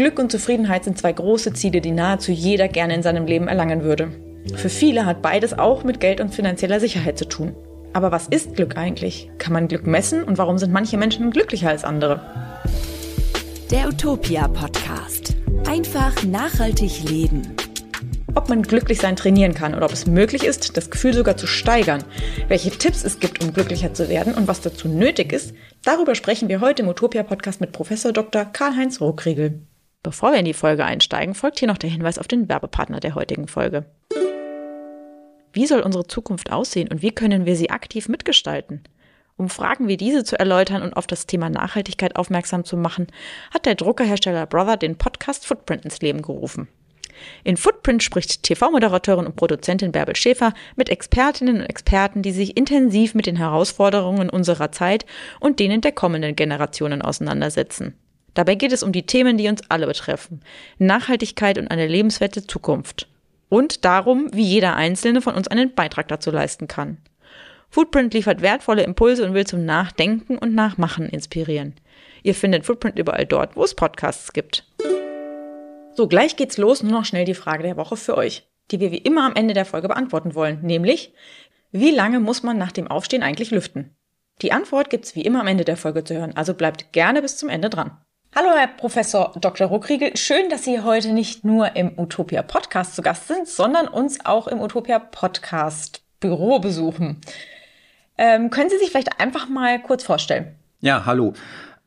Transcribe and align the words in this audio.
Glück 0.00 0.18
und 0.18 0.32
Zufriedenheit 0.32 0.84
sind 0.84 0.96
zwei 0.96 1.12
große 1.12 1.52
Ziele, 1.52 1.82
die 1.82 1.90
nahezu 1.90 2.32
jeder 2.32 2.68
gerne 2.68 2.94
in 2.94 3.02
seinem 3.02 3.26
Leben 3.26 3.48
erlangen 3.48 3.82
würde. 3.82 4.10
Für 4.56 4.70
viele 4.70 5.04
hat 5.04 5.20
beides 5.20 5.58
auch 5.58 5.84
mit 5.84 6.00
Geld 6.00 6.22
und 6.22 6.34
finanzieller 6.34 6.80
Sicherheit 6.80 7.18
zu 7.18 7.28
tun. 7.28 7.54
Aber 7.92 8.10
was 8.10 8.26
ist 8.26 8.54
Glück 8.56 8.78
eigentlich? 8.78 9.30
Kann 9.36 9.52
man 9.52 9.68
Glück 9.68 9.86
messen 9.86 10.24
und 10.24 10.38
warum 10.38 10.56
sind 10.56 10.72
manche 10.72 10.96
Menschen 10.96 11.30
glücklicher 11.30 11.68
als 11.68 11.84
andere? 11.84 12.18
Der 13.70 13.88
Utopia 13.88 14.48
Podcast. 14.48 15.36
Einfach 15.68 16.24
nachhaltig 16.24 17.04
leben. 17.06 17.54
Ob 18.34 18.48
man 18.48 18.62
glücklich 18.62 19.00
sein 19.00 19.16
trainieren 19.16 19.52
kann 19.52 19.74
oder 19.74 19.84
ob 19.84 19.92
es 19.92 20.06
möglich 20.06 20.44
ist, 20.44 20.78
das 20.78 20.90
Gefühl 20.90 21.12
sogar 21.12 21.36
zu 21.36 21.46
steigern, 21.46 22.04
welche 22.48 22.70
Tipps 22.70 23.04
es 23.04 23.20
gibt, 23.20 23.44
um 23.44 23.52
glücklicher 23.52 23.92
zu 23.92 24.08
werden 24.08 24.32
und 24.32 24.48
was 24.48 24.62
dazu 24.62 24.88
nötig 24.88 25.34
ist, 25.34 25.52
darüber 25.84 26.14
sprechen 26.14 26.48
wir 26.48 26.62
heute 26.62 26.84
im 26.84 26.88
Utopia 26.88 27.22
Podcast 27.22 27.60
mit 27.60 27.72
Professor 27.72 28.14
Dr. 28.14 28.46
Karl-Heinz 28.46 29.02
Rohkriegel. 29.02 29.60
Bevor 30.02 30.32
wir 30.32 30.38
in 30.38 30.46
die 30.46 30.54
Folge 30.54 30.84
einsteigen, 30.84 31.34
folgt 31.34 31.58
hier 31.58 31.68
noch 31.68 31.76
der 31.76 31.90
Hinweis 31.90 32.18
auf 32.18 32.26
den 32.26 32.48
Werbepartner 32.48 33.00
der 33.00 33.14
heutigen 33.14 33.48
Folge. 33.48 33.84
Wie 35.52 35.66
soll 35.66 35.80
unsere 35.80 36.06
Zukunft 36.06 36.52
aussehen 36.52 36.88
und 36.88 37.02
wie 37.02 37.10
können 37.10 37.44
wir 37.44 37.54
sie 37.54 37.70
aktiv 37.70 38.08
mitgestalten? 38.08 38.82
Um 39.36 39.50
Fragen 39.50 39.88
wie 39.88 39.98
diese 39.98 40.24
zu 40.24 40.38
erläutern 40.38 40.82
und 40.82 40.96
auf 40.96 41.06
das 41.06 41.26
Thema 41.26 41.50
Nachhaltigkeit 41.50 42.16
aufmerksam 42.16 42.64
zu 42.64 42.78
machen, 42.78 43.08
hat 43.52 43.66
der 43.66 43.74
Druckerhersteller 43.74 44.46
Brother 44.46 44.78
den 44.78 44.96
Podcast 44.96 45.46
Footprint 45.46 45.84
ins 45.84 46.00
Leben 46.00 46.22
gerufen. 46.22 46.68
In 47.44 47.58
Footprint 47.58 48.02
spricht 48.02 48.42
TV-Moderatorin 48.42 49.26
und 49.26 49.36
Produzentin 49.36 49.92
Bärbel 49.92 50.16
Schäfer 50.16 50.54
mit 50.76 50.88
Expertinnen 50.88 51.60
und 51.60 51.66
Experten, 51.66 52.22
die 52.22 52.32
sich 52.32 52.56
intensiv 52.56 53.14
mit 53.14 53.26
den 53.26 53.36
Herausforderungen 53.36 54.30
unserer 54.30 54.72
Zeit 54.72 55.04
und 55.40 55.58
denen 55.58 55.82
der 55.82 55.92
kommenden 55.92 56.36
Generationen 56.36 57.02
auseinandersetzen. 57.02 57.99
Dabei 58.34 58.54
geht 58.54 58.72
es 58.72 58.82
um 58.82 58.92
die 58.92 59.06
Themen, 59.06 59.36
die 59.36 59.48
uns 59.48 59.62
alle 59.68 59.86
betreffen. 59.86 60.40
Nachhaltigkeit 60.78 61.58
und 61.58 61.68
eine 61.68 61.86
lebenswerte 61.86 62.46
Zukunft 62.46 63.08
und 63.48 63.84
darum, 63.84 64.28
wie 64.32 64.44
jeder 64.44 64.76
Einzelne 64.76 65.20
von 65.20 65.34
uns 65.34 65.48
einen 65.48 65.74
Beitrag 65.74 66.08
dazu 66.08 66.30
leisten 66.30 66.68
kann. 66.68 66.98
Footprint 67.68 68.14
liefert 68.14 68.40
wertvolle 68.40 68.82
Impulse 68.82 69.24
und 69.24 69.34
will 69.34 69.46
zum 69.46 69.64
Nachdenken 69.64 70.38
und 70.38 70.54
Nachmachen 70.54 71.08
inspirieren. 71.08 71.74
Ihr 72.22 72.34
findet 72.34 72.66
Footprint 72.66 72.98
überall 72.98 73.26
dort, 73.26 73.56
wo 73.56 73.62
es 73.62 73.74
Podcasts 73.74 74.32
gibt. 74.32 74.64
So, 75.94 76.08
gleich 76.08 76.36
geht's 76.36 76.58
los. 76.58 76.82
Nur 76.82 76.92
noch 76.92 77.04
schnell 77.04 77.24
die 77.24 77.34
Frage 77.34 77.62
der 77.62 77.76
Woche 77.76 77.96
für 77.96 78.16
euch, 78.16 78.48
die 78.70 78.80
wir 78.80 78.90
wie 78.90 78.98
immer 78.98 79.24
am 79.26 79.34
Ende 79.34 79.54
der 79.54 79.64
Folge 79.64 79.88
beantworten 79.88 80.34
wollen, 80.34 80.60
nämlich, 80.62 81.12
wie 81.72 81.90
lange 81.90 82.18
muss 82.18 82.42
man 82.42 82.58
nach 82.58 82.72
dem 82.72 82.88
Aufstehen 82.88 83.22
eigentlich 83.22 83.50
lüften? 83.50 83.94
Die 84.42 84.52
Antwort 84.52 84.90
gibt's 84.90 85.14
wie 85.14 85.22
immer 85.22 85.40
am 85.40 85.46
Ende 85.46 85.64
der 85.64 85.76
Folge 85.76 86.02
zu 86.02 86.14
hören, 86.14 86.36
also 86.36 86.54
bleibt 86.54 86.92
gerne 86.92 87.22
bis 87.22 87.36
zum 87.36 87.48
Ende 87.48 87.70
dran. 87.70 87.98
Hallo, 88.32 88.50
Herr 88.56 88.68
Professor 88.68 89.32
Dr. 89.40 89.66
Ruckriegel. 89.66 90.16
Schön, 90.16 90.48
dass 90.50 90.62
Sie 90.62 90.82
heute 90.82 91.12
nicht 91.12 91.44
nur 91.44 91.74
im 91.74 91.98
Utopia 91.98 92.42
Podcast 92.42 92.94
zu 92.94 93.02
Gast 93.02 93.26
sind, 93.26 93.48
sondern 93.48 93.88
uns 93.88 94.24
auch 94.24 94.46
im 94.46 94.60
Utopia 94.60 95.00
Podcast 95.00 96.02
Büro 96.20 96.60
besuchen. 96.60 97.20
Ähm, 98.16 98.50
können 98.50 98.70
Sie 98.70 98.78
sich 98.78 98.90
vielleicht 98.90 99.18
einfach 99.18 99.48
mal 99.48 99.82
kurz 99.82 100.04
vorstellen? 100.04 100.54
Ja, 100.80 101.06
hallo. 101.06 101.34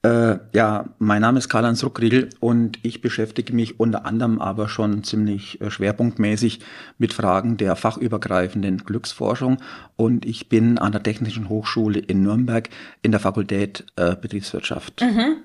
Äh, 0.02 0.40
ja, 0.54 0.90
mein 1.00 1.22
Name 1.22 1.40
ist 1.40 1.48
Karl-Heinz 1.48 1.82
Ruckriegel 1.82 2.30
und 2.42 2.78
ich 2.84 3.00
beschäftige 3.00 3.54
mich 3.54 3.80
unter 3.80 4.06
anderem 4.06 4.42
aber 4.42 4.68
schon 4.68 5.06
ziemlich 5.06 5.62
äh, 5.62 5.72
schwerpunktmäßig 5.72 6.60
mit 6.98 7.14
Fragen 7.14 7.56
der 7.56 7.78
fachübergreifenden 7.78 8.80
Glücksforschung 8.80 9.60
und 9.96 10.26
ich 10.26 10.50
bin 10.50 10.78
an 10.78 10.92
der 10.92 11.04
Technischen 11.04 11.48
Hochschule 11.48 12.00
in 12.00 12.22
Nürnberg 12.22 12.68
in 13.02 13.12
der 13.12 13.22
Fakultät 13.22 13.86
äh, 13.96 14.18
Betriebswirtschaft. 14.18 15.02
Mhm. 15.02 15.38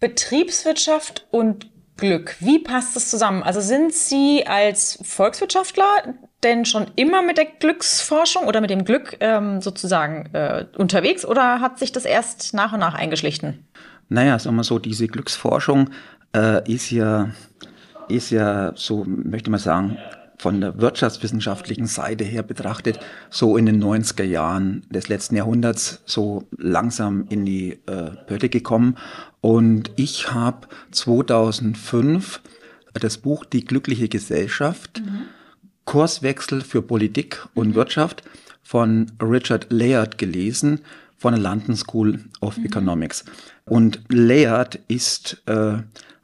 Betriebswirtschaft 0.00 1.26
und 1.30 1.70
Glück. 1.96 2.36
Wie 2.40 2.58
passt 2.58 2.96
das 2.96 3.10
zusammen? 3.10 3.42
Also 3.42 3.60
sind 3.60 3.92
Sie 3.92 4.46
als 4.46 4.98
Volkswirtschaftler 5.02 6.14
denn 6.42 6.64
schon 6.64 6.86
immer 6.96 7.22
mit 7.22 7.36
der 7.36 7.44
Glücksforschung 7.44 8.46
oder 8.46 8.62
mit 8.62 8.70
dem 8.70 8.84
Glück 8.84 9.18
ähm, 9.20 9.60
sozusagen 9.60 10.30
äh, 10.32 10.64
unterwegs 10.78 11.26
oder 11.26 11.60
hat 11.60 11.78
sich 11.78 11.92
das 11.92 12.06
erst 12.06 12.54
nach 12.54 12.72
und 12.72 12.80
nach 12.80 12.94
eingeschlichen? 12.94 13.66
Naja, 14.08 14.38
sagen 14.38 14.56
wir 14.56 14.64
so, 14.64 14.78
diese 14.78 15.06
Glücksforschung 15.06 15.90
äh, 16.34 16.72
ist 16.72 16.90
ja, 16.90 17.30
ist 18.08 18.30
ja 18.30 18.72
so, 18.74 19.04
möchte 19.06 19.50
man 19.50 19.60
sagen, 19.60 19.98
von 20.40 20.60
der 20.62 20.80
wirtschaftswissenschaftlichen 20.80 21.86
Seite 21.86 22.24
her 22.24 22.42
betrachtet, 22.42 22.98
so 23.28 23.58
in 23.58 23.66
den 23.66 23.82
90er 23.82 24.24
Jahren 24.24 24.82
des 24.88 25.08
letzten 25.08 25.36
Jahrhunderts 25.36 26.02
so 26.06 26.48
langsam 26.56 27.26
in 27.28 27.44
die 27.44 27.72
äh, 27.86 28.12
Pötte 28.26 28.48
gekommen. 28.48 28.96
Und 29.40 29.90
ich 29.96 30.32
habe 30.32 30.68
2005 30.90 32.40
das 32.94 33.18
Buch 33.18 33.44
Die 33.44 33.64
glückliche 33.64 34.08
Gesellschaft, 34.08 35.00
mhm. 35.04 35.22
Kurswechsel 35.84 36.60
für 36.60 36.82
Politik 36.82 37.46
und 37.54 37.68
mhm. 37.68 37.74
Wirtschaft 37.74 38.22
von 38.62 39.10
Richard 39.20 39.66
Layard 39.70 40.18
gelesen 40.18 40.80
von 41.16 41.34
der 41.34 41.42
London 41.42 41.76
School 41.76 42.20
of 42.40 42.58
mhm. 42.58 42.66
Economics. 42.66 43.24
Und 43.64 44.00
Layard 44.08 44.80
ist 44.88 45.42
äh, 45.46 45.78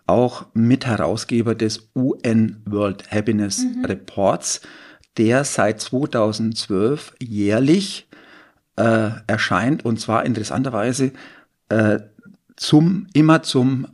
auch 0.07 0.47
Mitherausgeber 0.55 1.55
des 1.55 1.89
UN 1.95 2.63
World 2.65 3.11
Happiness 3.11 3.65
mhm. 3.65 3.85
Reports, 3.85 4.61
der 5.17 5.45
seit 5.45 5.81
2012 5.81 7.15
jährlich 7.21 8.09
äh, 8.77 9.11
erscheint 9.27 9.85
und 9.85 9.99
zwar 10.01 10.25
interessanterweise 10.25 11.13
äh, 11.69 11.99
zum, 12.57 13.07
immer 13.13 13.43
zum 13.43 13.87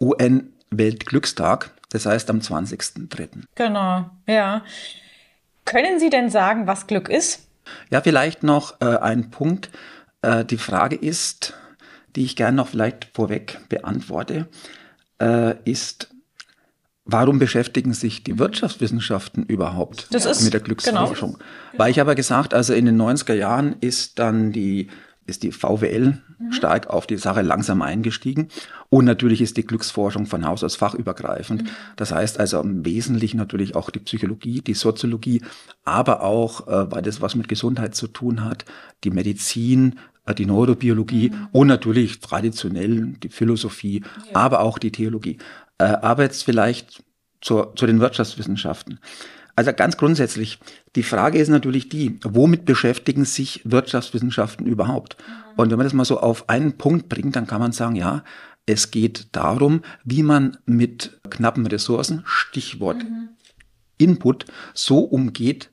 UN 0.00 0.52
Weltglückstag, 0.70 1.70
das 1.90 2.06
heißt 2.06 2.30
am 2.30 2.40
20.03. 2.40 3.44
Genau, 3.54 4.10
ja. 4.26 4.62
Können 5.64 6.00
Sie 6.00 6.10
denn 6.10 6.30
sagen, 6.30 6.66
was 6.66 6.86
Glück 6.86 7.08
ist? 7.08 7.46
Ja, 7.90 8.00
vielleicht 8.00 8.42
noch 8.42 8.80
äh, 8.80 8.96
ein 8.96 9.30
Punkt. 9.30 9.70
Äh, 10.22 10.44
die 10.44 10.56
Frage 10.58 10.96
ist, 10.96 11.54
die 12.16 12.24
ich 12.24 12.36
gerne 12.36 12.56
noch 12.56 12.68
vielleicht 12.68 13.10
vorweg 13.14 13.60
beantworte 13.68 14.48
äh, 15.20 15.54
ist, 15.64 16.08
warum 17.04 17.38
beschäftigen 17.38 17.92
sich 17.92 18.24
die 18.24 18.38
Wirtschaftswissenschaften 18.38 19.44
überhaupt 19.44 20.14
ist, 20.14 20.42
mit 20.42 20.52
der 20.52 20.60
Glücksforschung? 20.60 21.34
Genau. 21.34 21.44
Weil 21.76 21.90
ich 21.90 22.00
aber 22.00 22.14
gesagt, 22.14 22.54
also 22.54 22.74
in 22.74 22.86
den 22.86 23.00
90er 23.00 23.34
Jahren 23.34 23.76
ist 23.80 24.18
dann 24.18 24.52
die 24.52 24.88
ist 25.28 25.42
die 25.42 25.52
VWL 25.52 26.18
mhm. 26.38 26.52
stark 26.52 26.88
auf 26.88 27.06
die 27.06 27.18
Sache 27.18 27.42
langsam 27.42 27.82
eingestiegen. 27.82 28.48
Und 28.88 29.04
natürlich 29.04 29.40
ist 29.40 29.56
die 29.56 29.66
Glücksforschung 29.66 30.26
von 30.26 30.46
Haus 30.46 30.64
aus 30.64 30.76
fachübergreifend. 30.76 31.64
Mhm. 31.64 31.68
Das 31.96 32.12
heißt 32.12 32.40
also 32.40 32.60
im 32.60 32.84
Wesentlichen 32.84 33.36
natürlich 33.36 33.76
auch 33.76 33.90
die 33.90 34.00
Psychologie, 34.00 34.60
die 34.60 34.74
Soziologie, 34.74 35.42
aber 35.84 36.22
auch, 36.22 36.66
äh, 36.66 36.90
weil 36.90 37.02
das 37.02 37.20
was 37.20 37.34
mit 37.34 37.48
Gesundheit 37.48 37.94
zu 37.94 38.08
tun 38.08 38.44
hat, 38.44 38.64
die 39.04 39.10
Medizin, 39.10 39.98
äh, 40.26 40.34
die 40.34 40.46
Neurobiologie 40.46 41.30
mhm. 41.30 41.48
und 41.52 41.66
natürlich 41.66 42.20
traditionell 42.20 43.14
die 43.22 43.28
Philosophie, 43.28 44.02
ja. 44.30 44.36
aber 44.36 44.60
auch 44.60 44.78
die 44.78 44.92
Theologie. 44.92 45.38
Äh, 45.78 45.84
aber 45.84 46.24
jetzt 46.24 46.42
vielleicht 46.42 47.04
zur, 47.40 47.74
zu 47.76 47.86
den 47.86 48.00
Wirtschaftswissenschaften. 48.00 48.98
Also 49.58 49.72
ganz 49.72 49.96
grundsätzlich, 49.96 50.60
die 50.94 51.02
Frage 51.02 51.36
ist 51.36 51.48
natürlich 51.48 51.88
die, 51.88 52.20
womit 52.22 52.64
beschäftigen 52.64 53.24
sich 53.24 53.60
Wirtschaftswissenschaften 53.64 54.68
überhaupt? 54.68 55.16
Mhm. 55.18 55.52
Und 55.56 55.70
wenn 55.72 55.78
man 55.78 55.84
das 55.84 55.94
mal 55.94 56.04
so 56.04 56.20
auf 56.20 56.48
einen 56.48 56.78
Punkt 56.78 57.08
bringt, 57.08 57.34
dann 57.34 57.48
kann 57.48 57.60
man 57.60 57.72
sagen, 57.72 57.96
ja, 57.96 58.22
es 58.66 58.92
geht 58.92 59.26
darum, 59.32 59.82
wie 60.04 60.22
man 60.22 60.58
mit 60.64 61.18
knappen 61.28 61.66
Ressourcen, 61.66 62.22
Stichwort 62.24 62.98
mhm. 62.98 63.30
Input, 63.96 64.44
so 64.74 65.00
umgeht, 65.00 65.70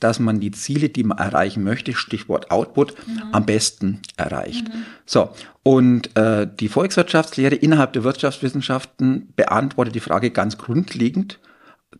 dass 0.00 0.18
man 0.18 0.40
die 0.40 0.52
Ziele, 0.52 0.88
die 0.88 1.04
man 1.04 1.18
erreichen 1.18 1.62
möchte, 1.62 1.92
Stichwort 1.92 2.50
Output, 2.50 2.94
mhm. 3.06 3.22
am 3.32 3.44
besten 3.44 4.00
erreicht. 4.16 4.66
Mhm. 4.66 4.86
So, 5.04 5.28
und 5.62 6.16
äh, 6.16 6.48
die 6.58 6.70
Volkswirtschaftslehre 6.70 7.56
innerhalb 7.56 7.92
der 7.92 8.02
Wirtschaftswissenschaften 8.02 9.34
beantwortet 9.36 9.94
die 9.94 10.00
Frage 10.00 10.30
ganz 10.30 10.56
grundlegend 10.56 11.38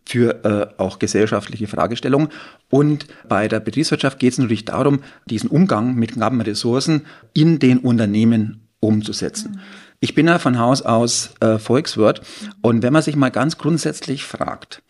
für 0.07 0.45
äh, 0.45 0.81
auch 0.81 0.99
gesellschaftliche 0.99 1.67
Fragestellungen. 1.67 2.29
Und 2.69 3.07
bei 3.27 3.47
der 3.47 3.59
Betriebswirtschaft 3.59 4.19
geht 4.19 4.33
es 4.33 4.37
natürlich 4.37 4.65
darum, 4.65 5.01
diesen 5.25 5.49
Umgang 5.49 5.95
mit 5.95 6.13
knappen 6.13 6.41
Ressourcen 6.41 7.05
in 7.33 7.59
den 7.59 7.79
Unternehmen 7.79 8.67
umzusetzen. 8.79 9.51
Mhm. 9.51 9.59
Ich 9.99 10.13
bin 10.13 10.27
ja 10.27 10.37
von 10.39 10.59
Haus 10.59 10.83
aus 10.83 11.31
äh, 11.39 11.57
Volkswirt 11.57 12.21
und 12.61 12.83
wenn 12.83 12.93
man 12.93 13.01
sich 13.01 13.15
mal 13.15 13.31
ganz 13.31 13.57
grundsätzlich 13.57 14.23
fragt, 14.23 14.83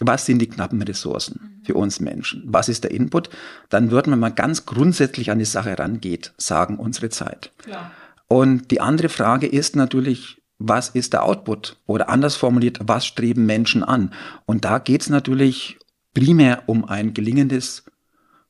was 0.00 0.26
sind 0.26 0.38
die 0.38 0.48
knappen 0.48 0.80
Ressourcen 0.82 1.60
für 1.64 1.74
uns 1.74 2.00
Menschen? 2.00 2.44
Was 2.46 2.68
ist 2.68 2.84
der 2.84 2.92
Input? 2.92 3.30
Dann 3.68 3.90
würden 3.90 4.10
wir 4.10 4.16
mal 4.16 4.30
ganz 4.30 4.64
grundsätzlich 4.64 5.30
an 5.30 5.38
die 5.38 5.44
Sache 5.44 5.78
rangeht, 5.78 6.32
sagen 6.38 6.76
unsere 6.76 7.10
Zeit. 7.10 7.52
Ja. 7.68 7.90
Und 8.28 8.70
die 8.70 8.80
andere 8.80 9.08
Frage 9.08 9.46
ist 9.46 9.76
natürlich, 9.76 10.37
was 10.58 10.88
ist 10.90 11.12
der 11.12 11.24
Output? 11.24 11.76
Oder 11.86 12.08
anders 12.08 12.36
formuliert, 12.36 12.80
was 12.82 13.06
streben 13.06 13.46
Menschen 13.46 13.82
an? 13.82 14.12
Und 14.46 14.64
da 14.64 14.78
geht 14.78 15.02
es 15.02 15.08
natürlich 15.08 15.78
primär 16.14 16.64
um 16.66 16.84
ein 16.84 17.14
gelingendes, 17.14 17.84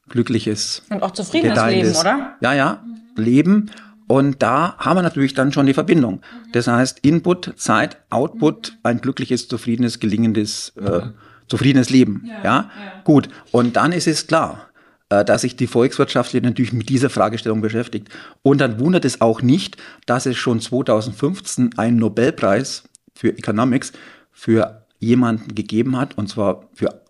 glückliches 0.09 0.83
und 0.91 1.03
auch 1.03 1.11
zufriedenes 1.11 1.65
Leben, 1.67 1.95
oder? 1.97 2.37
Ja, 2.41 2.55
ja, 2.55 2.83
Leben 3.17 3.71
Und 4.07 4.43
da 4.43 4.77
haben 4.79 4.97
wir 4.97 5.03
natürlich 5.03 5.35
dann 5.35 5.53
schon 5.53 5.67
die 5.67 5.75
Verbindung. 5.75 6.23
Das 6.53 6.67
heißt, 6.67 7.01
Input, 7.01 7.53
Zeit, 7.57 7.99
Output, 8.09 8.79
ein 8.83 9.03
glückliches, 9.03 9.49
zufriedenes, 9.49 10.01
gelingendes, 10.01 10.73
äh, 10.77 11.03
zufriedenes 11.47 11.91
Leben. 11.91 12.25
Ja, 12.27 12.43
ja? 12.43 12.71
gut. 13.05 13.29
Und 13.53 13.77
dann 13.77 13.93
ist 13.93 14.07
es 14.07 14.27
klar, 14.27 14.68
dass 15.09 15.43
sich 15.43 15.57
die 15.57 15.67
Volkswirtschaft 15.67 16.35
natürlich 16.35 16.73
mit 16.73 16.89
dieser 16.89 17.11
Fragestellung 17.11 17.61
beschäftigt. 17.61 18.09
Und 18.43 18.61
dann 18.61 18.79
wundert 18.79 19.05
es 19.05 19.21
auch 19.21 19.41
nicht, 19.41 19.77
dass 20.07 20.27
es 20.27 20.37
schon 20.37 20.61
2015 20.61 21.79
einen 21.79 21.97
Nobelpreis 21.97 22.85
für 23.15 23.37
Economics 23.37 23.93
für 24.33 24.87
jemanden 24.99 25.55
gegeben 25.55 25.97
hat, 25.97 26.19
und 26.19 26.29
zwar 26.29 26.69
für 26.75 27.03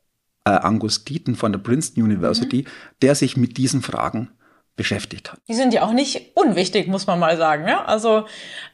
äh, 0.45 0.51
Angus 0.51 1.05
Deaton 1.05 1.35
von 1.35 1.53
der 1.53 1.59
Princeton 1.59 2.05
University, 2.05 2.63
mhm. 2.63 2.71
der 3.03 3.15
sich 3.15 3.37
mit 3.37 3.57
diesen 3.57 3.83
Fragen 3.83 4.31
beschäftigt 4.77 5.33
hat. 5.33 5.41
Die 5.49 5.55
sind 5.55 5.75
ja 5.75 5.83
auch 5.83 5.93
nicht 5.93 6.33
unwichtig, 6.35 6.87
muss 6.87 7.07
man 7.07 7.19
mal 7.19 7.37
sagen. 7.37 7.67
Ja? 7.67 7.85
Also, 7.85 8.27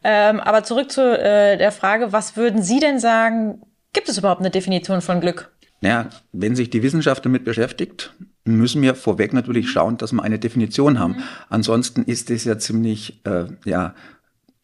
ähm, 0.04 0.38
aber 0.40 0.62
zurück 0.62 0.92
zu 0.92 1.00
äh, 1.00 1.56
der 1.56 1.72
Frage, 1.72 2.12
was 2.12 2.36
würden 2.36 2.62
Sie 2.62 2.78
denn 2.78 3.00
sagen, 3.00 3.62
gibt 3.92 4.08
es 4.08 4.18
überhaupt 4.18 4.40
eine 4.40 4.50
Definition 4.50 5.00
von 5.00 5.20
Glück? 5.20 5.50
Naja, 5.80 6.10
wenn 6.32 6.54
sich 6.54 6.70
die 6.70 6.82
Wissenschaft 6.82 7.24
damit 7.24 7.44
beschäftigt, 7.44 8.14
müssen 8.44 8.82
wir 8.82 8.94
vorweg 8.94 9.32
natürlich 9.32 9.70
schauen, 9.70 9.96
dass 9.96 10.12
wir 10.12 10.22
eine 10.22 10.38
Definition 10.38 10.98
haben. 10.98 11.14
Mhm. 11.14 11.22
Ansonsten 11.48 12.02
ist 12.02 12.30
es 12.30 12.44
ja 12.44 12.58
ziemlich, 12.58 13.20
äh, 13.24 13.46
ja, 13.64 13.94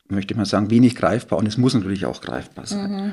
möchte 0.09 0.35
ich 0.35 0.39
mal 0.39 0.45
sagen, 0.45 0.71
wenig 0.71 0.97
greifbar 0.97 1.39
und 1.39 1.47
es 1.47 1.57
muss 1.57 1.75
natürlich 1.75 2.05
auch 2.05 2.21
greifbar 2.21 2.67
sein. 2.67 2.91
Mhm. 2.91 3.13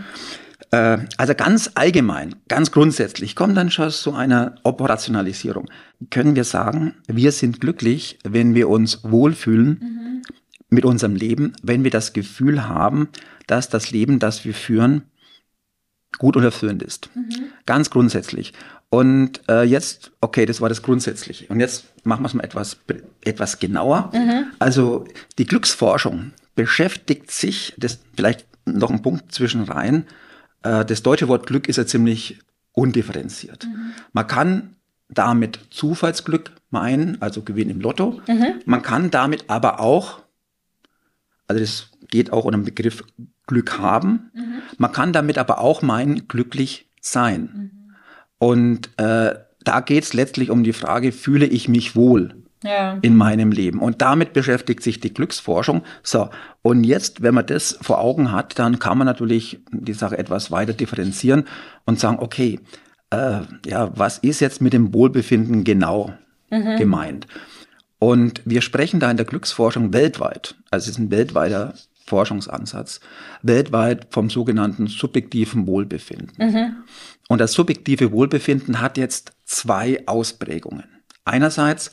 Äh, 0.71 0.97
also 1.17 1.33
ganz 1.35 1.71
allgemein, 1.75 2.35
ganz 2.47 2.71
grundsätzlich 2.71 3.35
kommt 3.35 3.55
dann 3.55 3.71
schon 3.71 3.91
zu 3.91 4.13
einer 4.13 4.55
Operationalisierung. 4.63 5.69
Können 6.09 6.35
wir 6.35 6.43
sagen, 6.43 6.95
wir 7.07 7.31
sind 7.31 7.61
glücklich, 7.61 8.19
wenn 8.23 8.53
wir 8.55 8.67
uns 8.67 9.03
wohlfühlen 9.03 9.79
mhm. 9.79 10.21
mit 10.69 10.85
unserem 10.85 11.15
Leben, 11.15 11.53
wenn 11.63 11.83
wir 11.83 11.91
das 11.91 12.13
Gefühl 12.13 12.67
haben, 12.67 13.09
dass 13.45 13.69
das 13.69 13.91
Leben, 13.91 14.19
das 14.19 14.43
wir 14.43 14.53
führen, 14.53 15.03
gut 16.17 16.35
und 16.35 16.43
erfüllend 16.43 16.83
ist. 16.83 17.09
Mhm. 17.15 17.51
Ganz 17.65 17.89
grundsätzlich. 17.89 18.53
Und 18.89 19.42
äh, 19.50 19.63
jetzt, 19.63 20.12
okay, 20.22 20.45
das 20.45 20.62
war 20.62 20.69
das 20.69 20.81
Grundsätzliche. 20.81 21.48
Und 21.48 21.60
jetzt 21.60 21.86
machen 22.06 22.24
wir 22.24 22.28
es 22.28 22.34
mal 22.34 22.44
etwas, 22.44 22.78
etwas 23.24 23.60
genauer. 23.60 24.12
Mhm. 24.13 24.45
Also 24.60 25.06
die 25.38 25.45
Glücksforschung 25.45 26.31
beschäftigt 26.56 27.31
sich, 27.31 27.74
das 27.78 28.00
vielleicht 28.16 28.48
noch 28.66 28.89
ein 28.89 29.01
Punkt 29.01 29.34
zwischen 29.34 29.63
rein, 29.63 30.06
äh, 30.63 30.86
das 30.86 31.04
deutsche 31.04 31.28
Wort 31.28 31.48
Glück 31.48 31.68
ist 31.68 31.75
ja 31.75 31.86
ziemlich 31.86 32.39
undifferenziert. 32.72 33.66
Mhm. 33.66 33.92
Man 34.13 34.28
kann 34.28 34.75
damit 35.10 35.60
Zufallsglück 35.69 36.51
meinen, 36.69 37.22
also 37.22 37.42
Gewinn 37.42 37.69
im 37.69 37.81
Lotto. 37.81 38.22
Mhm. 38.28 38.62
Man 38.66 38.81
kann 38.81 39.12
damit 39.12 39.45
aber 39.48 39.80
auch, 39.80 40.22
also 41.48 41.60
das 41.60 41.92
geht 42.10 42.31
auch 42.31 42.45
unter 42.45 42.60
dem 42.60 42.66
Begriff 42.66 43.04
Glück 43.48 43.80
haben. 43.80 44.31
Mhm. 44.34 44.62
Man 44.78 44.92
kann 44.92 45.13
damit 45.13 45.38
aber 45.38 45.60
auch 45.60 45.81
meinen, 45.81 46.28
glücklich 46.28 46.89
sein. 47.01 47.72
Und 48.39 48.89
äh, 48.98 49.36
da 49.63 49.80
geht 49.81 50.04
es 50.04 50.13
letztlich 50.13 50.50
um 50.50 50.63
die 50.63 50.74
Frage, 50.74 51.12
fühle 51.12 51.45
ich 51.45 51.68
mich 51.68 51.95
wohl? 51.95 52.36
ja. 52.63 52.98
in 53.01 53.16
meinem 53.16 53.51
Leben. 53.51 53.80
Und 53.80 54.01
damit 54.01 54.34
beschäftigt 54.34 54.84
sich 54.84 55.00
die 55.00 55.13
Glücksforschung. 55.13 55.84
So, 56.04 56.30
und 56.62 56.84
jetzt, 56.84 57.22
wenn 57.22 57.34
man 57.34 57.45
das 57.45 57.78
vor 57.81 58.00
Augen 58.00 58.31
hat, 58.31 58.57
dann 58.60 58.80
kann 58.80 58.98
man 58.98 59.06
natürlich 59.06 59.60
die 59.72 59.94
Sache 59.94 60.18
etwas 60.18 60.51
weiter 60.51 60.74
differenzieren 60.74 61.45
und 61.86 62.00
sagen, 62.00 62.18
okay, 62.19 62.60
äh, 63.10 63.42
ja, 63.66 63.92
was 63.95 64.18
ist 64.18 64.39
jetzt 64.39 64.62
mit 64.62 64.74
dem 64.74 64.94
Wohlbefinden 64.94 65.63
genau 65.63 66.13
mhm. 66.50 66.78
gemeint? 66.78 67.28
Und 68.00 68.42
wir 68.45 68.62
sprechen 68.62 69.00
da 69.00 69.10
in 69.10 69.18
der 69.18 69.25
Glücksforschung 69.25 69.92
weltweit, 69.94 70.56
also 70.69 70.86
es 70.86 70.89
ist 70.92 71.00
ein 71.00 71.10
weltweiter 71.10 71.74
Forschungsansatz, 72.06 73.01
weltweit 73.42 74.07
vom 74.12 74.30
sogenannten 74.30 74.88
subjektiven 74.88 75.68
Wohlbefinden. 75.68 76.31
Mhm. 76.38 76.75
Und 77.27 77.39
das 77.39 77.53
subjektive 77.53 78.12
Wohlbefinden 78.12 78.81
hat 78.81 78.97
jetzt 78.97 79.33
zwei 79.45 80.03
Ausprägungen. 80.07 80.85
Einerseits 81.25 81.91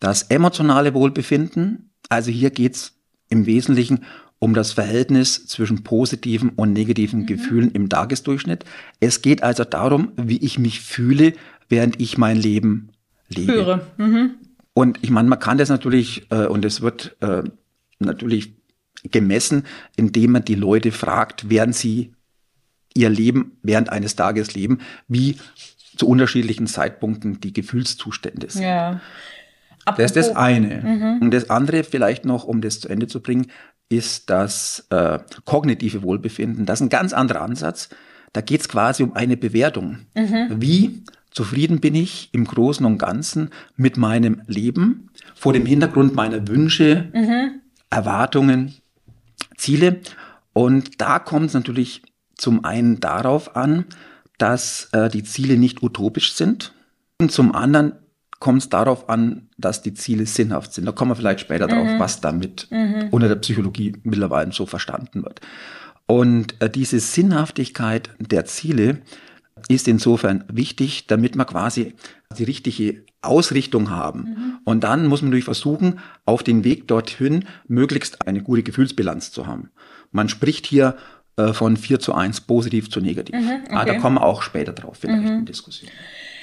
das 0.00 0.22
emotionale 0.24 0.94
Wohlbefinden, 0.94 1.90
also 2.08 2.30
hier 2.30 2.50
geht's 2.50 2.96
im 3.28 3.46
Wesentlichen 3.46 4.04
um 4.40 4.54
das 4.54 4.72
Verhältnis 4.72 5.46
zwischen 5.46 5.84
positiven 5.84 6.48
und 6.50 6.72
negativen 6.72 7.20
mhm. 7.20 7.26
Gefühlen 7.26 7.70
im 7.72 7.88
Tagesdurchschnitt. 7.88 8.64
Es 8.98 9.22
geht 9.22 9.42
also 9.42 9.64
darum, 9.64 10.12
wie 10.16 10.38
ich 10.38 10.58
mich 10.58 10.80
fühle, 10.80 11.34
während 11.68 12.00
ich 12.00 12.18
mein 12.18 12.38
Leben 12.38 12.88
lebe. 13.28 13.52
Führe. 13.52 13.86
Mhm. 13.98 14.34
Und 14.72 14.98
ich 15.02 15.10
meine, 15.10 15.28
man 15.28 15.38
kann 15.38 15.58
das 15.58 15.68
natürlich, 15.68 16.26
äh, 16.30 16.46
und 16.46 16.64
es 16.64 16.80
wird 16.80 17.16
äh, 17.20 17.42
natürlich 17.98 18.54
gemessen, 19.04 19.64
indem 19.96 20.32
man 20.32 20.44
die 20.44 20.54
Leute 20.54 20.90
fragt, 20.90 21.50
während 21.50 21.74
sie 21.74 22.14
ihr 22.94 23.08
Leben 23.08 23.58
während 23.62 23.90
eines 23.90 24.16
Tages 24.16 24.54
leben, 24.54 24.78
wie 25.08 25.36
zu 25.96 26.08
unterschiedlichen 26.08 26.66
Zeitpunkten 26.66 27.40
die 27.40 27.52
Gefühlszustände 27.52 28.50
sind. 28.50 28.62
Ja. 28.62 29.00
Das 29.84 29.98
ist 29.98 30.16
das 30.16 30.36
eine. 30.36 30.82
Mhm. 30.82 31.18
Und 31.22 31.30
das 31.32 31.50
andere 31.50 31.84
vielleicht 31.84 32.24
noch, 32.24 32.44
um 32.44 32.60
das 32.60 32.80
zu 32.80 32.88
Ende 32.88 33.06
zu 33.06 33.20
bringen, 33.20 33.46
ist 33.88 34.30
das 34.30 34.86
äh, 34.90 35.18
kognitive 35.44 36.02
Wohlbefinden. 36.02 36.64
Das 36.64 36.80
ist 36.80 36.86
ein 36.86 36.90
ganz 36.90 37.12
anderer 37.12 37.42
Ansatz. 37.42 37.88
Da 38.32 38.40
geht 38.40 38.60
es 38.60 38.68
quasi 38.68 39.02
um 39.02 39.14
eine 39.14 39.36
Bewertung. 39.36 40.06
Mhm. 40.14 40.60
Wie 40.60 41.02
zufrieden 41.30 41.80
bin 41.80 41.94
ich 41.94 42.28
im 42.32 42.44
Großen 42.44 42.86
und 42.86 42.98
Ganzen 42.98 43.50
mit 43.76 43.96
meinem 43.96 44.42
Leben 44.46 45.10
vor 45.34 45.52
dem 45.52 45.66
Hintergrund 45.66 46.14
meiner 46.14 46.46
Wünsche, 46.46 47.08
mhm. 47.12 47.60
Erwartungen, 47.90 48.74
Ziele. 49.56 50.00
Und 50.52 51.00
da 51.00 51.18
kommt 51.18 51.46
es 51.46 51.54
natürlich 51.54 52.02
zum 52.40 52.64
einen 52.64 53.00
darauf 53.00 53.56
an, 53.56 53.84
dass 54.38 54.88
äh, 54.92 55.08
die 55.08 55.22
Ziele 55.22 55.56
nicht 55.56 55.82
utopisch 55.82 56.34
sind 56.34 56.72
und 57.20 57.30
zum 57.30 57.54
anderen 57.54 57.92
kommt 58.38 58.62
es 58.62 58.68
darauf 58.70 59.08
an, 59.10 59.48
dass 59.58 59.82
die 59.82 59.92
Ziele 59.92 60.24
sinnhaft 60.24 60.72
sind. 60.72 60.86
Da 60.86 60.92
kommen 60.92 61.10
wir 61.10 61.16
vielleicht 61.16 61.40
später 61.40 61.66
mhm. 61.66 61.70
drauf, 61.70 61.88
was 61.98 62.20
damit 62.20 62.68
mhm. 62.70 63.08
unter 63.10 63.28
der 63.28 63.36
Psychologie 63.36 63.92
mittlerweile 64.02 64.52
so 64.52 64.64
verstanden 64.64 65.22
wird. 65.22 65.40
Und 66.06 66.60
äh, 66.60 66.70
diese 66.70 66.98
Sinnhaftigkeit 66.98 68.10
der 68.18 68.46
Ziele 68.46 69.02
ist 69.68 69.86
insofern 69.86 70.44
wichtig, 70.50 71.06
damit 71.06 71.36
wir 71.36 71.44
quasi 71.44 71.94
die 72.38 72.44
richtige 72.44 73.04
Ausrichtung 73.20 73.90
haben. 73.90 74.20
Mhm. 74.20 74.58
Und 74.64 74.84
dann 74.84 75.06
muss 75.06 75.20
man 75.20 75.30
natürlich 75.30 75.44
versuchen, 75.44 76.00
auf 76.24 76.42
den 76.42 76.64
Weg 76.64 76.88
dorthin 76.88 77.44
möglichst 77.68 78.26
eine 78.26 78.42
gute 78.42 78.62
Gefühlsbilanz 78.62 79.30
zu 79.30 79.46
haben. 79.46 79.70
Man 80.10 80.30
spricht 80.30 80.66
hier 80.66 80.96
äh, 81.48 81.54
von 81.54 81.76
4 81.76 82.00
zu 82.00 82.14
1 82.14 82.42
positiv 82.42 82.90
zu 82.90 83.00
negativ. 83.00 83.34
Mhm, 83.34 83.62
okay. 83.66 83.74
ah, 83.74 83.84
da 83.84 83.94
kommen 83.98 84.16
wir 84.16 84.24
auch 84.24 84.42
später 84.42 84.72
drauf, 84.72 84.98
vielleicht 85.00 85.22
mhm. 85.22 85.38
in 85.38 85.44
Diskussion. 85.46 85.90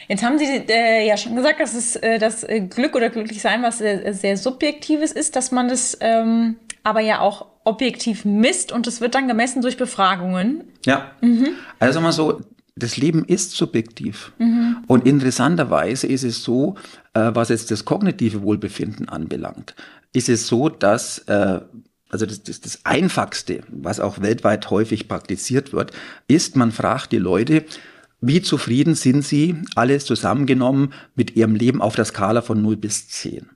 Jetzt 0.07 0.23
haben 0.23 0.37
Sie 0.39 0.45
äh, 0.45 1.05
ja 1.05 1.17
schon 1.17 1.35
gesagt, 1.35 1.59
dass 1.59 1.73
es 1.73 1.97
äh, 1.97 2.17
das 2.17 2.43
äh, 2.43 2.61
Glück 2.61 2.95
oder 2.95 3.09
Glücklichsein 3.09 3.61
was 3.61 3.79
sehr, 3.79 4.13
sehr 4.13 4.37
Subjektives 4.37 5.11
ist, 5.11 5.35
dass 5.35 5.51
man 5.51 5.67
das 5.67 5.97
ähm, 5.99 6.55
aber 6.83 7.01
ja 7.01 7.19
auch 7.19 7.47
objektiv 7.65 8.23
misst 8.23 8.71
und 8.71 8.87
es 8.87 9.01
wird 9.01 9.13
dann 9.15 9.27
gemessen 9.27 9.61
durch 9.61 9.75
Befragungen. 9.75 10.63
Ja. 10.85 11.11
Mhm. 11.19 11.49
Also 11.79 11.99
mal 11.99 12.13
so, 12.13 12.41
das 12.77 12.95
Leben 12.95 13.25
ist 13.25 13.51
subjektiv. 13.51 14.31
Mhm. 14.37 14.77
Und 14.87 15.05
interessanterweise 15.05 16.07
ist 16.07 16.23
es 16.23 16.43
so, 16.43 16.75
äh, 17.13 17.31
was 17.33 17.49
jetzt 17.49 17.71
das 17.71 17.83
kognitive 17.83 18.41
Wohlbefinden 18.41 19.09
anbelangt, 19.09 19.75
ist 20.13 20.29
es 20.29 20.47
so, 20.47 20.69
dass 20.69 21.19
äh, 21.27 21.59
also 22.09 22.25
das, 22.25 22.43
das, 22.43 22.61
das 22.61 22.85
Einfachste, 22.85 23.61
was 23.69 23.99
auch 23.99 24.21
weltweit 24.21 24.69
häufig 24.69 25.07
praktiziert 25.07 25.73
wird, 25.73 25.91
ist, 26.27 26.55
man 26.55 26.71
fragt 26.71 27.11
die 27.11 27.17
Leute, 27.17 27.65
wie 28.21 28.41
zufrieden 28.41 28.95
sind 28.95 29.23
Sie, 29.23 29.55
alles 29.75 30.05
zusammengenommen, 30.05 30.93
mit 31.15 31.35
Ihrem 31.35 31.55
Leben 31.55 31.81
auf 31.81 31.95
der 31.95 32.05
Skala 32.05 32.41
von 32.41 32.61
0 32.61 32.77
bis 32.77 33.07
10? 33.09 33.47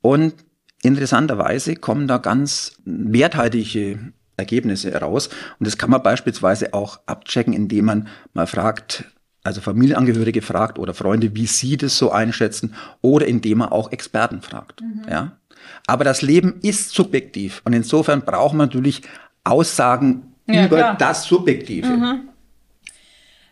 Und 0.00 0.34
interessanterweise 0.82 1.76
kommen 1.76 2.08
da 2.08 2.18
ganz 2.18 2.72
werthaltige 2.84 4.12
Ergebnisse 4.36 4.90
heraus. 4.90 5.28
Und 5.58 5.66
das 5.66 5.78
kann 5.78 5.90
man 5.90 6.02
beispielsweise 6.02 6.74
auch 6.74 7.00
abchecken, 7.06 7.52
indem 7.52 7.84
man 7.84 8.08
mal 8.32 8.46
fragt, 8.46 9.04
also 9.44 9.60
Familienangehörige 9.60 10.42
fragt 10.42 10.78
oder 10.78 10.94
Freunde, 10.94 11.34
wie 11.36 11.46
sie 11.46 11.76
das 11.76 11.96
so 11.96 12.10
einschätzen, 12.10 12.74
oder 13.00 13.26
indem 13.26 13.58
man 13.58 13.68
auch 13.68 13.92
Experten 13.92 14.42
fragt. 14.42 14.80
Mhm. 14.80 15.02
Ja? 15.08 15.38
Aber 15.86 16.04
das 16.04 16.22
Leben 16.22 16.60
ist 16.62 16.90
subjektiv 16.90 17.60
und 17.64 17.72
insofern 17.72 18.22
braucht 18.22 18.54
man 18.54 18.68
natürlich 18.68 19.02
Aussagen 19.44 20.34
ja, 20.46 20.66
über 20.66 20.76
klar. 20.76 20.96
das 20.96 21.24
Subjektive. 21.24 21.88
Mhm. 21.88 22.28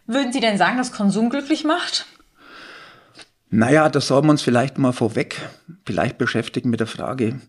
Würden 0.06 0.32
Sie 0.32 0.40
denn 0.40 0.58
sagen, 0.58 0.78
dass 0.78 0.92
Konsum 0.92 1.30
glücklich 1.30 1.64
macht? 1.64 2.06
Naja, 3.50 3.88
das 3.88 4.08
sollten 4.08 4.28
wir 4.28 4.32
uns 4.32 4.42
vielleicht 4.42 4.78
mal 4.78 4.92
vorweg 4.92 5.40
vielleicht 5.84 6.16
beschäftigen 6.16 6.70
mit 6.70 6.80
der 6.80 6.86
Frage, 6.86 7.40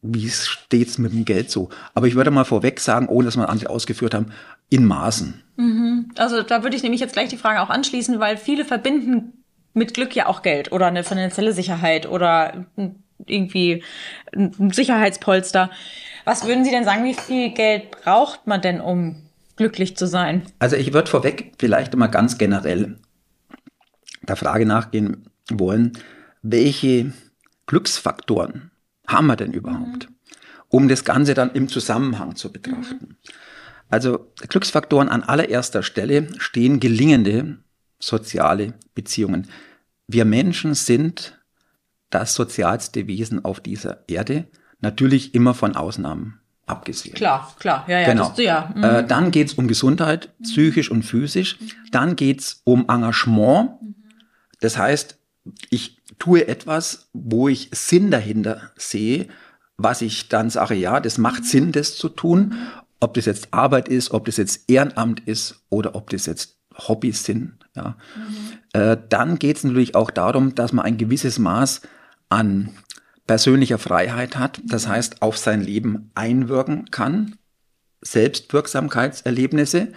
wie 0.00 0.28
steht 0.28 0.88
es 0.88 0.98
mit 0.98 1.12
dem 1.12 1.24
Geld 1.24 1.50
so? 1.50 1.70
Aber 1.94 2.06
ich 2.06 2.14
würde 2.14 2.30
mal 2.30 2.44
vorweg 2.44 2.78
sagen, 2.78 3.08
ohne 3.08 3.24
dass 3.24 3.36
wir 3.36 3.48
andere 3.48 3.70
ausgeführt 3.70 4.14
haben, 4.14 4.32
in 4.68 4.84
Maßen. 4.84 5.42
Mhm. 5.56 6.10
Also 6.18 6.42
da 6.42 6.62
würde 6.62 6.76
ich 6.76 6.82
nämlich 6.82 7.00
jetzt 7.00 7.14
gleich 7.14 7.30
die 7.30 7.36
Frage 7.36 7.60
auch 7.62 7.70
anschließen, 7.70 8.20
weil 8.20 8.36
viele 8.36 8.64
verbinden 8.64 9.44
mit 9.72 9.94
Glück 9.94 10.14
ja 10.14 10.26
auch 10.26 10.42
Geld 10.42 10.72
oder 10.72 10.86
eine 10.86 11.04
finanzielle 11.04 11.52
Sicherheit 11.52 12.06
oder 12.06 12.66
irgendwie 13.26 13.82
ein 14.34 14.70
Sicherheitspolster. 14.70 15.70
Was 16.24 16.46
würden 16.46 16.64
Sie 16.64 16.70
denn 16.70 16.84
sagen, 16.84 17.04
wie 17.04 17.14
viel 17.14 17.50
Geld 17.50 17.90
braucht 17.90 18.46
man 18.46 18.60
denn, 18.62 18.80
um 18.80 19.22
glücklich 19.56 19.96
zu 19.96 20.06
sein? 20.06 20.42
Also 20.58 20.76
ich 20.76 20.92
würde 20.92 21.10
vorweg 21.10 21.52
vielleicht 21.58 21.94
mal 21.96 22.06
ganz 22.08 22.38
generell 22.38 22.98
der 24.22 24.36
Frage 24.36 24.66
nachgehen 24.66 25.28
wollen, 25.50 25.92
welche 26.42 27.12
Glücksfaktoren 27.66 28.70
haben 29.06 29.26
wir 29.26 29.36
denn 29.36 29.52
überhaupt, 29.52 30.08
mhm. 30.08 30.14
um 30.68 30.88
das 30.88 31.04
Ganze 31.04 31.34
dann 31.34 31.52
im 31.52 31.68
Zusammenhang 31.68 32.36
zu 32.36 32.52
betrachten. 32.52 33.08
Mhm. 33.08 33.16
Also 33.90 34.32
Glücksfaktoren 34.48 35.08
an 35.08 35.22
allererster 35.22 35.82
Stelle 35.82 36.28
stehen 36.38 36.80
gelingende 36.80 37.58
soziale 37.98 38.74
Beziehungen. 38.94 39.48
Wir 40.06 40.24
Menschen 40.24 40.74
sind 40.74 41.38
das 42.14 42.34
sozialste 42.34 43.06
Wesen 43.06 43.44
auf 43.44 43.60
dieser 43.60 44.08
Erde, 44.08 44.46
natürlich 44.80 45.34
immer 45.34 45.54
von 45.54 45.74
Ausnahmen 45.74 46.40
abgesehen. 46.66 47.14
Klar, 47.14 47.54
klar, 47.58 47.84
ja, 47.88 48.00
ja. 48.00 48.12
Genau. 48.12 48.28
Das, 48.28 48.38
ja. 48.38 48.72
Mhm. 48.74 48.84
Äh, 48.84 49.06
dann 49.06 49.30
geht's 49.30 49.54
um 49.54 49.68
Gesundheit, 49.68 50.30
psychisch 50.42 50.90
und 50.90 51.02
physisch. 51.02 51.58
Dann 51.90 52.16
geht's 52.16 52.62
um 52.64 52.88
Engagement. 52.88 53.72
Das 54.60 54.78
heißt, 54.78 55.18
ich 55.70 55.98
tue 56.18 56.46
etwas, 56.48 57.08
wo 57.12 57.48
ich 57.48 57.70
Sinn 57.72 58.10
dahinter 58.10 58.70
sehe, 58.76 59.28
was 59.76 60.00
ich 60.00 60.28
dann 60.28 60.48
sage, 60.50 60.74
ja, 60.74 61.00
das 61.00 61.18
macht 61.18 61.44
Sinn, 61.44 61.72
das 61.72 61.96
zu 61.96 62.08
tun. 62.08 62.54
Ob 63.00 63.14
das 63.14 63.26
jetzt 63.26 63.48
Arbeit 63.52 63.88
ist, 63.88 64.12
ob 64.12 64.24
das 64.26 64.36
jetzt 64.36 64.70
Ehrenamt 64.70 65.20
ist 65.20 65.64
oder 65.68 65.94
ob 65.94 66.10
das 66.10 66.26
jetzt 66.26 66.56
Hobbys 66.76 67.24
sind. 67.24 67.54
Ja. 67.76 67.96
Mhm. 68.16 68.80
Äh, 68.80 68.96
dann 69.08 69.38
geht 69.38 69.56
es 69.58 69.64
natürlich 69.64 69.94
auch 69.94 70.10
darum, 70.10 70.54
dass 70.54 70.72
man 70.72 70.84
ein 70.84 70.96
gewisses 70.96 71.38
Maß 71.38 71.82
an 72.34 72.70
persönlicher 73.26 73.78
Freiheit 73.78 74.36
hat, 74.36 74.60
das 74.66 74.86
heißt 74.86 75.22
auf 75.22 75.38
sein 75.38 75.62
Leben 75.62 76.10
einwirken 76.14 76.90
kann, 76.90 77.36
Selbstwirksamkeitserlebnisse. 78.02 79.92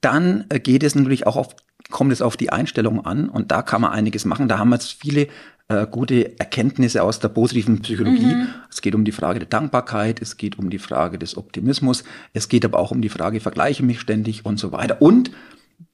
Dann 0.00 0.46
äh, 0.48 0.58
geht 0.58 0.82
es 0.82 0.94
natürlich 0.94 1.26
auch 1.26 1.36
auf, 1.36 1.54
kommt 1.90 2.12
es 2.12 2.22
auf 2.22 2.36
die 2.36 2.50
Einstellung 2.50 3.04
an 3.04 3.28
und 3.28 3.52
da 3.52 3.62
kann 3.62 3.82
man 3.82 3.92
einiges 3.92 4.24
machen. 4.24 4.48
Da 4.48 4.58
haben 4.58 4.70
wir 4.70 4.76
jetzt 4.76 5.00
viele 5.00 5.28
äh, 5.68 5.86
gute 5.86 6.38
Erkenntnisse 6.38 7.02
aus 7.02 7.20
der 7.20 7.28
positiven 7.28 7.80
Psychologie. 7.82 8.34
Mhm. 8.34 8.48
Es 8.70 8.82
geht 8.82 8.94
um 8.94 9.04
die 9.04 9.12
Frage 9.12 9.38
der 9.38 9.48
Dankbarkeit, 9.48 10.20
es 10.20 10.36
geht 10.36 10.58
um 10.58 10.68
die 10.68 10.78
Frage 10.78 11.18
des 11.18 11.36
Optimismus, 11.36 12.02
es 12.32 12.48
geht 12.48 12.64
aber 12.64 12.78
auch 12.78 12.90
um 12.90 13.02
die 13.02 13.08
Frage, 13.08 13.40
vergleiche 13.40 13.84
mich 13.84 14.00
ständig 14.00 14.44
und 14.44 14.58
so 14.58 14.72
weiter. 14.72 15.00
Und 15.00 15.30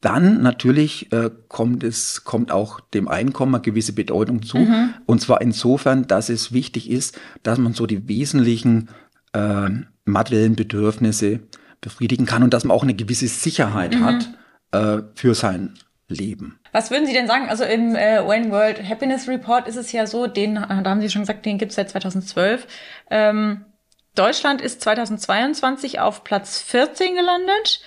dann 0.01 0.43
natürlich 0.43 1.13
äh, 1.13 1.31
kommt 1.49 1.85
es 1.85 2.25
kommt 2.25 2.53
auch 2.53 2.81
dem 2.81 3.09
Einkommen 3.09 3.55
eine 3.55 3.63
gewisse 3.63 3.93
Bedeutung 3.93 4.43
zu 4.43 4.59
mhm. 4.59 4.95
und 5.07 5.21
zwar 5.21 5.41
insofern, 5.41 6.07
dass 6.07 6.29
es 6.29 6.53
wichtig 6.53 6.91
ist, 6.91 7.19
dass 7.43 7.59
man 7.59 7.75
so 7.75 7.87
die 7.87 8.09
wesentlichen 8.09 8.89
äh, 9.33 9.69
materiellen 10.05 10.57
Bedürfnisse 10.57 11.41
befriedigen 11.81 12.27
kann 12.27 12.43
und 12.43 12.55
dass 12.55 12.65
man 12.65 12.77
auch 12.77 12.83
eine 12.83 12.95
gewisse 12.95 13.29
Sicherheit 13.29 13.95
mhm. 13.95 14.05
hat 14.05 14.31
äh, 14.73 15.03
für 15.15 15.35
sein 15.35 15.75
Leben. 16.09 16.59
Was 16.73 16.91
würden 16.91 17.07
Sie 17.07 17.13
denn 17.13 17.27
sagen? 17.27 17.49
Also 17.49 17.65
im 17.65 17.95
äh, 17.95 18.21
One 18.21 18.51
World 18.51 18.89
Happiness 18.89 19.29
Report 19.29 19.69
ist 19.69 19.77
es 19.77 19.93
ja 19.93 20.07
so, 20.07 20.27
den, 20.27 20.55
da 20.55 20.69
haben 20.69 21.01
Sie 21.01 21.11
schon 21.11 21.23
gesagt, 21.23 21.47
den 21.47 21.59
gibt 21.59 21.71
es 21.71 21.77
seit 21.77 21.91
2012. 21.91 22.67
Ähm, 23.11 23.65
Deutschland 24.15 24.61
ist 24.61 24.81
2022 24.83 26.01
auf 26.01 26.25
Platz 26.25 26.61
14 26.61 27.15
gelandet 27.15 27.81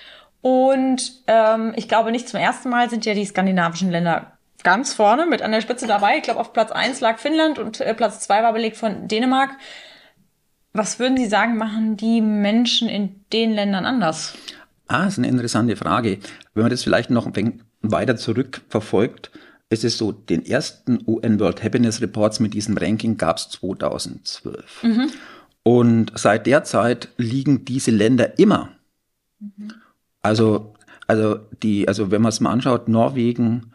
und 0.44 1.22
ähm, 1.26 1.72
ich 1.74 1.88
glaube, 1.88 2.12
nicht 2.12 2.28
zum 2.28 2.38
ersten 2.38 2.68
Mal 2.68 2.90
sind 2.90 3.06
ja 3.06 3.14
die 3.14 3.24
skandinavischen 3.24 3.90
Länder 3.90 4.36
ganz 4.62 4.92
vorne 4.92 5.24
mit 5.24 5.40
an 5.40 5.52
der 5.52 5.62
Spitze 5.62 5.86
dabei. 5.86 6.18
Ich 6.18 6.24
glaube, 6.24 6.38
auf 6.38 6.52
Platz 6.52 6.70
eins 6.70 7.00
lag 7.00 7.18
Finnland 7.18 7.58
und 7.58 7.80
äh, 7.80 7.94
Platz 7.94 8.20
zwei 8.20 8.42
war 8.42 8.52
belegt 8.52 8.76
von 8.76 9.08
Dänemark. 9.08 9.52
Was 10.74 10.98
würden 10.98 11.16
Sie 11.16 11.28
sagen, 11.28 11.56
machen 11.56 11.96
die 11.96 12.20
Menschen 12.20 12.90
in 12.90 13.24
den 13.32 13.52
Ländern 13.52 13.86
anders? 13.86 14.34
Ah, 14.86 15.06
ist 15.06 15.16
eine 15.16 15.28
interessante 15.28 15.76
Frage. 15.76 16.18
Wenn 16.52 16.64
man 16.64 16.70
das 16.70 16.82
vielleicht 16.82 17.08
noch 17.08 17.24
ein 17.24 17.62
weiter 17.80 18.16
zurückverfolgt, 18.16 19.30
ist 19.70 19.82
es 19.82 19.96
so, 19.96 20.12
den 20.12 20.44
ersten 20.44 21.02
UN 21.06 21.40
World 21.40 21.64
Happiness 21.64 22.02
Reports 22.02 22.38
mit 22.38 22.52
diesem 22.52 22.76
Ranking 22.76 23.16
gab 23.16 23.38
es 23.38 23.48
2012. 23.48 24.82
Mhm. 24.82 25.10
Und 25.62 26.12
seit 26.16 26.46
der 26.46 26.64
Zeit 26.64 27.08
liegen 27.16 27.64
diese 27.64 27.92
Länder 27.92 28.38
immer 28.38 28.72
mhm. 29.38 29.72
Also, 30.24 30.74
also 31.06 31.38
die, 31.62 31.86
also 31.86 32.10
wenn 32.10 32.22
man 32.22 32.30
es 32.30 32.40
mal 32.40 32.50
anschaut, 32.50 32.88
Norwegen, 32.88 33.72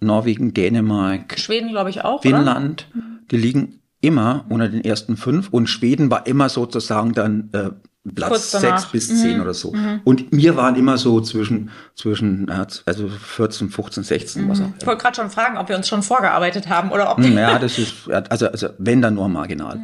Norwegen, 0.00 0.54
Dänemark, 0.54 1.38
Schweden, 1.38 1.70
glaube 1.70 1.90
ich 1.90 2.04
auch, 2.04 2.22
Finnland, 2.22 2.86
oder? 2.94 3.04
die 3.30 3.36
liegen 3.36 3.80
immer 4.00 4.44
unter 4.48 4.68
den 4.68 4.84
ersten 4.84 5.16
fünf 5.16 5.48
und 5.50 5.66
Schweden 5.66 6.10
war 6.10 6.26
immer 6.26 6.48
sozusagen 6.48 7.12
dann 7.14 7.50
äh, 7.52 7.70
Platz 8.14 8.52
sechs 8.52 8.86
bis 8.86 9.08
zehn 9.08 9.36
mhm. 9.36 9.42
oder 9.42 9.54
so. 9.54 9.72
Mhm. 9.72 10.00
Und 10.04 10.26
wir 10.30 10.56
waren 10.56 10.76
immer 10.76 10.98
so 10.98 11.20
zwischen, 11.20 11.70
zwischen 11.94 12.48
also 12.48 13.08
14, 13.08 13.70
15, 13.70 14.04
16, 14.04 14.44
mhm. 14.44 14.48
was 14.48 14.60
auch 14.60 14.66
Ich 14.80 14.86
wollte 14.86 15.02
gerade 15.02 15.16
schon 15.16 15.30
fragen, 15.30 15.58
ob 15.58 15.68
wir 15.68 15.76
uns 15.76 15.88
schon 15.88 16.02
vorgearbeitet 16.02 16.68
haben 16.68 16.90
oder 16.90 17.10
ob. 17.10 17.18
Ja, 17.20 17.58
das 17.58 17.78
ist, 17.78 18.08
also, 18.08 18.46
also 18.48 18.68
wenn 18.78 19.02
dann 19.02 19.14
nur 19.14 19.28
marginal. 19.28 19.80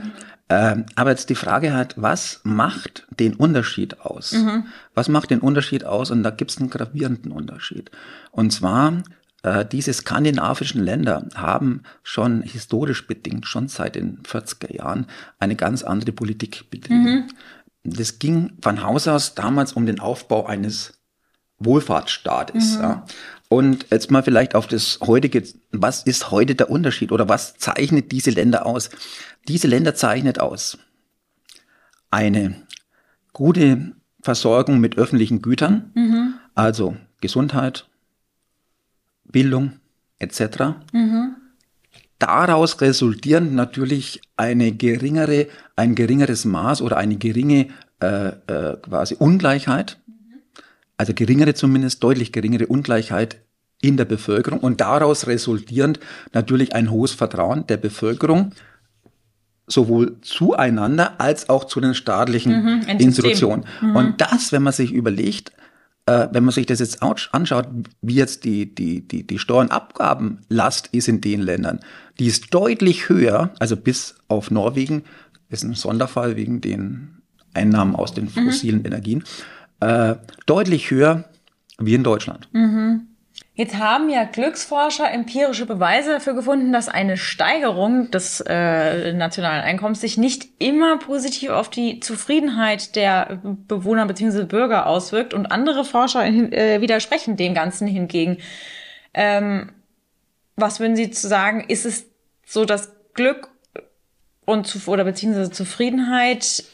Ähm, 0.48 0.84
aber 0.94 1.10
jetzt 1.10 1.30
die 1.30 1.34
Frage 1.34 1.72
hat, 1.72 1.94
was 1.96 2.40
macht 2.44 3.06
den 3.18 3.34
Unterschied 3.34 4.00
aus? 4.00 4.32
Mhm. 4.32 4.66
Was 4.94 5.08
macht 5.08 5.30
den 5.30 5.40
Unterschied 5.40 5.84
aus? 5.84 6.10
Und 6.10 6.22
da 6.22 6.30
gibt 6.30 6.50
es 6.50 6.58
einen 6.58 6.70
gravierenden 6.70 7.32
Unterschied. 7.32 7.90
Und 8.30 8.52
zwar, 8.52 9.02
äh, 9.42 9.64
diese 9.64 9.92
skandinavischen 9.92 10.82
Länder 10.82 11.26
haben 11.34 11.82
schon 12.02 12.42
historisch 12.42 13.06
bedingt, 13.06 13.46
schon 13.46 13.68
seit 13.68 13.94
den 13.94 14.22
40er 14.22 14.74
Jahren, 14.74 15.06
eine 15.38 15.56
ganz 15.56 15.82
andere 15.82 16.12
Politik 16.12 16.70
betrieben. 16.70 17.04
Mhm. 17.04 17.28
Das 17.84 18.18
ging 18.18 18.52
von 18.60 18.82
Haus 18.82 19.08
aus 19.08 19.34
damals 19.34 19.72
um 19.72 19.86
den 19.86 20.00
Aufbau 20.00 20.46
eines 20.46 20.98
Wohlfahrtsstaates. 21.58 22.76
Mhm. 22.76 22.82
Ja. 22.82 23.06
Und 23.54 23.86
jetzt 23.92 24.10
mal 24.10 24.24
vielleicht 24.24 24.56
auf 24.56 24.66
das 24.66 24.98
heutige, 25.00 25.44
was 25.70 26.02
ist 26.02 26.32
heute 26.32 26.56
der 26.56 26.70
Unterschied 26.70 27.12
oder 27.12 27.28
was 27.28 27.56
zeichnet 27.56 28.10
diese 28.10 28.32
Länder 28.32 28.66
aus? 28.66 28.90
Diese 29.46 29.68
Länder 29.68 29.94
zeichnet 29.94 30.40
aus 30.40 30.76
eine 32.10 32.56
gute 33.32 33.92
Versorgung 34.20 34.80
mit 34.80 34.98
öffentlichen 34.98 35.40
Gütern, 35.40 35.92
mhm. 35.94 36.34
also 36.56 36.96
Gesundheit, 37.20 37.86
Bildung 39.22 39.74
etc. 40.18 40.74
Mhm. 40.92 41.36
Daraus 42.18 42.80
resultierend 42.80 43.54
natürlich 43.54 44.20
eine 44.36 44.72
geringere, 44.72 45.46
ein 45.76 45.94
geringeres 45.94 46.44
Maß 46.44 46.82
oder 46.82 46.96
eine 46.96 47.18
geringe 47.18 47.68
äh, 48.00 48.30
äh, 48.48 48.76
quasi 48.82 49.14
Ungleichheit, 49.14 50.00
also 50.96 51.14
geringere 51.14 51.54
zumindest, 51.54 52.02
deutlich 52.02 52.32
geringere 52.32 52.66
Ungleichheit 52.66 53.43
in 53.84 53.98
der 53.98 54.06
Bevölkerung 54.06 54.60
und 54.60 54.80
daraus 54.80 55.26
resultierend 55.26 56.00
natürlich 56.32 56.74
ein 56.74 56.90
hohes 56.90 57.12
Vertrauen 57.12 57.66
der 57.66 57.76
Bevölkerung 57.76 58.52
sowohl 59.66 60.16
zueinander 60.22 61.20
als 61.20 61.48
auch 61.48 61.64
zu 61.64 61.80
den 61.80 61.94
staatlichen 61.94 62.62
mhm, 62.62 62.82
Institutionen. 62.98 63.64
Mhm. 63.80 63.96
Und 63.96 64.20
das, 64.20 64.52
wenn 64.52 64.62
man 64.62 64.72
sich 64.72 64.92
überlegt, 64.92 65.52
äh, 66.06 66.28
wenn 66.32 66.44
man 66.44 66.52
sich 66.52 66.66
das 66.66 66.80
jetzt 66.80 67.02
anschaut, 67.02 67.68
wie 68.02 68.14
jetzt 68.14 68.44
die, 68.44 68.74
die, 68.74 69.06
die, 69.06 69.26
die 69.26 69.38
Steuernabgabenlast 69.38 70.88
ist 70.92 71.08
in 71.08 71.20
den 71.20 71.40
Ländern, 71.40 71.80
die 72.18 72.26
ist 72.26 72.52
deutlich 72.52 73.08
höher, 73.08 73.52
also 73.58 73.76
bis 73.76 74.16
auf 74.28 74.50
Norwegen, 74.50 75.04
ist 75.50 75.62
ein 75.62 75.74
Sonderfall 75.74 76.36
wegen 76.36 76.60
den 76.60 77.22
Einnahmen 77.52 77.96
aus 77.96 78.14
den 78.14 78.24
mhm. 78.24 78.46
fossilen 78.46 78.80
mhm. 78.80 78.86
Energien, 78.86 79.24
äh, 79.80 80.16
deutlich 80.46 80.90
höher 80.90 81.24
wie 81.78 81.94
in 81.94 82.04
Deutschland. 82.04 82.48
Mhm. 82.52 83.08
Jetzt 83.56 83.78
haben 83.78 84.10
ja 84.10 84.24
Glücksforscher 84.24 85.08
empirische 85.12 85.64
Beweise 85.64 86.10
dafür 86.10 86.34
gefunden, 86.34 86.72
dass 86.72 86.88
eine 86.88 87.16
Steigerung 87.16 88.10
des 88.10 88.40
äh, 88.40 89.12
nationalen 89.12 89.62
Einkommens 89.62 90.00
sich 90.00 90.18
nicht 90.18 90.48
immer 90.58 90.98
positiv 90.98 91.50
auf 91.50 91.70
die 91.70 92.00
Zufriedenheit 92.00 92.96
der 92.96 93.40
Bewohner 93.44 94.06
bzw. 94.06 94.42
Bürger 94.42 94.88
auswirkt 94.88 95.34
und 95.34 95.46
andere 95.46 95.84
Forscher 95.84 96.26
äh, 96.26 96.80
widersprechen 96.80 97.36
dem 97.36 97.54
Ganzen 97.54 97.86
hingegen. 97.86 98.38
Ähm, 99.14 99.70
was 100.56 100.80
würden 100.80 100.96
Sie 100.96 101.12
zu 101.12 101.28
sagen? 101.28 101.60
Ist 101.68 101.86
es 101.86 102.06
so, 102.44 102.64
dass 102.64 102.90
Glück 103.14 103.50
und 104.44 104.76
oder 104.88 105.04
beziehungsweise 105.04 105.52
Zufriedenheit 105.52 106.64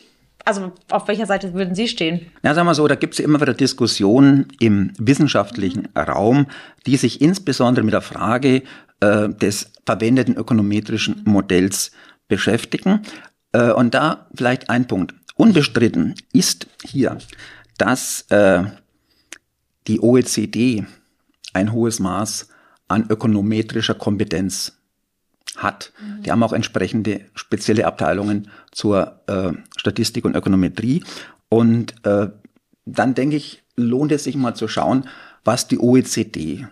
also 0.44 0.72
auf 0.90 1.08
welcher 1.08 1.26
Seite 1.26 1.54
würden 1.54 1.74
Sie 1.74 1.88
stehen? 1.88 2.26
Na, 2.42 2.54
sagen 2.54 2.66
wir 2.66 2.74
so, 2.74 2.86
da 2.88 2.94
gibt 2.94 3.14
es 3.14 3.20
immer 3.20 3.40
wieder 3.40 3.54
Diskussionen 3.54 4.48
im 4.58 4.92
wissenschaftlichen 4.98 5.88
Raum, 5.96 6.46
die 6.86 6.96
sich 6.96 7.20
insbesondere 7.20 7.84
mit 7.84 7.94
der 7.94 8.02
Frage 8.02 8.62
äh, 9.00 9.28
des 9.28 9.72
verwendeten 9.86 10.36
ökonometrischen 10.36 11.22
Modells 11.24 11.92
beschäftigen. 12.28 13.02
Äh, 13.52 13.72
und 13.72 13.94
da 13.94 14.28
vielleicht 14.34 14.70
ein 14.70 14.86
Punkt. 14.86 15.14
Unbestritten 15.36 16.14
ist 16.32 16.66
hier, 16.84 17.18
dass 17.78 18.26
äh, 18.30 18.64
die 19.86 20.00
OECD 20.00 20.84
ein 21.52 21.72
hohes 21.72 21.98
Maß 21.98 22.48
an 22.88 23.06
ökonometrischer 23.08 23.94
Kompetenz 23.94 24.79
hat. 25.56 25.92
Mhm. 26.00 26.22
Die 26.22 26.30
haben 26.30 26.42
auch 26.42 26.52
entsprechende 26.52 27.22
spezielle 27.34 27.86
Abteilungen 27.86 28.50
zur 28.72 29.20
äh, 29.26 29.52
Statistik 29.76 30.24
und 30.24 30.36
Ökonometrie. 30.36 31.04
Und 31.48 31.94
äh, 32.06 32.28
dann 32.84 33.14
denke 33.14 33.36
ich, 33.36 33.62
lohnt 33.76 34.12
es 34.12 34.24
sich 34.24 34.36
mal 34.36 34.54
zu 34.54 34.68
schauen, 34.68 35.08
was 35.44 35.68
die 35.68 35.78
OECD 35.78 36.66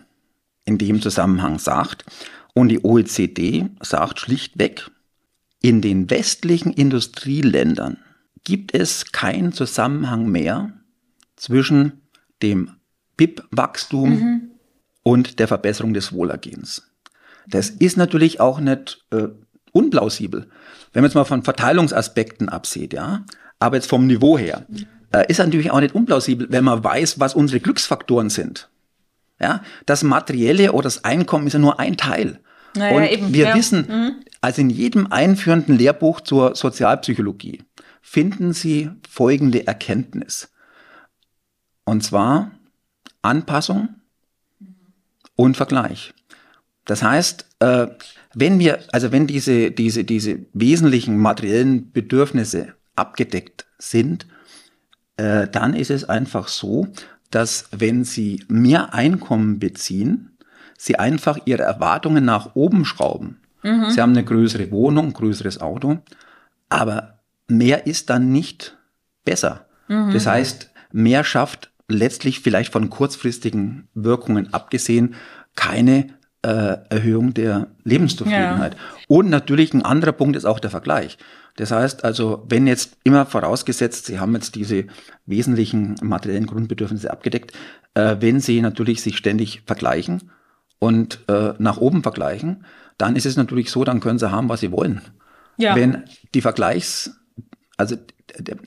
in 0.65 0.77
dem 0.77 1.01
Zusammenhang 1.01 1.59
sagt. 1.59 2.05
Und 2.53 2.69
die 2.69 2.83
OECD 2.83 3.69
sagt 3.81 4.19
schlichtweg, 4.19 4.89
in 5.61 5.81
den 5.81 6.09
westlichen 6.09 6.71
Industrieländern 6.71 7.97
gibt 8.43 8.73
es 8.73 9.11
keinen 9.11 9.51
Zusammenhang 9.51 10.27
mehr 10.27 10.73
zwischen 11.35 12.01
dem 12.41 12.71
BIP-Wachstum 13.17 14.09
mhm. 14.09 14.51
und 15.03 15.39
der 15.39 15.47
Verbesserung 15.47 15.93
des 15.93 16.13
Wohlergehens. 16.13 16.88
Das 17.49 17.69
ist 17.69 17.97
natürlich 17.97 18.39
auch 18.39 18.59
nicht 18.59 19.05
äh, 19.11 19.27
unplausibel. 19.71 20.47
Wenn 20.93 21.01
man 21.01 21.09
jetzt 21.09 21.15
mal 21.15 21.25
von 21.25 21.43
Verteilungsaspekten 21.43 22.49
absieht, 22.49 22.93
ja, 22.93 23.25
aber 23.59 23.75
jetzt 23.75 23.89
vom 23.89 24.07
Niveau 24.07 24.37
her, 24.37 24.65
äh, 25.11 25.25
ist 25.27 25.39
natürlich 25.39 25.71
auch 25.71 25.79
nicht 25.79 25.95
unplausibel, 25.95 26.47
wenn 26.49 26.63
man 26.63 26.83
weiß, 26.83 27.19
was 27.19 27.35
unsere 27.35 27.59
Glücksfaktoren 27.59 28.29
sind. 28.29 28.69
Ja, 29.41 29.63
das 29.85 30.03
Materielle 30.03 30.73
oder 30.73 30.83
das 30.83 31.05
Einkommen 31.05 31.47
ist 31.47 31.53
ja 31.53 31.59
nur 31.59 31.79
ein 31.79 31.97
Teil. 31.97 32.39
Naja, 32.75 32.97
und 32.97 33.03
eben, 33.03 33.33
wir 33.33 33.49
ja. 33.49 33.55
wissen, 33.55 33.87
mhm. 33.87 34.11
also 34.41 34.61
in 34.61 34.69
jedem 34.69 35.11
einführenden 35.11 35.77
Lehrbuch 35.77 36.21
zur 36.21 36.55
Sozialpsychologie 36.55 37.63
finden 38.01 38.53
Sie 38.53 38.89
folgende 39.07 39.67
Erkenntnis. 39.67 40.51
Und 41.85 42.03
zwar 42.03 42.51
Anpassung 43.21 43.89
und 45.35 45.57
Vergleich. 45.57 46.13
Das 46.89 47.03
heißt, 47.03 47.45
äh, 47.59 47.85
wenn 48.33 48.57
wir, 48.57 48.79
also 48.91 49.11
wenn 49.11 49.27
diese, 49.27 49.69
diese, 49.69 50.03
diese 50.03 50.39
wesentlichen 50.53 51.19
materiellen 51.19 51.91
Bedürfnisse 51.91 52.73
abgedeckt 52.95 53.67
sind, 53.77 54.25
äh, 55.17 55.47
dann 55.47 55.75
ist 55.75 55.91
es 55.91 56.09
einfach 56.09 56.47
so, 56.47 56.87
dass 57.29 57.65
wenn 57.69 58.05
Sie 58.05 58.43
mehr 58.47 58.95
Einkommen 58.95 59.59
beziehen, 59.59 60.35
Sie 60.79 60.97
einfach 60.97 61.37
Ihre 61.45 61.61
Erwartungen 61.61 62.25
nach 62.25 62.55
oben 62.55 62.85
schrauben. 62.85 63.39
Mhm. 63.61 63.91
Sie 63.91 64.01
haben 64.01 64.13
eine 64.13 64.25
größere 64.25 64.71
Wohnung, 64.71 65.09
ein 65.09 65.13
größeres 65.13 65.61
Auto, 65.61 65.99
aber 66.69 67.19
mehr 67.47 67.85
ist 67.85 68.09
dann 68.09 68.31
nicht 68.31 68.79
besser. 69.25 69.67
Mhm. 69.89 70.11
Das 70.11 70.25
heißt, 70.25 70.71
mehr 70.91 71.23
schafft 71.23 71.69
letztlich 71.87 72.39
vielleicht 72.39 72.73
von 72.73 72.89
kurzfristigen 72.89 73.89
Wirkungen 73.93 74.55
abgesehen 74.55 75.13
keine 75.55 76.17
äh, 76.41 76.77
Erhöhung 76.89 77.33
der 77.33 77.67
Lebenszufriedenheit. 77.83 78.73
Ja. 78.73 78.79
Und 79.07 79.29
natürlich 79.29 79.73
ein 79.73 79.83
anderer 79.83 80.13
Punkt 80.13 80.35
ist 80.35 80.45
auch 80.45 80.59
der 80.59 80.69
Vergleich. 80.69 81.17
Das 81.57 81.71
heißt 81.71 82.05
also, 82.05 82.45
wenn 82.47 82.67
jetzt 82.67 82.97
immer 83.03 83.25
vorausgesetzt, 83.25 84.05
Sie 84.05 84.19
haben 84.19 84.33
jetzt 84.33 84.55
diese 84.55 84.85
wesentlichen 85.25 85.95
materiellen 86.01 86.45
Grundbedürfnisse 86.45 87.11
abgedeckt, 87.11 87.51
äh, 87.95 88.15
wenn 88.19 88.39
Sie 88.39 88.61
natürlich 88.61 89.01
sich 89.01 89.17
ständig 89.17 89.63
vergleichen 89.65 90.31
und 90.79 91.19
äh, 91.27 91.53
nach 91.57 91.77
oben 91.77 92.03
vergleichen, 92.03 92.63
dann 92.97 93.15
ist 93.15 93.25
es 93.25 93.35
natürlich 93.35 93.71
so, 93.71 93.83
dann 93.83 93.99
können 93.99 94.19
Sie 94.19 94.31
haben, 94.31 94.47
was 94.47 94.61
Sie 94.61 94.71
wollen. 94.71 95.01
Ja. 95.57 95.75
Wenn 95.75 96.03
die 96.33 96.41
Vergleichs, 96.41 97.19
also, 97.75 97.97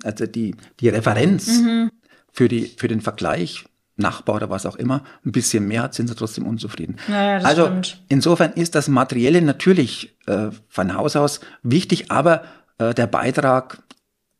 also 0.04 0.26
die, 0.26 0.54
die 0.80 0.88
Referenz 0.90 1.60
mhm. 1.60 1.90
für, 2.30 2.48
die, 2.48 2.66
für 2.76 2.88
den 2.88 3.00
Vergleich 3.00 3.64
Nachbar 4.02 4.36
oder 4.36 4.50
was 4.50 4.66
auch 4.66 4.76
immer 4.76 5.02
ein 5.24 5.32
bisschen 5.32 5.66
mehr 5.66 5.84
hat, 5.84 5.94
sind 5.94 6.08
sie 6.08 6.14
trotzdem 6.14 6.46
unzufrieden. 6.46 6.96
Ja, 7.08 7.38
also 7.38 7.66
stimmt. 7.66 8.02
insofern 8.08 8.52
ist 8.52 8.74
das 8.74 8.88
Materielle 8.88 9.40
natürlich 9.40 10.16
äh, 10.26 10.48
von 10.68 10.94
Haus 10.94 11.16
aus 11.16 11.40
wichtig, 11.62 12.10
aber 12.10 12.42
äh, 12.78 12.92
der 12.94 13.06
Beitrag 13.06 13.82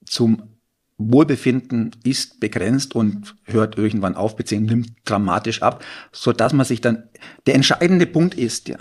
zum 0.05 0.43
Wohlbefinden 0.99 1.93
ist 2.05 2.41
begrenzt 2.41 2.95
und 2.95 3.35
hört 3.45 3.79
irgendwann 3.79 4.15
auf, 4.15 4.37
beziehungsweise 4.37 4.75
nimmt 4.77 4.93
dramatisch 5.05 5.63
ab, 5.63 5.85
so 6.13 6.33
dass 6.33 6.53
man 6.53 6.67
sich 6.67 6.81
dann, 6.81 7.05
der 7.47 7.55
entscheidende 7.55 8.07
Punkt 8.07 8.35
ist 8.35 8.69
ja, 8.69 8.79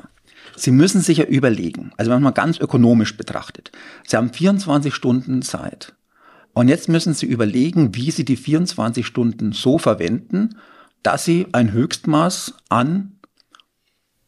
Sie 0.55 0.71
müssen 0.71 1.01
sich 1.01 1.19
ja 1.19 1.25
überlegen, 1.25 1.91
also 1.97 2.11
wenn 2.11 2.17
man 2.17 2.23
mal 2.23 2.31
ganz 2.31 2.59
ökonomisch 2.59 3.15
betrachtet, 3.15 3.71
Sie 4.05 4.17
haben 4.17 4.33
24 4.33 4.93
Stunden 4.93 5.41
Zeit. 5.41 5.93
Und 6.53 6.67
jetzt 6.67 6.89
müssen 6.89 7.13
Sie 7.13 7.25
überlegen, 7.25 7.95
wie 7.95 8.11
Sie 8.11 8.25
die 8.25 8.35
24 8.35 9.05
Stunden 9.05 9.51
so 9.53 9.77
verwenden, 9.77 10.57
dass 11.03 11.25
Sie 11.25 11.47
ein 11.51 11.71
Höchstmaß 11.71 12.55
an 12.69 13.13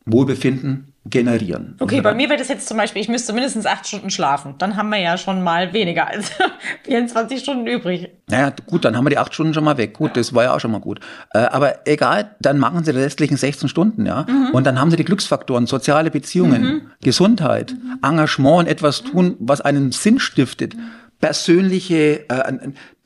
Wohlbefinden 0.05 0.93
generieren. 1.05 1.75
Okay, 1.79 1.99
bei 1.99 2.13
mir 2.13 2.29
wäre 2.29 2.39
das 2.39 2.47
jetzt 2.47 2.67
zum 2.67 2.77
Beispiel, 2.77 3.01
ich 3.01 3.09
müsste 3.09 3.33
mindestens 3.33 3.65
acht 3.65 3.86
Stunden 3.86 4.09
schlafen. 4.09 4.55
Dann 4.57 4.77
haben 4.77 4.89
wir 4.89 4.99
ja 4.99 5.17
schon 5.17 5.43
mal 5.43 5.73
weniger 5.73 6.07
als 6.07 6.31
24 6.83 7.41
Stunden 7.41 7.67
übrig. 7.67 8.09
Naja, 8.29 8.53
gut, 8.65 8.86
dann 8.86 8.95
haben 8.95 9.05
wir 9.05 9.09
die 9.09 9.17
acht 9.17 9.33
Stunden 9.33 9.53
schon 9.53 9.65
mal 9.65 9.77
weg. 9.77 9.93
Gut, 9.93 10.09
ja. 10.09 10.13
das 10.13 10.33
war 10.33 10.43
ja 10.43 10.55
auch 10.55 10.62
schon 10.62 10.71
mal 10.71 10.79
gut. 10.79 11.01
Äh, 11.33 11.39
aber 11.39 11.86
egal, 11.88 12.36
dann 12.39 12.57
machen 12.57 12.86
Sie 12.86 12.93
die 12.93 12.99
restlichen 12.99 13.36
16 13.36 13.67
Stunden, 13.67 14.05
ja. 14.05 14.25
Mhm. 14.29 14.51
Und 14.53 14.65
dann 14.65 14.79
haben 14.79 14.91
Sie 14.91 14.97
die 14.97 15.03
Glücksfaktoren, 15.03 15.67
soziale 15.67 16.09
Beziehungen, 16.09 16.62
mhm. 16.62 16.81
Gesundheit, 17.01 17.73
mhm. 17.73 17.99
Engagement, 18.01 18.69
etwas 18.69 19.03
tun, 19.03 19.36
was 19.39 19.59
einen 19.59 19.91
Sinn 19.91 20.19
stiftet, 20.19 20.75
persönliche, 21.23 22.29
äh, 22.29 22.53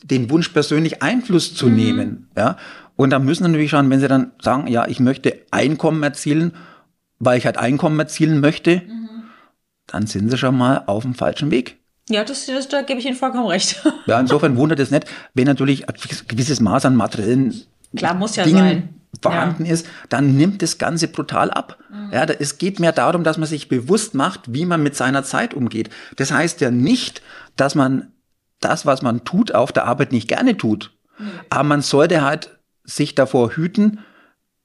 den 0.03 0.31
Wunsch, 0.31 0.49
persönlich 0.49 1.03
Einfluss 1.03 1.53
zu 1.53 1.67
mhm. 1.67 1.75
nehmen, 1.75 2.29
ja. 2.35 2.57
Und 2.95 3.11
da 3.11 3.19
müssen 3.19 3.43
Sie 3.43 3.49
natürlich 3.51 3.69
schauen, 3.69 3.91
wenn 3.91 3.99
Sie 3.99 4.07
dann 4.07 4.31
sagen, 4.41 4.65
ja, 4.65 4.87
ich 4.87 4.99
möchte 4.99 5.37
Einkommen 5.51 6.01
erzielen, 6.01 6.53
weil 7.19 7.37
ich 7.37 7.45
halt 7.45 7.59
Einkommen 7.59 7.99
erzielen 7.99 8.39
möchte, 8.39 8.77
mhm. 8.77 9.09
dann 9.85 10.07
sind 10.07 10.31
sie 10.31 10.37
schon 10.39 10.57
mal 10.57 10.81
auf 10.87 11.03
dem 11.03 11.13
falschen 11.13 11.51
Weg. 11.51 11.77
Ja, 12.09 12.23
das, 12.23 12.47
das, 12.47 12.67
da 12.69 12.81
gebe 12.81 12.99
ich 12.99 13.05
Ihnen 13.05 13.15
vollkommen 13.15 13.45
recht. 13.45 13.83
ja, 14.07 14.19
insofern 14.19 14.57
wundert 14.57 14.79
es 14.79 14.89
nicht, 14.89 15.05
wenn 15.35 15.45
natürlich 15.45 15.87
ein 15.87 15.93
gewisses 16.27 16.59
Maß 16.59 16.85
an 16.85 16.95
materiellen 16.95 17.53
Klar, 17.95 18.15
muss 18.15 18.35
ja 18.35 18.45
Dingen 18.45 18.57
sein. 18.57 18.89
Vorhanden 19.21 19.65
ja. 19.65 19.73
ist, 19.73 19.87
dann 20.09 20.35
nimmt 20.35 20.61
das 20.61 20.77
Ganze 20.77 21.07
brutal 21.07 21.51
ab. 21.51 21.77
Mhm. 21.89 22.13
Ja, 22.13 22.23
es 22.23 22.57
geht 22.57 22.79
mehr 22.79 22.91
darum, 22.91 23.23
dass 23.23 23.37
man 23.37 23.47
sich 23.47 23.69
bewusst 23.69 24.13
macht, 24.13 24.53
wie 24.53 24.65
man 24.65 24.83
mit 24.83 24.95
seiner 24.95 25.23
Zeit 25.23 25.53
umgeht. 25.53 25.89
Das 26.17 26.31
heißt 26.31 26.61
ja 26.61 26.71
nicht, 26.71 27.21
dass 27.55 27.75
man 27.75 28.11
das, 28.59 28.85
was 28.85 29.01
man 29.01 29.23
tut, 29.23 29.53
auf 29.53 29.71
der 29.71 29.85
Arbeit 29.85 30.11
nicht 30.11 30.27
gerne 30.27 30.57
tut. 30.57 30.91
Mhm. 31.17 31.31
Aber 31.49 31.63
man 31.63 31.81
sollte 31.81 32.21
halt 32.21 32.57
sich 32.83 33.15
davor 33.15 33.51
hüten, 33.51 33.99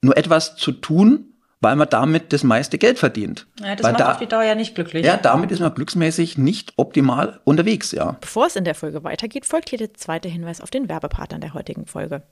nur 0.01 0.17
etwas 0.17 0.55
zu 0.55 0.71
tun, 0.71 1.33
weil 1.61 1.75
man 1.77 1.89
damit 1.89 2.33
das 2.33 2.43
meiste 2.43 2.77
Geld 2.77 2.99
verdient. 2.99 3.47
Ja, 3.61 3.75
das 3.75 3.83
weil 3.83 3.93
macht 3.93 4.01
da, 4.01 4.11
auf 4.11 4.17
die 4.17 4.27
Dauer 4.27 4.43
ja 4.43 4.53
nicht 4.53 4.75
glücklich. 4.75 5.05
Ja, 5.05 5.15
damit 5.15 5.49
ist 5.51 5.61
man 5.61 5.73
glücksmäßig 5.73 6.37
nicht 6.37 6.73
optimal 6.75 7.39
unterwegs, 7.45 7.91
ja. 7.93 8.17
Bevor 8.19 8.47
es 8.47 8.55
in 8.57 8.65
der 8.65 8.75
Folge 8.75 9.03
weitergeht, 9.03 9.45
folgt 9.45 9.69
hier 9.69 9.77
der 9.77 9.93
zweite 9.93 10.27
Hinweis 10.27 10.59
auf 10.59 10.69
den 10.69 10.89
Werbepartner 10.89 11.39
der 11.39 11.53
heutigen 11.53 11.85
Folge. 11.85 12.23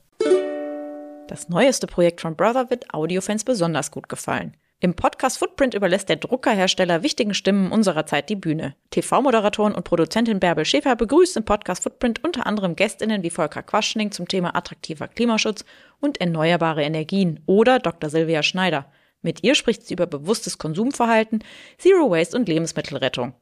Das 1.32 1.48
neueste 1.48 1.88
Projekt 1.88 2.20
von 2.20 2.36
Brother 2.36 2.70
wird 2.70 2.94
Audiofans 2.94 3.46
besonders 3.46 3.90
gut 3.90 4.10
gefallen. 4.10 4.58
Im 4.82 4.96
Podcast 4.96 5.38
Footprint 5.38 5.74
überlässt 5.74 6.10
der 6.10 6.18
Druckerhersteller 6.18 7.04
wichtigen 7.04 7.34
Stimmen 7.34 7.72
unserer 7.72 8.06
Zeit 8.06 8.28
die 8.28 8.36
Bühne. 8.36 8.76
TV-Moderatorin 8.90 9.74
und 9.74 9.86
Produzentin 9.86 10.42
Bärbel 10.42 10.66
Schäfer 10.66 10.98
begrüßt 10.98 11.38
im 11.38 11.46
Podcast 11.46 11.84
Footprint 11.84 12.22
unter 12.26 12.48
anderem 12.48 12.76
Gästinnen 12.76 13.24
wie 13.24 13.30
Volker 13.30 13.64
Quaschning 13.64 14.12
zum 14.12 14.28
Thema 14.28 14.58
attraktiver 14.58 15.08
Klimaschutz 15.08 15.64
und 16.02 16.20
erneuerbare 16.20 16.84
Energien 16.84 17.40
oder 17.46 17.80
Dr. 17.80 18.10
Silvia 18.10 18.44
Schneider– 18.44 18.92
mit 19.22 19.44
ihr 19.44 19.56
spricht 19.56 19.86
sie 19.86 19.94
über 19.94 20.08
bewusstes 20.08 20.58
Konsumverhalten, 20.58 21.44
Zero 21.78 22.10
Waste 22.10 22.36
und 22.36 22.48
Lebensmittelrettung. 22.48 23.34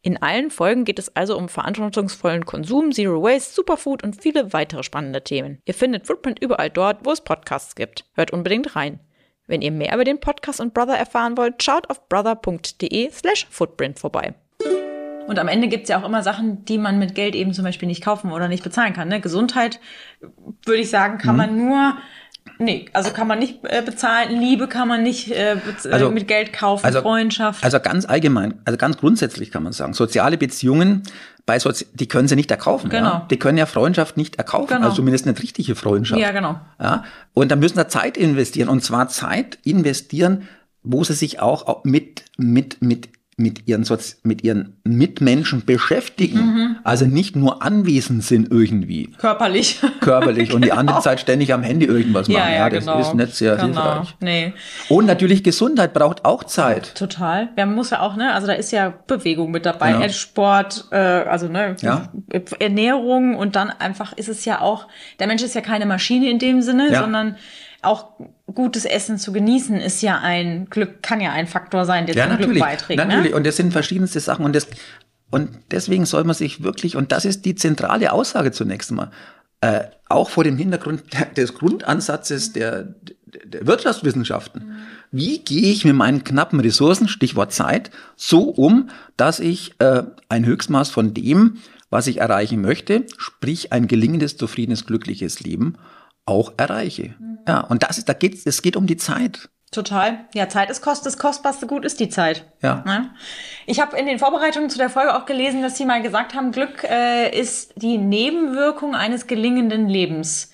In 0.00 0.22
allen 0.22 0.50
Folgen 0.50 0.84
geht 0.84 1.00
es 1.00 1.14
also 1.16 1.36
um 1.36 1.48
verantwortungsvollen 1.48 2.46
Konsum, 2.46 2.92
Zero 2.92 3.20
Waste, 3.20 3.52
Superfood 3.52 4.04
und 4.04 4.22
viele 4.22 4.52
weitere 4.52 4.84
spannende 4.84 5.24
Themen. 5.24 5.60
Ihr 5.64 5.74
findet 5.74 6.06
Footprint 6.06 6.38
überall 6.38 6.70
dort, 6.70 7.04
wo 7.04 7.10
es 7.10 7.20
Podcasts 7.20 7.74
gibt. 7.74 8.04
Hört 8.14 8.32
unbedingt 8.32 8.76
rein. 8.76 9.00
Wenn 9.48 9.62
ihr 9.62 9.72
mehr 9.72 9.94
über 9.94 10.04
den 10.04 10.20
Podcast 10.20 10.60
und 10.60 10.72
Brother 10.72 10.96
erfahren 10.96 11.36
wollt, 11.36 11.62
schaut 11.62 11.90
auf 11.90 12.08
brother.de 12.08 13.10
slash 13.10 13.46
footprint 13.50 13.98
vorbei. 13.98 14.34
Und 15.26 15.38
am 15.38 15.48
Ende 15.48 15.68
gibt 15.68 15.82
es 15.84 15.88
ja 15.90 16.00
auch 16.00 16.06
immer 16.06 16.22
Sachen, 16.22 16.64
die 16.64 16.78
man 16.78 16.98
mit 16.98 17.14
Geld 17.14 17.34
eben 17.34 17.52
zum 17.52 17.64
Beispiel 17.64 17.88
nicht 17.88 18.02
kaufen 18.02 18.32
oder 18.32 18.48
nicht 18.48 18.64
bezahlen 18.64 18.94
kann. 18.94 19.08
Ne? 19.08 19.20
Gesundheit, 19.20 19.80
würde 20.64 20.80
ich 20.80 20.90
sagen, 20.90 21.18
kann 21.18 21.34
mhm. 21.34 21.36
man 21.36 21.56
nur 21.56 21.96
Nee, 22.58 22.86
also 22.92 23.10
kann 23.10 23.28
man 23.28 23.38
nicht 23.38 23.60
äh, 23.62 23.82
bezahlen. 23.84 24.40
Liebe 24.40 24.66
kann 24.66 24.88
man 24.88 25.02
nicht 25.02 25.30
äh, 25.30 25.54
äh, 25.54 25.58
also, 25.90 26.10
mit 26.10 26.26
Geld 26.26 26.52
kaufen, 26.52 26.84
also, 26.84 27.02
Freundschaft. 27.02 27.62
Also 27.64 27.78
ganz 27.80 28.04
allgemein, 28.04 28.54
also 28.64 28.76
ganz 28.76 28.96
grundsätzlich 28.96 29.50
kann 29.50 29.62
man 29.62 29.72
sagen, 29.72 29.92
soziale 29.92 30.36
Beziehungen, 30.38 31.04
bei 31.46 31.58
Sozi 31.58 31.86
die 31.94 32.08
können 32.08 32.28
sie 32.28 32.36
nicht 32.36 32.50
erkaufen. 32.50 32.90
Genau. 32.90 33.06
Ja? 33.06 33.26
Die 33.30 33.38
können 33.38 33.58
ja 33.58 33.66
Freundschaft 33.66 34.16
nicht 34.16 34.36
erkaufen, 34.36 34.74
genau. 34.74 34.84
also 34.86 34.96
zumindest 34.96 35.26
eine 35.26 35.38
richtige 35.38 35.74
Freundschaft. 35.74 36.20
Ja, 36.20 36.32
genau. 36.32 36.60
Ja? 36.80 37.04
Und 37.32 37.50
da 37.50 37.56
müssen 37.56 37.76
da 37.76 37.88
Zeit 37.88 38.16
investieren 38.16 38.68
und 38.68 38.82
zwar 38.82 39.08
Zeit 39.08 39.58
investieren, 39.62 40.48
wo 40.82 41.04
sie 41.04 41.14
sich 41.14 41.40
auch 41.40 41.84
mit, 41.84 42.24
mit, 42.36 42.82
mit 42.82 43.08
mit 43.38 43.68
ihren, 43.68 43.84
Sozi 43.84 44.16
mit 44.24 44.42
ihren 44.42 44.76
Mitmenschen 44.82 45.64
beschäftigen, 45.64 46.38
mhm. 46.38 46.76
also 46.82 47.06
nicht 47.06 47.36
nur 47.36 47.62
anwesend 47.62 48.24
sind 48.24 48.50
irgendwie. 48.50 49.12
Körperlich. 49.16 49.80
Körperlich 50.00 50.52
und 50.52 50.64
die 50.64 50.72
andere 50.72 50.86
genau. 50.96 51.00
Zeit 51.00 51.20
ständig 51.20 51.54
am 51.54 51.62
Handy 51.62 51.86
irgendwas 51.86 52.28
machen. 52.28 52.40
Ja, 52.40 52.48
ja, 52.48 52.56
ja 52.56 52.70
das 52.70 52.84
genau. 52.84 53.00
ist 53.00 53.14
nicht 53.14 53.34
sehr 53.36 53.56
genau. 53.56 53.66
hilfreich. 53.66 54.16
Nee. 54.20 54.52
Und 54.88 55.06
natürlich 55.06 55.44
Gesundheit 55.44 55.94
braucht 55.94 56.24
auch 56.24 56.42
Zeit. 56.44 56.96
Total. 56.96 57.48
Man 57.56 57.74
muss 57.76 57.90
ja 57.90 58.00
auch, 58.00 58.16
ne, 58.16 58.34
also 58.34 58.48
da 58.48 58.54
ist 58.54 58.72
ja 58.72 58.92
Bewegung 59.06 59.52
mit 59.52 59.64
dabei, 59.64 59.92
ja. 59.92 60.08
Sport, 60.08 60.86
äh, 60.90 60.96
also 60.96 61.46
ne, 61.46 61.76
ja. 61.80 62.08
Ernährung 62.58 63.36
und 63.36 63.54
dann 63.54 63.70
einfach 63.70 64.12
ist 64.14 64.28
es 64.28 64.44
ja 64.44 64.60
auch, 64.60 64.88
der 65.20 65.28
Mensch 65.28 65.44
ist 65.44 65.54
ja 65.54 65.60
keine 65.60 65.86
Maschine 65.86 66.28
in 66.28 66.40
dem 66.40 66.60
Sinne, 66.60 66.92
sondern 66.92 67.36
auch 67.82 68.12
gutes 68.52 68.84
Essen 68.84 69.18
zu 69.18 69.32
genießen 69.32 69.76
ist 69.76 70.02
ja 70.02 70.18
ein 70.18 70.66
Glück, 70.68 71.02
kann 71.02 71.20
ja 71.20 71.32
ein 71.32 71.46
Faktor 71.46 71.84
sein, 71.84 72.06
der 72.06 72.16
ja, 72.16 72.24
zum 72.24 72.32
natürlich, 72.32 72.52
Glück 72.52 72.64
beiträgt. 72.64 72.98
Ne? 72.98 73.06
Natürlich, 73.06 73.30
ne? 73.30 73.36
und 73.36 73.46
das 73.46 73.56
sind 73.56 73.72
verschiedenste 73.72 74.20
Sachen 74.20 74.44
und 74.44 74.56
das, 74.56 74.66
und 75.30 75.50
deswegen 75.70 76.06
soll 76.06 76.24
man 76.24 76.34
sich 76.34 76.62
wirklich, 76.62 76.96
und 76.96 77.12
das 77.12 77.24
ist 77.24 77.44
die 77.44 77.54
zentrale 77.54 78.12
Aussage 78.12 78.50
zunächst 78.52 78.90
einmal, 78.90 79.10
äh, 79.60 79.84
auch 80.08 80.30
vor 80.30 80.44
dem 80.44 80.56
Hintergrund 80.56 81.02
des 81.36 81.54
Grundansatzes 81.54 82.52
der, 82.52 82.94
der 83.44 83.66
Wirtschaftswissenschaften. 83.66 84.76
Wie 85.10 85.38
gehe 85.38 85.72
ich 85.72 85.84
mit 85.84 85.94
meinen 85.94 86.24
knappen 86.24 86.60
Ressourcen, 86.60 87.08
Stichwort 87.08 87.52
Zeit, 87.52 87.90
so 88.16 88.42
um, 88.42 88.90
dass 89.16 89.40
ich 89.40 89.74
äh, 89.78 90.02
ein 90.28 90.44
Höchstmaß 90.44 90.90
von 90.90 91.14
dem, 91.14 91.58
was 91.90 92.06
ich 92.06 92.18
erreichen 92.18 92.60
möchte, 92.60 93.06
sprich 93.16 93.72
ein 93.72 93.88
gelingendes, 93.88 94.36
zufriedenes, 94.36 94.84
glückliches 94.86 95.40
Leben, 95.40 95.76
auch 96.26 96.52
erreiche. 96.56 97.14
Mhm. 97.18 97.27
Ja, 97.48 97.60
und 97.60 97.82
das 97.82 97.98
ist, 97.98 98.08
da 98.08 98.12
geht 98.12 98.46
es 98.46 98.62
geht 98.62 98.76
um 98.76 98.86
die 98.86 98.98
Zeit. 98.98 99.48
Total. 99.70 100.26
Ja, 100.34 100.48
Zeit 100.48 100.70
ist 100.70 100.80
kost, 100.80 101.04
das 101.04 101.18
kostbarste 101.18 101.66
Gut 101.66 101.84
ist 101.84 102.00
die 102.00 102.08
Zeit. 102.08 102.44
Ja. 102.62 102.82
ja. 102.86 103.10
Ich 103.66 103.80
habe 103.80 103.98
in 103.98 104.06
den 104.06 104.18
Vorbereitungen 104.18 104.70
zu 104.70 104.78
der 104.78 104.88
Folge 104.88 105.14
auch 105.14 105.26
gelesen, 105.26 105.60
dass 105.60 105.76
Sie 105.76 105.84
mal 105.84 106.00
gesagt 106.00 106.34
haben, 106.34 106.52
Glück 106.52 106.84
äh, 106.84 107.38
ist 107.38 107.74
die 107.76 107.98
Nebenwirkung 107.98 108.94
eines 108.94 109.26
gelingenden 109.26 109.88
Lebens. 109.88 110.52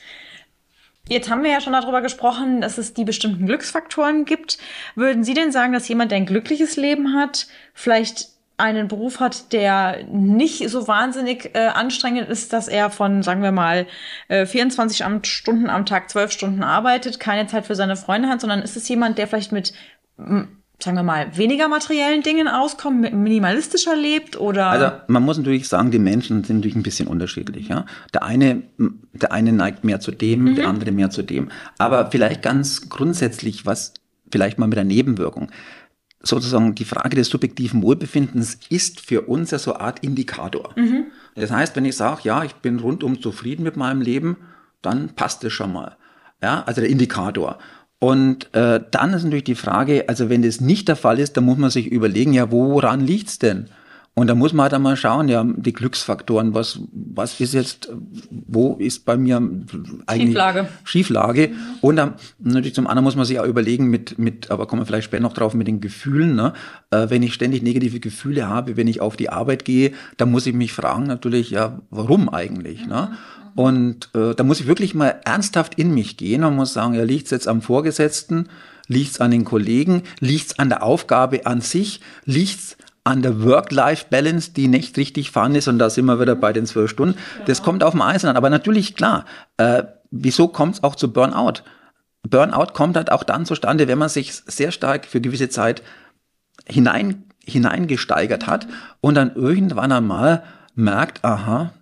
Jetzt 1.08 1.30
haben 1.30 1.42
wir 1.44 1.50
ja 1.50 1.60
schon 1.60 1.74
darüber 1.74 2.00
gesprochen, 2.00 2.60
dass 2.60 2.78
es 2.78 2.94
die 2.94 3.04
bestimmten 3.04 3.46
Glücksfaktoren 3.46 4.24
gibt. 4.24 4.58
Würden 4.94 5.22
Sie 5.22 5.34
denn 5.34 5.52
sagen, 5.52 5.72
dass 5.72 5.86
jemand, 5.86 6.10
der 6.10 6.16
ein 6.16 6.26
glückliches 6.26 6.76
Leben 6.76 7.14
hat, 7.14 7.46
vielleicht 7.74 8.30
einen 8.56 8.88
Beruf 8.88 9.20
hat, 9.20 9.52
der 9.52 10.04
nicht 10.10 10.68
so 10.68 10.86
wahnsinnig 10.86 11.50
äh, 11.54 11.66
anstrengend 11.66 12.28
ist, 12.28 12.52
dass 12.52 12.68
er 12.68 12.90
von, 12.90 13.22
sagen 13.22 13.42
wir 13.42 13.52
mal, 13.52 13.86
äh, 14.28 14.46
24 14.46 15.04
am, 15.04 15.24
Stunden 15.24 15.68
am 15.68 15.86
Tag, 15.86 16.08
12 16.10 16.30
Stunden 16.30 16.62
arbeitet, 16.62 17.18
keine 17.18 17.46
Zeit 17.48 17.66
für 17.66 17.74
seine 17.74 17.96
Freunde 17.96 18.28
hat, 18.28 18.40
sondern 18.40 18.62
ist 18.62 18.76
es 18.76 18.88
jemand, 18.88 19.18
der 19.18 19.26
vielleicht 19.26 19.50
mit, 19.50 19.72
sagen 20.84 20.96
wir 20.96 21.02
mal, 21.02 21.36
weniger 21.36 21.68
materiellen 21.68 22.22
Dingen 22.22 22.46
auskommt, 22.46 23.12
minimalistischer 23.12 23.96
lebt 23.96 24.38
oder? 24.38 24.66
Also 24.66 24.90
man 25.08 25.22
muss 25.24 25.38
natürlich 25.38 25.68
sagen, 25.68 25.90
die 25.90 25.98
Menschen 25.98 26.44
sind 26.44 26.56
natürlich 26.56 26.76
ein 26.76 26.82
bisschen 26.82 27.08
unterschiedlich. 27.08 27.68
Ja? 27.68 27.86
Der 28.12 28.22
eine, 28.22 28.62
der 28.78 29.32
eine 29.32 29.52
neigt 29.52 29.82
mehr 29.82 30.00
zu 30.00 30.12
dem, 30.12 30.44
mhm. 30.44 30.54
der 30.56 30.68
andere 30.68 30.92
mehr 30.92 31.10
zu 31.10 31.22
dem. 31.22 31.50
Aber 31.78 32.10
vielleicht 32.10 32.42
ganz 32.42 32.88
grundsätzlich, 32.88 33.66
was 33.66 33.94
vielleicht 34.30 34.58
mal 34.58 34.66
mit 34.66 34.76
der 34.76 34.84
Nebenwirkung 34.84 35.50
sozusagen 36.24 36.74
die 36.74 36.84
Frage 36.84 37.16
des 37.16 37.28
subjektiven 37.28 37.82
Wohlbefindens 37.82 38.58
ist 38.68 39.00
für 39.00 39.22
uns 39.22 39.50
ja 39.50 39.58
so 39.58 39.74
eine 39.74 39.84
Art 39.84 40.00
Indikator. 40.00 40.72
Mhm. 40.76 41.06
Das 41.34 41.50
heißt, 41.50 41.76
wenn 41.76 41.84
ich 41.84 41.96
sage, 41.96 42.22
ja, 42.24 42.44
ich 42.44 42.54
bin 42.54 42.78
rundum 42.78 43.20
zufrieden 43.20 43.62
mit 43.62 43.76
meinem 43.76 44.00
Leben, 44.00 44.36
dann 44.82 45.10
passt 45.10 45.44
es 45.44 45.52
schon 45.52 45.72
mal. 45.72 45.96
Ja, 46.42 46.62
also 46.64 46.80
der 46.80 46.90
Indikator. 46.90 47.58
Und 47.98 48.52
äh, 48.54 48.80
dann 48.90 49.14
ist 49.14 49.24
natürlich 49.24 49.44
die 49.44 49.54
Frage, 49.54 50.08
also 50.08 50.28
wenn 50.28 50.42
das 50.42 50.60
nicht 50.60 50.88
der 50.88 50.96
Fall 50.96 51.18
ist, 51.18 51.36
dann 51.36 51.44
muss 51.44 51.58
man 51.58 51.70
sich 51.70 51.86
überlegen, 51.86 52.32
ja, 52.32 52.50
woran 52.50 53.00
liegt's 53.00 53.38
denn? 53.38 53.66
Und 54.16 54.28
da 54.28 54.36
muss 54.36 54.52
man 54.52 54.64
halt 54.64 54.74
einmal 54.74 54.96
schauen, 54.96 55.28
ja, 55.28 55.44
die 55.44 55.72
Glücksfaktoren, 55.72 56.54
was, 56.54 56.78
was 56.92 57.40
ist 57.40 57.52
jetzt, 57.52 57.88
wo 58.30 58.76
ist 58.76 59.04
bei 59.04 59.16
mir 59.16 59.38
eigentlich 60.06 60.28
Schieflage. 60.28 60.68
Schieflage. 60.84 61.50
Und 61.80 61.96
dann 61.96 62.14
natürlich 62.38 62.74
zum 62.74 62.86
anderen 62.86 63.02
muss 63.02 63.16
man 63.16 63.24
sich 63.24 63.40
auch 63.40 63.44
überlegen 63.44 63.88
mit, 63.88 64.16
mit, 64.16 64.52
aber 64.52 64.66
kommen 64.66 64.82
wir 64.82 64.86
vielleicht 64.86 65.06
später 65.06 65.24
noch 65.24 65.32
drauf, 65.32 65.52
mit 65.54 65.66
den 65.66 65.80
Gefühlen, 65.80 66.36
ne? 66.36 66.52
Äh, 66.90 67.10
wenn 67.10 67.24
ich 67.24 67.34
ständig 67.34 67.64
negative 67.64 67.98
Gefühle 67.98 68.48
habe, 68.48 68.76
wenn 68.76 68.86
ich 68.86 69.00
auf 69.00 69.16
die 69.16 69.30
Arbeit 69.30 69.64
gehe, 69.64 69.92
dann 70.16 70.30
muss 70.30 70.46
ich 70.46 70.54
mich 70.54 70.72
fragen 70.72 71.08
natürlich, 71.08 71.50
ja, 71.50 71.80
warum 71.90 72.28
eigentlich, 72.28 72.86
ne? 72.86 73.16
Und 73.56 74.10
äh, 74.14 74.34
da 74.34 74.44
muss 74.44 74.60
ich 74.60 74.68
wirklich 74.68 74.94
mal 74.94 75.20
ernsthaft 75.24 75.74
in 75.76 75.92
mich 75.92 76.16
gehen 76.16 76.44
und 76.44 76.54
muss 76.54 76.72
sagen, 76.72 76.94
ja, 76.94 77.02
liegt's 77.02 77.30
jetzt 77.30 77.48
am 77.48 77.62
Vorgesetzten, 77.62 78.48
liegt's 78.86 79.20
an 79.20 79.32
den 79.32 79.44
Kollegen, 79.44 80.02
liegt's 80.20 80.58
an 80.60 80.68
der 80.68 80.84
Aufgabe 80.84 81.46
an 81.46 81.60
sich, 81.60 82.00
liegt's 82.24 82.76
an 83.04 83.20
der 83.20 83.42
Work-Life-Balance, 83.42 84.52
die 84.52 84.66
nicht 84.66 84.96
richtig 84.96 85.30
vorhanden 85.30 85.58
ist, 85.58 85.68
und 85.68 85.78
da 85.78 85.90
sind 85.90 86.06
wir 86.06 86.20
wieder 86.20 86.34
bei 86.34 86.52
den 86.52 86.66
zwölf 86.66 86.90
Stunden. 86.90 87.18
Ja. 87.38 87.44
Das 87.44 87.62
kommt 87.62 87.84
auf 87.84 87.92
dem 87.92 88.02
Einzelnen 88.02 88.30
an. 88.30 88.36
Aber 88.36 88.50
natürlich, 88.50 88.96
klar, 88.96 89.26
äh, 89.58 89.84
wieso 90.10 90.48
kommt 90.48 90.76
es 90.76 90.82
auch 90.82 90.96
zu 90.96 91.12
Burnout? 91.12 91.62
Burnout 92.22 92.72
kommt 92.72 92.96
halt 92.96 93.12
auch 93.12 93.22
dann 93.22 93.44
zustande, 93.44 93.86
wenn 93.88 93.98
man 93.98 94.08
sich 94.08 94.32
sehr 94.32 94.70
stark 94.70 95.04
für 95.04 95.20
gewisse 95.20 95.50
Zeit 95.50 95.82
hinein, 96.66 97.24
hineingesteigert 97.44 98.46
hat 98.46 98.66
und 99.02 99.14
dann 99.14 99.34
irgendwann 99.34 99.92
einmal 99.92 100.42
merkt, 100.74 101.22
aha, 101.24 101.72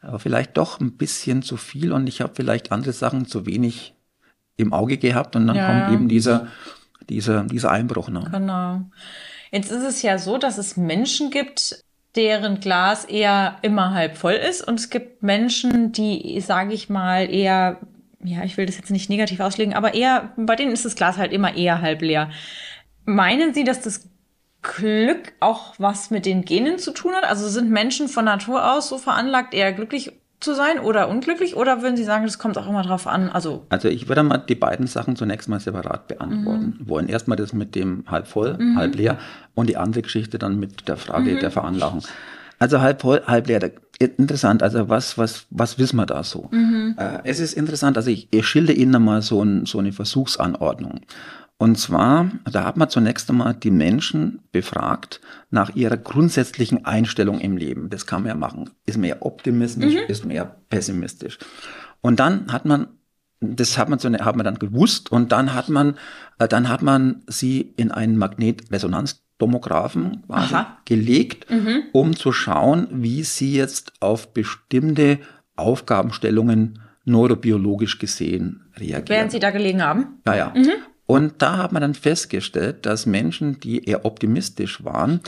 aber 0.00 0.18
vielleicht 0.18 0.56
doch 0.56 0.80
ein 0.80 0.96
bisschen 0.96 1.42
zu 1.42 1.56
viel 1.56 1.92
und 1.92 2.08
ich 2.08 2.20
habe 2.20 2.32
vielleicht 2.34 2.72
andere 2.72 2.92
Sachen 2.92 3.26
zu 3.26 3.46
wenig 3.46 3.94
im 4.56 4.72
Auge 4.72 4.98
gehabt 4.98 5.36
und 5.36 5.46
dann 5.46 5.56
ja. 5.56 5.66
kommt 5.66 5.94
eben 5.94 6.08
dieser, 6.08 6.48
dieser, 7.08 7.44
dieser 7.44 7.70
Einbruch. 7.70 8.08
Ne? 8.08 8.28
Genau. 8.32 8.82
Jetzt 9.52 9.70
ist 9.70 9.84
es 9.84 10.00
ja 10.00 10.18
so, 10.18 10.38
dass 10.38 10.56
es 10.56 10.78
Menschen 10.78 11.30
gibt, 11.30 11.84
deren 12.16 12.60
Glas 12.60 13.04
eher 13.04 13.58
immer 13.60 13.92
halb 13.92 14.16
voll 14.16 14.32
ist 14.32 14.66
und 14.66 14.80
es 14.80 14.88
gibt 14.88 15.22
Menschen, 15.22 15.92
die, 15.92 16.40
sage 16.40 16.72
ich 16.72 16.88
mal, 16.88 17.30
eher, 17.30 17.78
ja, 18.24 18.44
ich 18.44 18.56
will 18.56 18.64
das 18.64 18.78
jetzt 18.78 18.90
nicht 18.90 19.10
negativ 19.10 19.40
auslegen, 19.40 19.74
aber 19.74 19.92
eher, 19.94 20.32
bei 20.36 20.56
denen 20.56 20.72
ist 20.72 20.86
das 20.86 20.94
Glas 20.94 21.18
halt 21.18 21.32
immer 21.32 21.54
eher 21.54 21.82
halb 21.82 22.00
leer. 22.00 22.30
Meinen 23.04 23.52
Sie, 23.52 23.64
dass 23.64 23.82
das 23.82 24.08
Glück 24.62 25.34
auch 25.40 25.74
was 25.78 26.10
mit 26.10 26.24
den 26.24 26.44
Genen 26.44 26.78
zu 26.78 26.92
tun 26.92 27.12
hat? 27.14 27.24
Also 27.24 27.48
sind 27.48 27.70
Menschen 27.70 28.08
von 28.08 28.24
Natur 28.24 28.72
aus 28.72 28.88
so 28.88 28.96
veranlagt, 28.96 29.52
eher 29.54 29.72
glücklich 29.72 30.12
zu 30.42 30.54
sein 30.54 30.78
oder 30.80 31.08
unglücklich? 31.08 31.56
Oder 31.56 31.82
würden 31.82 31.96
Sie 31.96 32.04
sagen, 32.04 32.24
das 32.24 32.38
kommt 32.38 32.58
auch 32.58 32.68
immer 32.68 32.82
drauf 32.82 33.06
an? 33.06 33.30
Also, 33.30 33.66
also 33.68 33.88
ich 33.88 34.08
würde 34.08 34.22
mal 34.22 34.38
die 34.38 34.54
beiden 34.54 34.86
Sachen 34.86 35.16
zunächst 35.16 35.48
mal 35.48 35.60
separat 35.60 36.08
beantworten 36.08 36.78
mhm. 36.78 36.88
wollen. 36.88 37.08
Erstmal 37.08 37.36
das 37.36 37.52
mit 37.52 37.74
dem 37.74 38.04
halb 38.06 38.26
voll, 38.26 38.56
mhm. 38.58 38.76
halb 38.76 38.94
leer 38.94 39.18
und 39.54 39.68
die 39.68 39.76
andere 39.76 40.02
Geschichte 40.02 40.38
dann 40.38 40.58
mit 40.58 40.88
der 40.88 40.96
Frage 40.96 41.32
mhm. 41.32 41.40
der 41.40 41.50
Veranlagung. 41.50 42.02
Also 42.58 42.80
halb 42.80 43.00
voll, 43.00 43.22
halb 43.26 43.48
leer. 43.48 43.72
Interessant, 43.98 44.62
also 44.62 44.88
was, 44.88 45.16
was, 45.16 45.46
was 45.50 45.78
wissen 45.78 45.96
wir 45.96 46.06
da 46.06 46.24
so? 46.24 46.48
Mhm. 46.50 46.96
Äh, 46.98 47.18
es 47.24 47.38
ist 47.38 47.52
interessant, 47.54 47.96
also 47.96 48.10
ich, 48.10 48.26
ich 48.30 48.46
schilde 48.46 48.72
Ihnen 48.72 49.02
mal 49.04 49.22
so, 49.22 49.42
ein, 49.44 49.64
so 49.66 49.78
eine 49.78 49.92
Versuchsanordnung. 49.92 51.00
Und 51.62 51.76
zwar, 51.76 52.28
da 52.50 52.64
hat 52.64 52.76
man 52.76 52.90
zunächst 52.90 53.30
einmal 53.30 53.54
die 53.54 53.70
Menschen 53.70 54.40
befragt 54.50 55.20
nach 55.48 55.76
ihrer 55.76 55.96
grundsätzlichen 55.96 56.84
Einstellung 56.84 57.38
im 57.38 57.56
Leben. 57.56 57.88
Das 57.88 58.04
kann 58.04 58.22
man 58.22 58.30
ja 58.30 58.34
machen. 58.34 58.70
Ist 58.84 58.98
man 58.98 59.04
eher 59.04 59.24
optimistisch, 59.24 59.94
mhm. 59.94 60.00
ist 60.08 60.24
man 60.24 60.34
eher 60.34 60.56
pessimistisch. 60.70 61.38
Und 62.00 62.18
dann 62.18 62.52
hat 62.52 62.64
man, 62.64 62.88
das 63.38 63.78
hat 63.78 63.88
man, 63.88 64.00
so 64.00 64.12
hat 64.12 64.34
man 64.34 64.44
dann 64.44 64.58
gewusst 64.58 65.12
und 65.12 65.30
dann 65.30 65.54
hat 65.54 65.68
man, 65.68 65.94
äh, 66.40 66.48
dann 66.48 66.68
hat 66.68 66.82
man 66.82 67.22
sie 67.28 67.72
in 67.76 67.92
einen 67.92 68.16
Magnetresonanztomographen 68.16 70.24
gelegt, 70.84 71.48
mhm. 71.48 71.84
um 71.92 72.16
zu 72.16 72.32
schauen, 72.32 72.88
wie 72.90 73.22
sie 73.22 73.54
jetzt 73.54 73.92
auf 74.00 74.34
bestimmte 74.34 75.20
Aufgabenstellungen 75.54 76.80
neurobiologisch 77.04 78.00
gesehen 78.00 78.64
reagieren. 78.76 79.08
Während 79.08 79.30
Sie 79.30 79.38
da 79.38 79.50
gelegen 79.50 79.80
haben? 79.80 80.18
Ja, 80.26 80.34
ja. 80.34 80.52
Mhm. 80.56 80.72
Und 81.06 81.34
da 81.42 81.58
hat 81.58 81.72
man 81.72 81.82
dann 81.82 81.94
festgestellt, 81.94 82.86
dass 82.86 83.06
Menschen, 83.06 83.60
die 83.60 83.84
eher 83.84 84.04
optimistisch 84.04 84.84
waren, 84.84 85.20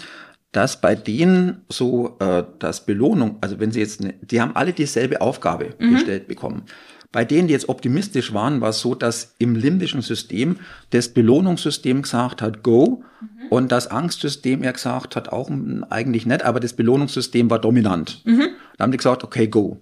dass 0.53 0.81
bei 0.81 0.95
denen 0.95 1.63
so 1.69 2.17
äh, 2.21 2.45
das 2.61 2.87
Belohnung, 2.87 3.39
also 3.41 3.59
wenn 3.59 3.73
sie 3.73 3.81
jetzt, 3.81 4.01
ne, 4.01 4.15
die 4.23 4.41
haben 4.41 4.55
alle 4.55 4.73
dieselbe 4.73 5.21
Aufgabe 5.21 5.75
mhm. 5.79 5.95
gestellt 5.95 6.29
bekommen. 6.29 6.63
Bei 7.11 7.25
denen, 7.25 7.49
die 7.49 7.53
jetzt 7.53 7.69
optimistisch 7.69 8.33
waren, 8.35 8.61
war 8.61 8.71
es 8.71 8.81
so, 8.81 8.95
dass 8.95 9.35
im 9.39 9.55
limbischen 9.55 10.03
System 10.03 10.59
das 10.91 11.09
Belohnungssystem 11.09 12.03
gesagt 12.03 12.41
hat, 12.41 12.63
go, 12.63 13.03
mhm. 13.21 13.49
und 13.51 13.73
das 13.73 13.89
Angstsystem 13.89 14.63
eher 14.63 14.73
gesagt 14.73 15.17
hat, 15.17 15.29
auch 15.29 15.51
eigentlich 15.91 16.27
nicht, 16.27 16.45
aber 16.45 16.61
das 16.61 16.73
Belohnungssystem 16.73 17.51
war 17.51 17.59
dominant. 17.59 18.23
Mhm. 18.25 18.49
Da 18.77 18.85
haben 18.85 18.93
die 18.93 18.99
gesagt, 18.99 19.25
okay, 19.25 19.49
go. 19.49 19.81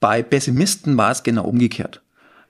Bei 0.00 0.22
Pessimisten 0.22 0.96
war 0.96 1.10
es 1.10 1.22
genau 1.22 1.44
umgekehrt. 1.44 2.02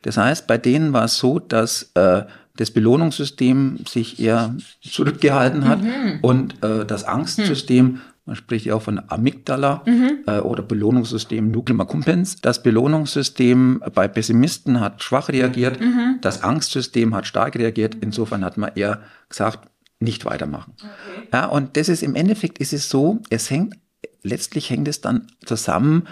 Das 0.02 0.16
heißt, 0.16 0.46
bei 0.46 0.58
denen 0.58 0.92
war 0.92 1.04
es 1.04 1.18
so, 1.18 1.38
dass 1.40 1.90
äh, 1.94 2.24
das 2.56 2.70
Belohnungssystem 2.70 3.78
sich 3.88 4.20
eher 4.20 4.54
zurückgehalten 4.80 5.68
hat 5.68 5.82
mhm. 5.82 6.18
und 6.22 6.62
äh, 6.62 6.84
das 6.84 7.04
Angstsystem, 7.04 8.00
man 8.24 8.36
spricht 8.36 8.66
ja 8.66 8.74
auch 8.74 8.82
von 8.82 9.00
Amygdala 9.08 9.82
mhm. 9.86 10.18
äh, 10.26 10.38
oder 10.38 10.62
Belohnungssystem 10.62 11.50
Nuclear 11.50 11.80
Accumbens. 11.80 12.36
Das 12.40 12.62
Belohnungssystem 12.62 13.82
bei 13.94 14.08
Pessimisten 14.08 14.80
hat 14.80 15.02
schwach 15.02 15.28
reagiert, 15.28 15.80
mhm. 15.80 16.18
das 16.20 16.42
Angstsystem 16.42 17.14
hat 17.14 17.26
stark 17.26 17.56
reagiert. 17.56 17.96
Insofern 18.00 18.44
hat 18.44 18.56
man 18.56 18.72
eher 18.74 19.02
gesagt, 19.28 19.68
nicht 20.00 20.24
weitermachen. 20.24 20.74
Okay. 20.76 21.28
Ja, 21.32 21.46
und 21.46 21.76
das 21.76 21.88
ist 21.88 22.02
im 22.02 22.14
Endeffekt 22.14 22.58
ist 22.58 22.72
es 22.72 22.88
so, 22.88 23.20
es 23.30 23.50
hängt, 23.50 23.74
letztlich 24.22 24.70
hängt 24.70 24.88
es 24.88 25.00
dann 25.00 25.28
zusammen, 25.44 26.06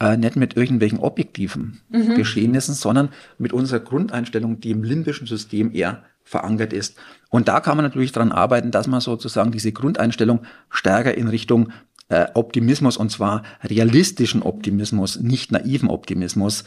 äh, 0.00 0.16
nicht 0.16 0.36
mit 0.36 0.56
irgendwelchen 0.56 0.98
objektiven 0.98 1.80
mhm. 1.90 2.14
Geschehnissen, 2.14 2.74
sondern 2.74 3.10
mit 3.38 3.52
unserer 3.52 3.80
Grundeinstellung, 3.80 4.60
die 4.60 4.70
im 4.70 4.82
limbischen 4.82 5.26
System 5.26 5.72
eher 5.72 6.02
verankert 6.24 6.72
ist. 6.72 6.96
Und 7.28 7.48
da 7.48 7.60
kann 7.60 7.76
man 7.76 7.84
natürlich 7.84 8.12
daran 8.12 8.32
arbeiten, 8.32 8.70
dass 8.70 8.86
man 8.86 9.00
sozusagen 9.00 9.52
diese 9.52 9.72
Grundeinstellung 9.72 10.40
stärker 10.70 11.14
in 11.14 11.28
Richtung 11.28 11.70
äh, 12.08 12.26
Optimismus 12.34 12.96
und 12.96 13.10
zwar 13.10 13.42
realistischen 13.62 14.42
Optimismus, 14.42 15.20
nicht 15.20 15.52
naiven 15.52 15.90
Optimismus 15.90 16.64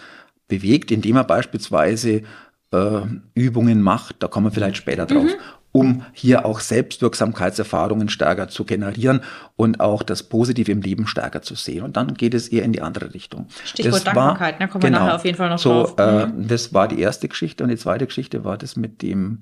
bewegt, 0.48 0.92
indem 0.92 1.16
man 1.16 1.28
beispielsweise 1.28 2.24
äh, 2.72 3.02
Übungen 3.34 3.82
macht, 3.82 4.18
da 4.20 4.28
kommen 4.28 4.48
wir 4.48 4.52
vielleicht 4.52 4.78
später 4.78 5.06
drauf, 5.06 5.26
mhm. 5.26 5.40
Um 5.78 6.04
hier 6.14 6.46
auch 6.46 6.60
Selbstwirksamkeitserfahrungen 6.60 8.10
stärker 8.10 8.48
zu 8.48 8.66
generieren 8.66 9.22
und 9.56 9.80
auch 9.80 10.04
das 10.04 10.24
Positive 10.24 10.72
im 10.72 10.82
Leben 10.82 11.08
stärker 11.08 11.42
zu 11.42 11.56
sehen. 11.56 11.84
Und 11.84 11.98
dann 11.98 12.16
geht 12.16 12.34
es 12.34 12.48
eher 12.48 12.64
in 12.64 12.74
die 12.74 12.82
andere 12.82 13.14
Richtung. 13.14 13.48
Stichwort 13.64 13.96
das 13.96 14.04
Dankbarkeit, 14.06 14.56
da 14.56 14.66
ne, 14.66 14.68
kommen 14.70 14.82
genau, 14.82 14.98
wir 14.98 15.04
nachher 15.04 15.16
auf 15.16 15.26
jeden 15.26 15.38
Fall 15.38 15.50
noch 15.50 15.60
so, 15.60 15.84
drauf. 15.84 15.96
Äh, 15.98 16.28
mhm. 16.28 16.48
Das 16.48 16.74
war 16.74 16.88
die 16.88 17.00
erste 17.00 17.28
Geschichte 17.28 17.64
und 17.64 17.70
die 17.70 17.78
zweite 17.78 18.06
Geschichte 18.08 18.44
war 18.44 18.58
das 18.58 18.76
mit 18.76 19.02
dem 19.02 19.40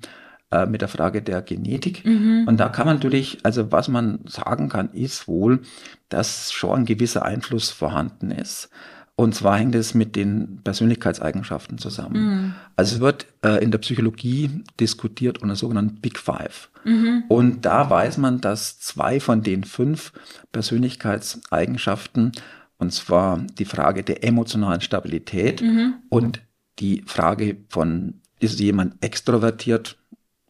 äh, 0.50 0.66
mit 0.66 0.80
der 0.80 0.88
Frage 0.88 1.22
der 1.22 1.42
Genetik. 1.42 2.04
Mhm. 2.04 2.44
Und 2.46 2.58
da 2.58 2.68
kann 2.68 2.86
man 2.86 2.96
natürlich, 2.96 3.38
also 3.42 3.72
was 3.72 3.88
man 3.88 4.20
sagen 4.26 4.68
kann, 4.68 4.90
ist 4.92 5.26
wohl, 5.26 5.62
dass 6.08 6.52
schon 6.52 6.80
ein 6.80 6.84
gewisser 6.84 7.24
Einfluss 7.24 7.70
vorhanden 7.70 8.30
ist. 8.30 8.70
Und 9.18 9.34
zwar 9.34 9.56
hängt 9.58 9.74
es 9.74 9.94
mit 9.94 10.14
den 10.14 10.60
Persönlichkeitseigenschaften 10.62 11.78
zusammen. 11.78 12.22
Mhm. 12.22 12.54
Also 12.76 12.96
es 12.96 13.00
wird 13.00 13.26
äh, 13.42 13.64
in 13.64 13.70
der 13.70 13.78
Psychologie 13.78 14.62
diskutiert 14.78 15.38
unter 15.38 15.56
sogenannten 15.56 16.02
Big 16.02 16.18
Five. 16.18 16.68
Mhm. 16.84 17.24
Und 17.28 17.64
da 17.64 17.88
weiß 17.88 18.18
man, 18.18 18.42
dass 18.42 18.78
zwei 18.78 19.18
von 19.18 19.42
den 19.42 19.64
fünf 19.64 20.12
Persönlichkeitseigenschaften, 20.52 22.32
und 22.76 22.92
zwar 22.92 23.38
die 23.58 23.64
Frage 23.64 24.02
der 24.02 24.22
emotionalen 24.22 24.82
Stabilität 24.82 25.62
mhm. 25.62 25.94
und 26.10 26.42
die 26.78 27.02
Frage 27.06 27.56
von, 27.70 28.20
ist 28.38 28.60
jemand 28.60 29.02
extrovertiert 29.02 29.96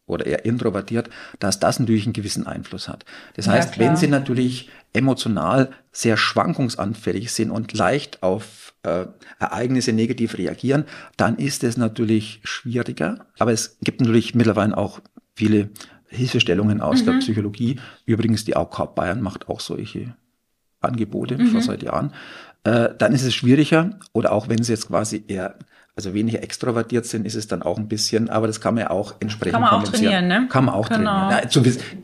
oder 0.06 0.26
eher 0.26 0.44
introvertiert, 0.44 1.08
dass 1.38 1.60
das 1.60 1.78
natürlich 1.78 2.04
einen 2.04 2.12
gewissen 2.12 2.46
Einfluss 2.46 2.88
hat. 2.88 3.04
Das 3.34 3.48
heißt, 3.48 3.76
ja, 3.76 3.80
wenn 3.80 3.96
Sie 3.96 4.08
natürlich 4.08 4.70
emotional 4.96 5.70
sehr 5.92 6.16
schwankungsanfällig 6.16 7.32
sind 7.32 7.50
und 7.50 7.72
leicht 7.72 8.22
auf 8.22 8.74
äh, 8.82 9.06
Ereignisse 9.38 9.92
negativ 9.92 10.38
reagieren, 10.38 10.84
dann 11.16 11.36
ist 11.36 11.64
es 11.64 11.76
natürlich 11.76 12.40
schwieriger. 12.44 13.26
Aber 13.38 13.52
es 13.52 13.78
gibt 13.82 14.00
natürlich 14.00 14.34
mittlerweile 14.34 14.76
auch 14.76 15.00
viele 15.34 15.70
Hilfestellungen 16.08 16.80
aus 16.80 17.02
mhm. 17.02 17.06
der 17.06 17.12
Psychologie. 17.18 17.80
Übrigens, 18.04 18.44
die 18.44 18.56
AOK 18.56 18.94
Bayern 18.94 19.20
macht 19.20 19.48
auch 19.48 19.60
solche 19.60 20.16
Angebote 20.80 21.36
mhm. 21.36 21.48
vor 21.48 21.62
seit 21.62 21.82
Jahren. 21.82 22.12
Äh, 22.64 22.90
dann 22.96 23.12
ist 23.12 23.22
es 23.22 23.34
schwieriger. 23.34 23.98
Oder 24.12 24.32
auch 24.32 24.48
wenn 24.48 24.62
sie 24.62 24.72
jetzt 24.72 24.88
quasi 24.88 25.24
eher 25.26 25.58
also 25.96 26.12
weniger 26.12 26.42
extrovertiert 26.42 27.06
sind, 27.06 27.26
ist 27.26 27.34
es 27.34 27.48
dann 27.48 27.62
auch 27.62 27.78
ein 27.78 27.88
bisschen, 27.88 28.28
aber 28.28 28.46
das 28.46 28.60
kann 28.60 28.74
man 28.74 28.82
ja 28.82 28.90
auch 28.90 29.14
entsprechend 29.18 29.54
Kann 29.54 29.62
man 29.62 29.70
auch 29.70 29.82
trainieren, 29.82 30.28
ne? 30.28 30.46
Kann 30.50 30.66
man 30.66 30.74
auch 30.74 30.90
genau. 30.90 31.28
trainieren, 31.28 31.44
ja, 31.44 31.48
zu, 31.48 31.62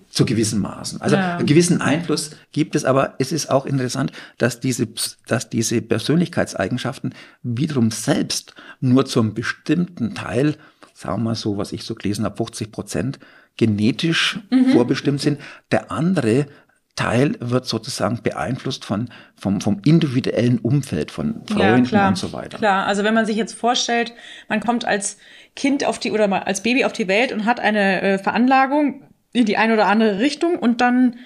zu 0.08 0.24
gewissen 0.24 0.62
Maßen. 0.62 1.02
Also 1.02 1.16
ja. 1.16 1.36
einen 1.36 1.46
gewissen 1.46 1.82
Einfluss 1.82 2.30
gibt 2.52 2.74
es, 2.74 2.86
aber 2.86 3.14
es 3.18 3.32
ist 3.32 3.50
auch 3.50 3.66
interessant, 3.66 4.10
dass 4.38 4.60
diese, 4.60 4.88
dass 5.26 5.50
diese 5.50 5.82
Persönlichkeitseigenschaften 5.82 7.14
wiederum 7.42 7.90
selbst 7.90 8.54
nur 8.80 9.04
zum 9.04 9.34
bestimmten 9.34 10.14
Teil, 10.14 10.56
sagen 10.94 11.18
wir 11.18 11.24
mal 11.24 11.34
so, 11.34 11.58
was 11.58 11.72
ich 11.72 11.84
so 11.84 11.94
gelesen 11.94 12.24
habe, 12.24 12.36
50 12.38 12.72
Prozent 12.72 13.18
genetisch 13.58 14.40
mhm. 14.50 14.72
vorbestimmt 14.72 15.20
sind. 15.20 15.38
Der 15.70 15.92
andere 15.92 16.46
Teil 16.94 17.36
wird 17.40 17.66
sozusagen 17.66 18.22
beeinflusst 18.22 18.84
von, 18.84 19.08
vom, 19.34 19.60
vom 19.60 19.80
individuellen 19.84 20.58
Umfeld, 20.58 21.10
von 21.10 21.42
Freunden 21.46 21.94
ja, 21.94 22.08
und 22.08 22.18
so 22.18 22.32
weiter. 22.32 22.58
Klar, 22.58 22.86
also 22.86 23.02
wenn 23.02 23.14
man 23.14 23.24
sich 23.24 23.36
jetzt 23.36 23.54
vorstellt, 23.54 24.12
man 24.48 24.60
kommt 24.60 24.84
als 24.84 25.16
Kind 25.56 25.84
auf 25.84 25.98
die 25.98 26.12
oder 26.12 26.46
als 26.46 26.62
Baby 26.62 26.84
auf 26.84 26.92
die 26.92 27.08
Welt 27.08 27.32
und 27.32 27.46
hat 27.46 27.60
eine 27.60 28.02
äh, 28.02 28.18
Veranlagung 28.18 29.08
in 29.32 29.46
die 29.46 29.56
eine 29.56 29.72
oder 29.72 29.86
andere 29.86 30.18
Richtung 30.18 30.58
und 30.58 30.82
dann 30.82 31.16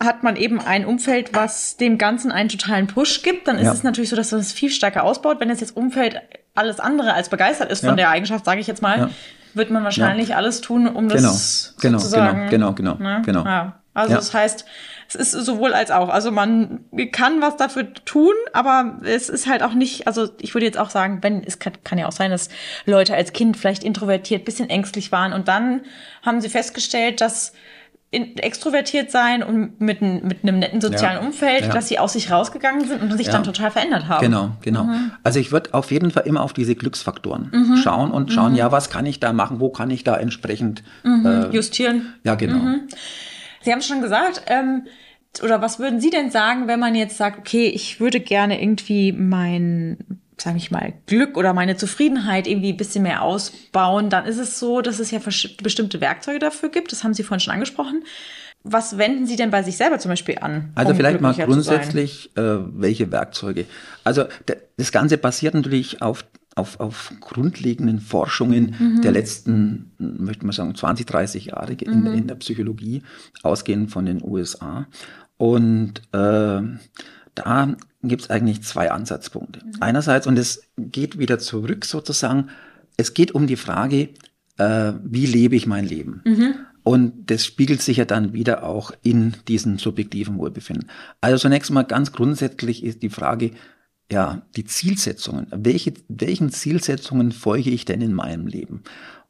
hat 0.00 0.24
man 0.24 0.34
eben 0.34 0.60
ein 0.60 0.84
Umfeld, 0.84 1.32
was 1.32 1.76
dem 1.76 1.96
Ganzen 1.98 2.32
einen 2.32 2.48
totalen 2.48 2.88
Push 2.88 3.22
gibt, 3.22 3.46
dann 3.46 3.56
ist 3.56 3.66
ja. 3.66 3.72
es 3.72 3.84
natürlich 3.84 4.10
so, 4.10 4.16
dass 4.16 4.32
man 4.32 4.40
es 4.40 4.52
viel 4.52 4.70
stärker 4.70 5.04
ausbaut. 5.04 5.38
Wenn 5.38 5.48
jetzt 5.48 5.76
Umfeld 5.76 6.20
alles 6.54 6.80
andere 6.80 7.14
als 7.14 7.28
begeistert 7.28 7.70
ist 7.70 7.84
ja. 7.84 7.90
von 7.90 7.96
der 7.96 8.10
Eigenschaft, 8.10 8.44
sage 8.44 8.60
ich 8.60 8.66
jetzt 8.66 8.82
mal, 8.82 9.10
wird 9.54 9.70
man 9.70 9.84
wahrscheinlich 9.84 10.34
alles 10.34 10.60
tun, 10.60 10.88
um 10.88 11.06
genau. 11.08 11.22
das 11.22 11.76
genau, 11.80 11.98
sozusagen, 11.98 12.48
genau, 12.50 12.72
genau, 12.72 12.96
genau, 12.96 13.18
ne? 13.18 13.22
genau. 13.24 13.72
Ja. 13.94 14.02
Also 14.02 14.14
das 14.14 14.32
heißt, 14.32 14.64
es 15.08 15.34
ist 15.34 15.44
sowohl 15.44 15.74
als 15.74 15.90
auch. 15.90 16.08
Also 16.08 16.30
man 16.30 16.84
kann 17.12 17.40
was 17.42 17.56
dafür 17.56 17.92
tun, 17.92 18.32
aber 18.52 18.98
es 19.04 19.28
ist 19.28 19.46
halt 19.46 19.62
auch 19.62 19.74
nicht, 19.74 20.06
also 20.06 20.28
ich 20.40 20.54
würde 20.54 20.66
jetzt 20.66 20.78
auch 20.78 20.90
sagen, 20.90 21.18
wenn, 21.22 21.44
es 21.44 21.58
kann, 21.58 21.74
kann 21.84 21.98
ja 21.98 22.06
auch 22.06 22.12
sein, 22.12 22.30
dass 22.30 22.48
Leute 22.86 23.14
als 23.14 23.32
Kind 23.32 23.56
vielleicht 23.56 23.84
introvertiert, 23.84 24.44
bisschen 24.44 24.70
ängstlich 24.70 25.12
waren 25.12 25.32
und 25.32 25.48
dann 25.48 25.82
haben 26.22 26.40
sie 26.40 26.48
festgestellt, 26.48 27.20
dass 27.20 27.52
in, 28.12 28.36
extrovertiert 28.36 29.10
sein 29.10 29.42
und 29.42 29.80
mit, 29.80 30.02
mit 30.02 30.42
einem 30.42 30.58
netten 30.58 30.82
sozialen 30.82 31.20
ja, 31.20 31.26
Umfeld, 31.26 31.62
ja. 31.62 31.68
dass 31.68 31.88
sie 31.88 31.98
aus 31.98 32.12
sich 32.12 32.30
rausgegangen 32.30 32.86
sind 32.86 33.02
und 33.02 33.16
sich 33.16 33.28
ja. 33.28 33.32
dann 33.32 33.42
total 33.42 33.70
verändert 33.70 34.06
haben. 34.06 34.20
Genau, 34.20 34.50
genau. 34.60 34.84
Mhm. 34.84 35.12
Also 35.22 35.40
ich 35.40 35.50
würde 35.50 35.72
auf 35.72 35.90
jeden 35.90 36.10
Fall 36.10 36.24
immer 36.26 36.42
auf 36.42 36.52
diese 36.52 36.74
Glücksfaktoren 36.74 37.50
mhm. 37.50 37.76
schauen 37.78 38.10
und 38.10 38.30
schauen, 38.30 38.52
mhm. 38.52 38.58
ja, 38.58 38.70
was 38.70 38.90
kann 38.90 39.06
ich 39.06 39.18
da 39.18 39.32
machen, 39.32 39.60
wo 39.60 39.70
kann 39.70 39.90
ich 39.90 40.04
da 40.04 40.14
entsprechend 40.16 40.82
mhm. 41.02 41.26
äh, 41.26 41.46
justieren. 41.54 42.14
Ja, 42.22 42.34
genau. 42.34 42.60
Sie 43.62 43.72
haben 43.72 43.82
schon 43.82 44.02
gesagt, 44.02 44.42
ähm, 44.46 44.86
oder 45.42 45.62
was 45.62 45.78
würden 45.78 46.00
Sie 46.00 46.10
denn 46.10 46.30
sagen, 46.30 46.68
wenn 46.68 46.80
man 46.80 46.94
jetzt 46.94 47.16
sagt, 47.16 47.38
okay, 47.38 47.68
ich 47.68 48.00
würde 48.00 48.20
gerne 48.20 48.62
irgendwie 48.62 49.12
mein, 49.12 50.20
sage 50.36 50.58
ich 50.58 50.70
mal, 50.70 50.92
Glück 51.06 51.36
oder 51.36 51.54
meine 51.54 51.76
Zufriedenheit 51.76 52.46
irgendwie 52.46 52.72
ein 52.72 52.76
bisschen 52.76 53.02
mehr 53.02 53.22
ausbauen, 53.22 54.10
dann 54.10 54.26
ist 54.26 54.38
es 54.38 54.58
so, 54.58 54.82
dass 54.82 54.98
es 54.98 55.10
ja 55.10 55.20
bestimmte 55.62 56.00
Werkzeuge 56.00 56.38
dafür 56.38 56.68
gibt. 56.68 56.92
Das 56.92 57.02
haben 57.02 57.14
Sie 57.14 57.22
vorhin 57.22 57.40
schon 57.40 57.54
angesprochen. 57.54 58.04
Was 58.64 58.98
wenden 58.98 59.26
Sie 59.26 59.36
denn 59.36 59.50
bei 59.50 59.62
sich 59.62 59.76
selber 59.76 59.98
zum 59.98 60.10
Beispiel 60.10 60.38
an? 60.40 60.70
Also 60.74 60.92
um 60.92 60.96
vielleicht 60.96 61.20
mal 61.20 61.34
grundsätzlich, 61.34 62.30
äh, 62.36 62.42
welche 62.42 63.10
Werkzeuge. 63.10 63.64
Also 64.04 64.26
das 64.76 64.92
Ganze 64.92 65.18
basiert 65.18 65.54
natürlich 65.54 66.00
auf 66.00 66.24
auf, 66.54 66.80
auf 66.80 67.12
grundlegenden 67.20 68.00
Forschungen 68.00 68.76
mhm. 68.78 69.02
der 69.02 69.12
letzten, 69.12 69.92
möchte 69.98 70.44
man 70.44 70.52
sagen, 70.52 70.74
20, 70.74 71.06
30 71.06 71.46
Jahre 71.46 71.72
in, 71.72 72.00
mhm. 72.00 72.06
in 72.14 72.26
der 72.26 72.34
Psychologie, 72.36 73.02
ausgehend 73.42 73.90
von 73.90 74.06
den 74.06 74.22
USA. 74.22 74.86
Und 75.36 76.02
äh, 76.12 76.62
da 77.34 77.76
gibt 78.02 78.22
es 78.22 78.30
eigentlich 78.30 78.62
zwei 78.62 78.90
Ansatzpunkte. 78.90 79.64
Mhm. 79.64 79.72
Einerseits, 79.80 80.26
und 80.26 80.38
es 80.38 80.62
geht 80.76 81.18
wieder 81.18 81.38
zurück 81.38 81.84
sozusagen, 81.84 82.48
es 82.96 83.14
geht 83.14 83.32
um 83.32 83.46
die 83.46 83.56
Frage, 83.56 84.10
äh, 84.58 84.92
wie 85.04 85.26
lebe 85.26 85.56
ich 85.56 85.66
mein 85.66 85.86
Leben? 85.86 86.20
Mhm. 86.24 86.54
Und 86.84 87.30
das 87.30 87.46
spiegelt 87.46 87.80
sich 87.80 87.98
ja 87.98 88.04
dann 88.04 88.32
wieder 88.32 88.64
auch 88.64 88.92
in 89.02 89.34
diesem 89.46 89.78
subjektiven 89.78 90.36
Wohlbefinden. 90.38 90.90
Also 91.20 91.38
zunächst 91.38 91.70
mal 91.70 91.84
ganz 91.84 92.12
grundsätzlich 92.12 92.84
ist 92.84 93.02
die 93.02 93.10
Frage, 93.10 93.52
ja, 94.12 94.42
die 94.56 94.64
Zielsetzungen. 94.64 95.46
Welche, 95.50 95.94
welchen 96.08 96.50
Zielsetzungen 96.50 97.32
folge 97.32 97.70
ich 97.70 97.86
denn 97.86 98.02
in 98.02 98.12
meinem 98.12 98.46
Leben? 98.46 98.82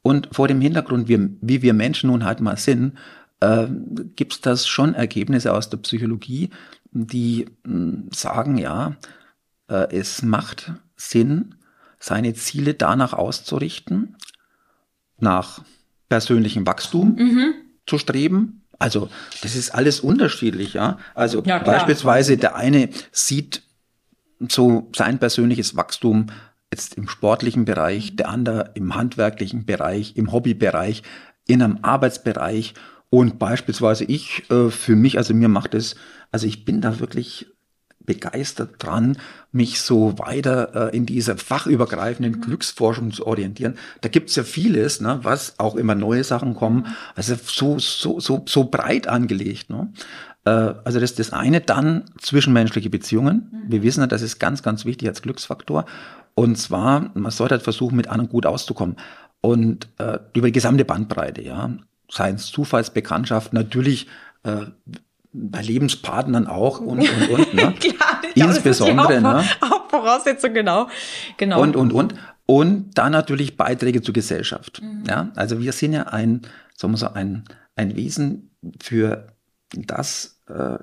Und 0.03 0.29
vor 0.33 0.49
dem 0.49 0.61
Hintergrund, 0.61 1.09
wie, 1.09 1.29
wie 1.41 1.63
wir 1.63 1.73
Menschen 1.73 2.09
nun 2.09 2.25
halt 2.25 2.41
mal 2.41 2.57
sind, 2.57 2.99
äh, 3.39 3.69
gibt 4.17 4.33
es 4.33 4.41
das 4.41 4.67
schon 4.67 4.95
Ergebnisse 4.95 5.55
aus 5.55 5.71
der 5.71 5.77
Psychologie, 5.79 6.51
die 6.91 7.47
mh, 7.63 7.73
hm, 7.73 8.09
sagen, 8.13 8.59
ja, 8.59 8.97
äh, 9.69 9.97
es 9.97 10.23
macht 10.23 10.73
Sinn, 10.97 11.55
seine 12.01 12.35
Ziele 12.35 12.75
danach 12.75 13.13
auszurichten, 13.13 14.17
nach 15.19 15.63
persönlichem 16.09 16.67
Wachstum 16.67 17.15
mhm. 17.15 17.55
zu 17.87 17.99
streben. 17.99 18.63
Also 18.81 19.09
das 19.43 19.55
ist 19.55 19.71
alles 19.71 20.01
unterschiedlich, 20.01 20.75
ja. 20.75 20.99
Also 21.15 21.45
ja, 21.45 21.61
beispielsweise 21.61 22.37
der 22.37 22.57
eine 22.57 22.89
sieht 23.13 23.63
so 24.49 24.91
sein 24.95 25.19
persönliches 25.19 25.77
Wachstum 25.77 26.27
jetzt 26.73 26.95
im 26.95 27.09
sportlichen 27.09 27.65
Bereich, 27.65 28.17
der 28.17 28.29
andere 28.29 28.71
im 28.75 28.95
handwerklichen 28.95 29.67
Bereich, 29.67 30.17
im 30.17 30.33
Hobbybereich, 30.33 31.03
in 31.47 31.63
einem 31.63 31.79
Arbeitsbereich 31.83 32.75
und 33.11 33.39
beispielsweise 33.39 34.05
ich 34.05 34.51
äh, 34.51 34.71
für 34.71 34.97
mich, 34.97 35.19
also 35.19 35.35
mir 35.35 35.49
macht 35.49 35.75
es, 35.75 35.97
also 36.31 36.47
ich 36.47 36.65
bin 36.65 36.81
da 36.81 36.99
wirklich 36.99 37.47
begeistert 38.05 38.83
dran, 38.83 39.17
mich 39.53 39.81
so 39.81 40.19
weiter 40.19 40.93
äh, 40.93 40.97
in 40.97 41.07
dieser 41.07 41.37
fachübergreifenden 41.37 42.33
mhm. 42.33 42.41
Glücksforschung 42.41 43.13
zu 43.13 43.27
orientieren. 43.27 43.77
Da 44.01 44.09
gibt's 44.09 44.35
ja 44.35 44.45
vieles, 44.45 45.01
ne, 45.01 45.21
was 45.23 45.59
auch 45.59 45.77
immer 45.77 45.95
neue 45.95 46.25
Sachen 46.25 46.55
kommen. 46.55 46.87
Also 47.15 47.35
so, 47.35 47.79
so, 47.79 48.19
so, 48.19 48.45
so 48.47 48.65
breit 48.65 49.07
angelegt. 49.07 49.71
Ne? 49.71 49.93
Äh, 50.45 50.51
also 50.51 51.01
das 51.01 51.13
ist 51.13 51.19
das 51.19 51.33
eine. 51.33 51.61
Dann 51.61 52.05
zwischenmenschliche 52.19 52.91
Beziehungen. 52.91 53.51
Mhm. 53.51 53.73
Wir 53.73 53.83
wissen 53.83 54.01
ja, 54.01 54.07
das 54.07 54.23
ist 54.23 54.39
ganz, 54.39 54.63
ganz 54.63 54.85
wichtig 54.85 55.09
als 55.09 55.23
Glücksfaktor. 55.23 55.85
Und 56.35 56.57
zwar, 56.57 57.11
man 57.15 57.31
sollte 57.31 57.55
halt 57.55 57.63
versuchen, 57.63 57.97
mit 57.97 58.09
anderen 58.09 58.31
gut 58.31 58.47
auszukommen. 58.47 58.97
Und 59.41 59.89
äh, 59.99 60.19
über 60.35 60.47
die 60.47 60.53
gesamte 60.53 60.85
Bandbreite, 60.85 61.43
ja. 61.43 61.71
seien 62.11 62.37
es 62.37 62.47
Zufallsbekanntschaften, 62.47 63.59
natürlich 63.59 64.07
äh, 64.45 64.67
bei 65.33 65.63
Lebenspartnern 65.63 66.47
auch 66.47 66.81
und 66.81 67.01
und 67.01 67.31
und. 67.31 67.55
Ne? 67.55 67.75
Klar, 67.81 68.23
Insbesondere. 68.35 69.21
Das 69.21 69.45
ist 69.45 69.59
die 69.63 69.69
ne? 69.69 69.77
Voraussetzung, 69.89 70.55
genau. 70.55 70.89
genau. 71.37 71.61
Und 71.61 71.77
und 71.77 71.93
und. 71.93 72.15
Und 72.47 72.99
dann 72.99 73.13
natürlich 73.13 73.57
Beiträge 73.57 74.03
zur 74.03 74.15
Gesellschaft. 74.15 74.83
Mhm. 74.83 75.05
Ja, 75.09 75.31
also 75.37 75.61
wir 75.61 75.73
sind 75.73 75.93
ja 75.93 76.05
ein, 76.05 76.43
sagen 76.77 76.93
wir 76.93 76.99
so, 76.99 77.09
ein, 77.09 77.45
ein 77.77 77.97
Wesen, 77.97 78.51
für 78.81 79.29
das 79.71 80.32
äh, 80.47 80.79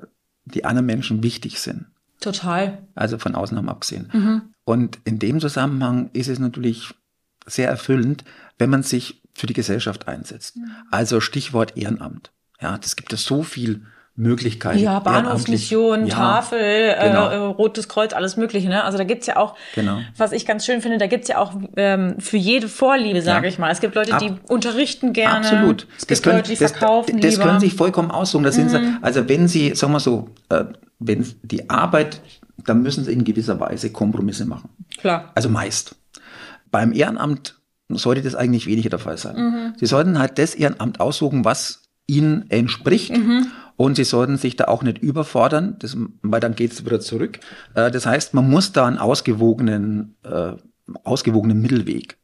die 0.46 0.66
anderen 0.66 0.86
Menschen 0.86 1.24
wichtig 1.24 1.60
sind. 1.60 1.88
Total. 2.20 2.80
Also 2.96 3.18
von 3.18 3.36
Ausnahmen 3.36 3.70
abgesehen. 3.70 4.10
Mhm. 4.12 4.42
Und 4.66 5.00
in 5.06 5.20
dem 5.20 5.40
Zusammenhang 5.40 6.10
ist 6.14 6.28
es 6.28 6.40
natürlich 6.40 6.94
sehr 7.46 7.70
erfüllend, 7.70 8.24
wenn 8.58 8.70
man 8.70 8.84
sich 8.84 9.22
für 9.34 9.48
die 9.48 9.54
Gesellschaft 9.54 10.08
einsetzt. 10.08 10.58
Mhm. 10.58 10.72
Also 10.92 11.22
Stichwort 11.22 11.78
Ehrenamt. 11.78 12.32
Ja, 12.62 12.78
das 12.78 12.96
gibt 12.96 13.14
es 13.14 13.24
so 13.24 13.44
viel 13.44 13.86
Möglichkeiten. 14.20 14.80
Ja, 14.80 15.00
Bahnhofsmission, 15.00 16.06
ja, 16.06 16.14
Tafel, 16.14 16.60
äh, 16.60 17.08
genau. 17.08 17.30
äh, 17.30 17.36
Rotes 17.38 17.88
Kreuz, 17.88 18.12
alles 18.12 18.36
Mögliche. 18.36 18.68
Ne? 18.68 18.84
Also 18.84 18.98
da 18.98 19.06
gibt's 19.06 19.28
ja 19.28 19.38
auch, 19.38 19.56
genau. 19.74 20.00
was 20.18 20.34
ich 20.34 20.46
ganz 20.46 20.66
schön 20.66 20.82
finde, 20.82 20.98
da 20.98 21.08
gibt's 21.08 21.30
ja 21.30 21.38
auch 21.38 21.54
ähm, 21.78 22.20
für 22.20 22.36
jede 22.36 22.68
Vorliebe, 22.68 23.22
sage 23.22 23.48
ja. 23.48 23.54
ich 23.54 23.60
mal. 23.60 23.72
Es 23.72 23.80
gibt 23.80 23.96
Leute, 23.96 24.18
die 24.20 24.32
Ab 24.32 24.40
unterrichten 24.50 25.14
gerne. 25.14 25.48
Absolut. 25.48 25.88
Es 25.98 26.06
gibt 26.06 26.22
können, 26.22 26.36
Leute, 26.36 26.50
die 26.50 26.58
verkaufen 26.58 27.14
das, 27.14 27.22
das 27.22 27.32
lieber. 27.32 27.46
können 27.46 27.60
sich 27.62 27.74
vollkommen 27.74 28.12
aussuchen. 28.12 28.44
Das 28.44 28.58
mhm. 28.58 28.70
sind 28.70 28.98
also 29.02 29.30
wenn 29.30 29.48
sie, 29.48 29.74
sagen 29.74 29.94
wir 29.94 30.02
so, 30.02 30.30
äh, 30.50 30.66
wenn 31.00 31.26
die 31.44 31.70
Arbeit, 31.70 32.22
dann 32.66 32.84
müssen 32.84 33.06
sie 33.06 33.14
in 33.14 33.24
gewisser 33.24 33.58
Weise 33.62 33.90
Kompromisse 33.90 34.46
machen. 34.46 34.70
Klar. 34.98 35.32
Also 35.34 35.48
meist. 35.48 35.96
Beim 36.72 36.92
Ehrenamt 36.92 37.56
sollte 37.88 38.22
das 38.22 38.36
eigentlich 38.36 38.68
weniger 38.68 38.90
der 38.90 39.00
Fall 39.00 39.18
sein. 39.18 39.36
Mhm. 39.38 39.74
Sie 39.78 39.86
sollten 39.86 40.20
halt 40.20 40.38
das 40.38 40.56
Ehrenamt 40.56 41.00
aussuchen, 41.00 41.46
was 41.46 41.84
ihnen 42.06 42.50
entspricht. 42.50 43.16
Mhm. 43.16 43.48
Und 43.80 43.96
sie 43.96 44.04
sollten 44.04 44.36
sich 44.36 44.58
da 44.58 44.66
auch 44.66 44.84
nicht 44.84 44.98
überfordern, 44.98 45.78
das, 45.80 45.96
weil 46.22 46.42
dann 46.42 46.54
geht 46.54 46.74
es 46.74 46.86
wieder 46.86 47.00
zurück. 47.00 47.40
Äh, 47.76 47.90
das 47.90 48.06
heißt, 48.06 48.34
man 48.34 48.50
muss 48.50 48.74
da 48.74 48.86
einen 48.86 48.98
ausgewogenen, 48.98 50.18
äh, 50.26 50.52
ausgewogenen 51.06 51.62
Mittelweg 51.62 52.18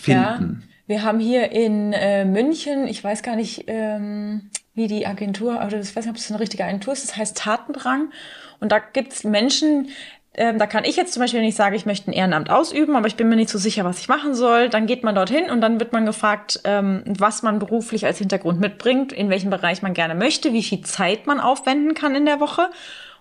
finden. 0.00 0.64
Ja, 0.64 0.68
wir 0.88 1.02
haben 1.04 1.20
hier 1.20 1.52
in 1.52 1.92
äh, 1.92 2.24
München, 2.24 2.88
ich 2.88 3.04
weiß 3.04 3.22
gar 3.22 3.36
nicht, 3.36 3.66
ähm, 3.68 4.50
wie 4.74 4.88
die 4.88 5.06
Agentur, 5.06 5.64
oder 5.64 5.78
ich 5.78 5.94
weiß 5.94 6.06
nicht, 6.06 6.10
ob 6.10 6.16
es 6.16 6.28
eine 6.28 6.40
richtige 6.40 6.64
Agentur 6.64 6.92
ist, 6.92 7.08
das 7.08 7.16
heißt 7.16 7.36
Tatendrang. 7.36 8.10
Und 8.58 8.72
da 8.72 8.80
gibt 8.80 9.12
es 9.12 9.22
Menschen, 9.22 9.90
ähm, 10.36 10.58
da 10.58 10.66
kann 10.66 10.84
ich 10.84 10.96
jetzt 10.96 11.12
zum 11.12 11.20
Beispiel 11.20 11.40
nicht 11.40 11.56
sagen, 11.56 11.76
ich 11.76 11.86
möchte 11.86 12.10
ein 12.10 12.12
Ehrenamt 12.12 12.50
ausüben, 12.50 12.96
aber 12.96 13.06
ich 13.06 13.14
bin 13.14 13.28
mir 13.28 13.36
nicht 13.36 13.50
so 13.50 13.58
sicher, 13.58 13.84
was 13.84 14.00
ich 14.00 14.08
machen 14.08 14.34
soll. 14.34 14.68
Dann 14.68 14.86
geht 14.86 15.04
man 15.04 15.14
dorthin 15.14 15.48
und 15.48 15.60
dann 15.60 15.78
wird 15.78 15.92
man 15.92 16.06
gefragt, 16.06 16.60
ähm, 16.64 17.02
was 17.06 17.42
man 17.42 17.60
beruflich 17.60 18.04
als 18.04 18.18
Hintergrund 18.18 18.60
mitbringt, 18.60 19.12
in 19.12 19.30
welchem 19.30 19.50
Bereich 19.50 19.82
man 19.82 19.94
gerne 19.94 20.16
möchte, 20.16 20.52
wie 20.52 20.62
viel 20.62 20.80
Zeit 20.80 21.26
man 21.26 21.38
aufwenden 21.38 21.94
kann 21.94 22.16
in 22.16 22.26
der 22.26 22.40
Woche. 22.40 22.68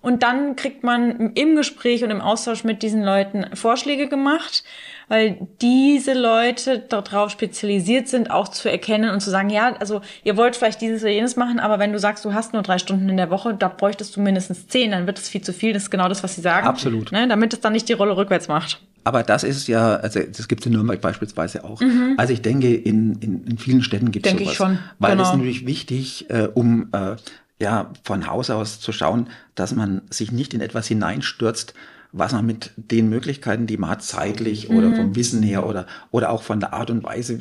Und 0.01 0.23
dann 0.23 0.55
kriegt 0.55 0.83
man 0.83 1.31
im 1.33 1.55
Gespräch 1.55 2.03
und 2.03 2.09
im 2.09 2.19
Austausch 2.19 2.63
mit 2.63 2.83
diesen 2.83 3.03
Leuten 3.03 3.55
Vorschläge 3.55 4.07
gemacht, 4.07 4.63
weil 5.07 5.47
diese 5.61 6.13
Leute 6.13 6.79
darauf 6.79 7.31
spezialisiert 7.31 8.07
sind, 8.07 8.31
auch 8.31 8.47
zu 8.47 8.69
erkennen 8.69 9.09
und 9.09 9.19
zu 9.19 9.29
sagen, 9.29 9.49
ja, 9.49 9.75
also 9.75 10.01
ihr 10.23 10.37
wollt 10.37 10.55
vielleicht 10.55 10.81
dieses 10.81 11.01
oder 11.01 11.11
jenes 11.11 11.35
machen, 11.35 11.59
aber 11.59 11.79
wenn 11.79 11.91
du 11.91 11.99
sagst, 11.99 12.25
du 12.25 12.33
hast 12.33 12.53
nur 12.53 12.61
drei 12.61 12.77
Stunden 12.77 13.09
in 13.09 13.17
der 13.17 13.29
Woche, 13.29 13.53
da 13.53 13.67
bräuchtest 13.67 14.15
du 14.15 14.21
mindestens 14.21 14.67
zehn, 14.67 14.91
dann 14.91 15.07
wird 15.07 15.19
es 15.19 15.29
viel 15.29 15.41
zu 15.41 15.53
viel. 15.53 15.73
Das 15.73 15.83
ist 15.83 15.91
genau 15.91 16.09
das, 16.09 16.23
was 16.23 16.35
sie 16.35 16.41
sagen. 16.41 16.67
Absolut. 16.67 17.11
Ne, 17.11 17.27
damit 17.27 17.53
es 17.53 17.61
dann 17.61 17.73
nicht 17.73 17.89
die 17.89 17.93
Rolle 17.93 18.15
rückwärts 18.15 18.47
macht. 18.47 18.81
Aber 19.03 19.23
das 19.23 19.43
ist 19.43 19.67
ja, 19.67 19.95
also 19.95 20.21
das 20.21 20.47
gibt 20.47 20.61
es 20.61 20.65
in 20.65 20.73
Nürnberg 20.73 21.01
beispielsweise 21.01 21.63
auch. 21.63 21.81
Mhm. 21.81 22.15
Also 22.17 22.31
ich 22.31 22.41
denke, 22.41 22.73
in, 22.73 23.15
in, 23.19 23.45
in 23.45 23.57
vielen 23.57 23.83
Städten 23.83 24.11
gibt 24.11 24.25
es 24.25 24.31
sowas. 24.31 24.47
Ich 24.47 24.53
schon. 24.53 24.79
Weil 24.99 25.11
genau. 25.11 25.23
es 25.23 25.31
natürlich 25.31 25.65
wichtig, 25.65 26.29
äh, 26.29 26.47
um 26.53 26.89
äh, 26.93 27.17
ja, 27.59 27.91
von 28.03 28.27
Haus 28.27 28.49
aus 28.49 28.79
zu 28.79 28.91
schauen, 28.91 29.27
dass 29.55 29.75
man 29.75 30.01
sich 30.09 30.31
nicht 30.31 30.53
in 30.53 30.61
etwas 30.61 30.87
hineinstürzt, 30.87 31.73
was 32.13 32.31
man 32.31 32.45
mit 32.45 32.71
den 32.77 33.09
Möglichkeiten, 33.09 33.67
die 33.67 33.77
man 33.77 33.89
hat, 33.89 34.03
zeitlich 34.03 34.69
mhm. 34.69 34.77
oder 34.77 34.95
vom 34.95 35.15
Wissen 35.15 35.43
her 35.43 35.65
oder, 35.65 35.87
oder 36.11 36.29
auch 36.29 36.43
von 36.43 36.59
der 36.59 36.73
Art 36.73 36.89
und 36.89 37.03
Weise 37.03 37.39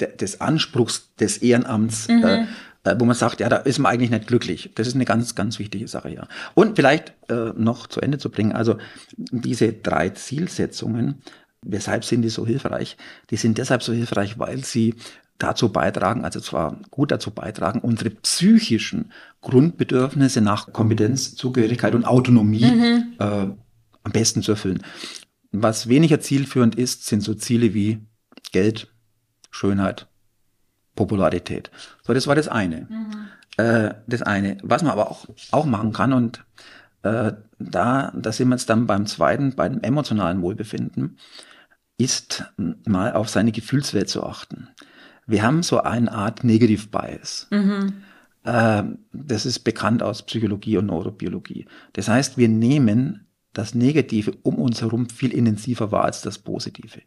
de, 0.00 0.16
des 0.16 0.40
Anspruchs 0.40 1.14
des 1.20 1.38
Ehrenamts, 1.38 2.08
mhm. 2.08 2.24
äh, 2.24 2.42
äh 2.84 2.96
wo 2.98 3.04
man 3.04 3.14
sagt, 3.14 3.40
ja, 3.40 3.50
da 3.50 3.56
ist 3.58 3.78
man 3.78 3.92
eigentlich 3.92 4.10
nicht 4.10 4.26
glücklich. 4.26 4.70
Das 4.74 4.86
ist 4.86 4.94
eine 4.94 5.04
ganz, 5.04 5.34
ganz 5.34 5.58
wichtige 5.58 5.86
Sache, 5.86 6.08
ja. 6.08 6.26
Und 6.54 6.76
vielleicht 6.76 7.12
äh, 7.28 7.52
noch 7.54 7.86
zu 7.86 8.00
Ende 8.00 8.16
zu 8.18 8.30
bringen, 8.30 8.52
also 8.52 8.78
diese 9.16 9.74
drei 9.74 10.08
Zielsetzungen, 10.08 11.22
weshalb 11.60 12.04
sind 12.04 12.22
die 12.22 12.30
so 12.30 12.46
hilfreich? 12.46 12.96
Die 13.30 13.36
sind 13.36 13.58
deshalb 13.58 13.82
so 13.82 13.92
hilfreich, 13.92 14.38
weil 14.38 14.64
sie 14.64 14.94
dazu 15.36 15.68
beitragen, 15.70 16.24
also 16.24 16.40
zwar 16.40 16.80
gut 16.90 17.10
dazu 17.10 17.30
beitragen, 17.30 17.80
unsere 17.80 18.10
psychischen 18.10 19.12
Grundbedürfnisse 19.42 20.40
nach 20.40 20.72
Kompetenz, 20.72 21.36
Zugehörigkeit 21.36 21.94
und 21.94 22.04
Autonomie 22.04 22.64
mhm. 22.64 23.04
äh, 23.18 23.48
am 24.08 24.12
besten 24.12 24.42
zu 24.42 24.52
erfüllen. 24.52 24.82
Was 25.52 25.88
weniger 25.88 26.20
zielführend 26.20 26.74
ist, 26.74 27.06
sind 27.06 27.22
so 27.22 27.34
Ziele 27.34 27.74
wie 27.74 28.06
Geld, 28.52 28.92
Schönheit, 29.50 30.08
Popularität. 30.94 31.70
So, 32.02 32.12
das 32.12 32.26
war 32.26 32.34
das 32.34 32.48
eine. 32.48 32.86
Mhm. 32.90 33.28
Äh, 33.56 33.94
das 34.06 34.22
eine. 34.22 34.58
Was 34.62 34.82
man 34.82 34.92
aber 34.92 35.10
auch, 35.10 35.26
auch 35.50 35.66
machen 35.66 35.92
kann 35.92 36.12
und 36.12 36.44
äh, 37.02 37.32
da, 37.58 38.12
da 38.14 38.32
sind 38.32 38.48
wir 38.48 38.56
jetzt 38.56 38.68
dann 38.68 38.86
beim 38.86 39.06
zweiten, 39.06 39.54
bei 39.54 39.68
dem 39.68 39.82
emotionalen 39.82 40.42
Wohlbefinden, 40.42 41.18
ist 41.96 42.44
mal 42.56 43.14
auf 43.14 43.28
seine 43.28 43.52
Gefühlswelt 43.52 44.08
zu 44.08 44.22
achten 44.24 44.68
wir 45.28 45.42
haben 45.42 45.62
so 45.62 45.82
eine 45.82 46.10
Art 46.10 46.42
Negative 46.42 46.88
Bias. 46.88 47.46
Mhm. 47.50 48.02
Äh, 48.44 48.82
das 49.12 49.46
ist 49.46 49.60
bekannt 49.60 50.02
aus 50.02 50.22
Psychologie 50.22 50.78
und 50.78 50.86
Neurobiologie. 50.86 51.66
Das 51.92 52.08
heißt, 52.08 52.38
wir 52.38 52.48
nehmen 52.48 53.27
das 53.52 53.74
Negative 53.74 54.32
um 54.42 54.56
uns 54.56 54.82
herum 54.82 55.08
viel 55.08 55.32
intensiver 55.32 55.90
wahr 55.92 56.04
als 56.04 56.22
das 56.22 56.38
Positive. 56.38 57.02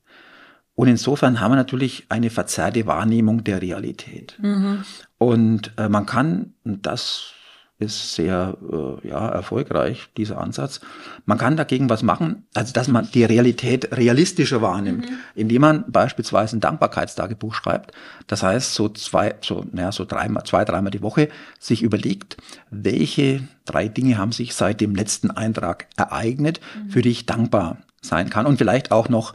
Und 0.73 0.87
insofern 0.87 1.39
haben 1.39 1.51
wir 1.51 1.57
natürlich 1.57 2.05
eine 2.09 2.29
verzerrte 2.29 2.85
Wahrnehmung 2.87 3.43
der 3.43 3.61
Realität. 3.61 4.37
Mhm. 4.41 4.83
Und 5.17 5.73
äh, 5.77 5.89
man 5.89 6.05
kann, 6.05 6.53
das 6.63 7.33
ist 7.81 8.15
sehr 8.15 8.57
äh, 8.71 9.07
ja, 9.07 9.27
erfolgreich, 9.27 10.09
dieser 10.15 10.39
Ansatz. 10.39 10.81
Man 11.25 11.37
kann 11.37 11.57
dagegen 11.57 11.89
was 11.89 12.03
machen, 12.03 12.45
also 12.53 12.73
dass 12.73 12.87
man 12.87 13.09
die 13.11 13.23
Realität 13.23 13.91
realistischer 13.91 14.61
wahrnimmt, 14.61 15.09
mhm. 15.09 15.15
indem 15.35 15.61
man 15.61 15.91
beispielsweise 15.91 16.57
ein 16.57 16.59
Dankbarkeitstagebuch 16.59 17.55
schreibt. 17.55 17.91
Das 18.27 18.43
heißt, 18.43 18.75
so 18.75 18.89
zwei, 18.89 19.35
so, 19.41 19.65
naja, 19.71 19.91
so 19.91 20.05
dreimal, 20.05 20.43
zwei, 20.43 20.63
dreimal 20.63 20.91
die 20.91 21.01
Woche 21.01 21.29
sich 21.59 21.81
überlegt, 21.81 22.37
welche 22.69 23.47
drei 23.65 23.87
Dinge 23.87 24.17
haben 24.17 24.31
sich 24.31 24.53
seit 24.53 24.79
dem 24.79 24.93
letzten 24.93 25.31
Eintrag 25.31 25.87
ereignet, 25.97 26.61
mhm. 26.75 26.89
für 26.91 27.01
die 27.01 27.09
ich 27.09 27.25
dankbar 27.25 27.77
sein 28.01 28.29
kann 28.29 28.45
und 28.45 28.57
vielleicht 28.57 28.91
auch 28.91 29.09
noch 29.09 29.33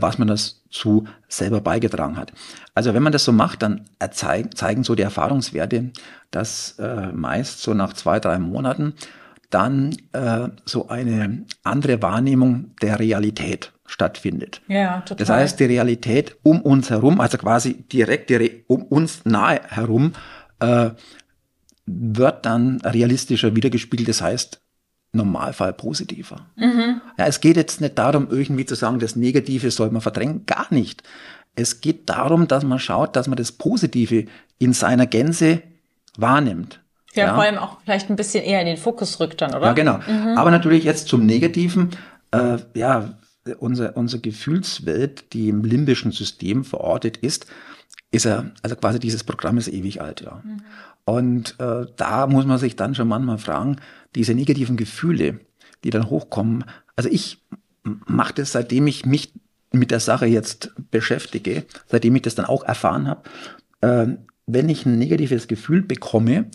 was 0.00 0.18
man 0.18 0.28
dazu 0.28 1.04
selber 1.28 1.60
beigetragen 1.60 2.16
hat. 2.16 2.32
Also 2.74 2.94
wenn 2.94 3.02
man 3.02 3.12
das 3.12 3.24
so 3.24 3.32
macht, 3.32 3.62
dann 3.62 3.86
zeigen 4.10 4.84
so 4.84 4.94
die 4.94 5.02
Erfahrungswerte, 5.02 5.90
dass 6.30 6.78
äh, 6.78 7.12
meist 7.12 7.62
so 7.62 7.74
nach 7.74 7.92
zwei, 7.92 8.20
drei 8.20 8.38
Monaten 8.38 8.94
dann 9.50 9.96
äh, 10.12 10.48
so 10.64 10.88
eine 10.88 11.44
andere 11.64 12.00
Wahrnehmung 12.02 12.76
der 12.82 13.00
Realität 13.00 13.72
stattfindet. 13.84 14.62
Ja, 14.68 15.00
total. 15.00 15.16
Das 15.16 15.28
heißt, 15.28 15.60
die 15.60 15.64
Realität 15.64 16.36
um 16.42 16.62
uns 16.62 16.90
herum, 16.90 17.20
also 17.20 17.36
quasi 17.36 17.74
direkt 17.74 18.30
um 18.68 18.84
uns 18.84 19.24
nahe 19.24 19.60
herum, 19.68 20.12
äh, 20.60 20.90
wird 21.86 22.46
dann 22.46 22.80
realistischer 22.82 23.56
wiedergespiegelt. 23.56 24.08
Das 24.08 24.22
heißt, 24.22 24.59
Normalfall 25.12 25.72
positiver. 25.72 26.46
Mhm. 26.56 27.00
Ja, 27.18 27.26
es 27.26 27.40
geht 27.40 27.56
jetzt 27.56 27.80
nicht 27.80 27.98
darum, 27.98 28.28
irgendwie 28.30 28.64
zu 28.64 28.74
sagen, 28.74 28.98
das 28.98 29.16
Negative 29.16 29.70
soll 29.70 29.90
man 29.90 30.02
verdrängen, 30.02 30.46
gar 30.46 30.66
nicht. 30.70 31.02
Es 31.56 31.80
geht 31.80 32.08
darum, 32.08 32.46
dass 32.46 32.64
man 32.64 32.78
schaut, 32.78 33.16
dass 33.16 33.26
man 33.26 33.36
das 33.36 33.52
Positive 33.52 34.26
in 34.58 34.72
seiner 34.72 35.06
Gänze 35.06 35.62
wahrnimmt. 36.16 36.80
Ja, 37.14 37.26
ja. 37.26 37.34
vor 37.34 37.42
allem 37.42 37.58
auch 37.58 37.78
vielleicht 37.84 38.08
ein 38.08 38.16
bisschen 38.16 38.44
eher 38.44 38.60
in 38.60 38.66
den 38.66 38.76
Fokus 38.76 39.18
rückt 39.18 39.40
dann, 39.40 39.54
oder? 39.54 39.66
Ja, 39.66 39.72
genau. 39.72 39.98
Mhm. 39.98 40.38
Aber 40.38 40.50
natürlich 40.50 40.84
jetzt 40.84 41.08
zum 41.08 41.26
Negativen, 41.26 41.90
äh, 42.30 42.58
ja, 42.74 43.14
unsere, 43.58 43.92
unsere 43.92 44.22
Gefühlswelt, 44.22 45.32
die 45.32 45.48
im 45.48 45.64
limbischen 45.64 46.12
System 46.12 46.64
verortet 46.64 47.16
ist, 47.16 47.46
ist 48.12 48.26
er, 48.26 48.52
also 48.62 48.76
quasi 48.76 49.00
dieses 49.00 49.24
Programm 49.24 49.58
ist 49.58 49.68
ewig 49.68 50.00
alt, 50.00 50.20
ja. 50.20 50.40
Mhm. 50.44 50.62
Und 51.04 51.56
äh, 51.58 51.86
da 51.96 52.26
muss 52.28 52.44
man 52.44 52.58
sich 52.58 52.76
dann 52.76 52.94
schon 52.94 53.08
manchmal 53.08 53.38
fragen, 53.38 53.76
diese 54.14 54.34
negativen 54.34 54.76
Gefühle, 54.76 55.40
die 55.84 55.90
dann 55.90 56.10
hochkommen. 56.10 56.64
Also 56.96 57.08
ich 57.10 57.42
mache 57.82 58.34
das, 58.34 58.52
seitdem 58.52 58.86
ich 58.86 59.06
mich 59.06 59.32
mit 59.72 59.90
der 59.90 60.00
Sache 60.00 60.26
jetzt 60.26 60.72
beschäftige, 60.90 61.64
seitdem 61.86 62.16
ich 62.16 62.22
das 62.22 62.34
dann 62.34 62.46
auch 62.46 62.64
erfahren 62.64 63.08
habe. 63.08 63.22
Äh, 63.80 64.16
wenn 64.46 64.68
ich 64.68 64.84
ein 64.84 64.98
negatives 64.98 65.46
Gefühl 65.46 65.82
bekomme, 65.82 66.46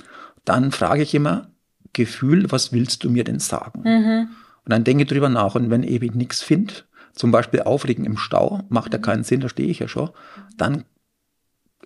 dann 0.44 0.72
frage 0.72 1.04
ich 1.04 1.16
immer, 1.16 1.50
Gefühl, 1.94 2.52
was 2.52 2.74
willst 2.74 3.04
du 3.04 3.10
mir 3.10 3.24
denn 3.24 3.40
sagen? 3.40 3.82
Mhm. 3.84 4.28
Und 4.66 4.72
dann 4.72 4.84
denke 4.84 5.04
ich 5.04 5.10
drüber 5.10 5.30
nach. 5.30 5.56
Und 5.56 5.70
wenn 5.70 5.84
ich 5.84 5.92
eben 5.92 6.18
nichts 6.18 6.42
finde, 6.44 6.74
zum 7.14 7.32
Beispiel 7.32 7.62
Aufregen 7.62 8.04
im 8.04 8.18
Stau, 8.18 8.62
macht 8.68 8.92
ja 8.92 9.00
keinen 9.00 9.24
Sinn, 9.24 9.40
da 9.40 9.48
stehe 9.48 9.70
ich 9.70 9.80
ja 9.80 9.88
schon, 9.88 10.10
dann 10.58 10.84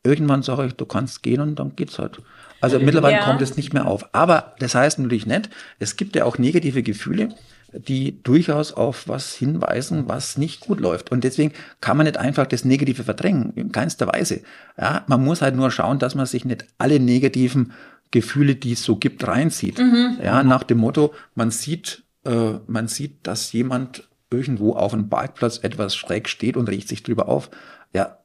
irgendwann 0.04 0.44
sage 0.44 0.66
ich, 0.66 0.74
du 0.74 0.86
kannst 0.86 1.24
gehen 1.24 1.42
und 1.42 1.56
dann 1.60 1.76
geht's 1.76 2.00
halt. 2.00 2.22
Also 2.62 2.80
mittlerweile 2.80 3.18
Ja. 3.18 3.24
kommt 3.26 3.42
es 3.42 3.56
nicht 3.56 3.74
mehr 3.74 3.86
auf. 3.88 4.14
Aber 4.14 4.54
das 4.60 4.76
heißt 4.76 5.00
natürlich 5.00 5.26
nicht, 5.26 5.50
es 5.80 5.96
gibt 5.96 6.16
ja 6.16 6.26
auch 6.26 6.38
negative 6.38 6.84
Gefühle, 6.84 7.30
die 7.72 8.22
durchaus 8.24 8.74
auf 8.74 9.08
was 9.08 9.34
hinweisen, 9.36 10.08
was 10.08 10.38
nicht 10.38 10.62
gut 10.62 10.80
läuft. 10.80 11.12
Und 11.12 11.24
deswegen 11.24 11.54
kann 11.82 11.98
man 11.98 12.06
nicht 12.06 12.18
einfach 12.18 12.48
das 12.48 12.66
Negative 12.66 13.04
verdrängen, 13.04 13.54
in 13.56 13.72
keinster 13.72 14.08
Weise. 14.08 14.42
Ja, 14.78 15.04
man 15.08 15.24
muss 15.24 15.42
halt 15.42 15.56
nur 15.56 15.70
schauen, 15.72 16.00
dass 16.00 16.16
man 16.16 16.26
sich 16.26 16.46
nicht 16.46 16.66
alle 16.80 17.00
negativen 17.00 17.72
Gefühle, 18.12 18.56
die 18.56 18.72
es 18.74 18.84
so 18.84 18.96
gibt, 18.96 19.26
reinzieht. 19.28 19.80
Ja, 20.24 20.44
nach 20.44 20.64
dem 20.64 20.80
Motto, 20.80 21.14
man 21.36 21.52
sieht, 21.52 22.04
äh, 22.26 22.54
man 22.66 22.88
sieht, 22.88 23.28
dass 23.28 23.54
jemand 23.54 24.08
irgendwo 24.32 24.74
auf 24.74 24.94
einem 24.94 25.10
Parkplatz 25.10 25.60
etwas 25.60 25.96
schräg 25.96 26.28
steht 26.28 26.58
und 26.58 26.70
regt 26.70 26.88
sich 26.88 27.04
drüber 27.04 27.30
auf. 27.30 27.50
Ja, 27.94 28.18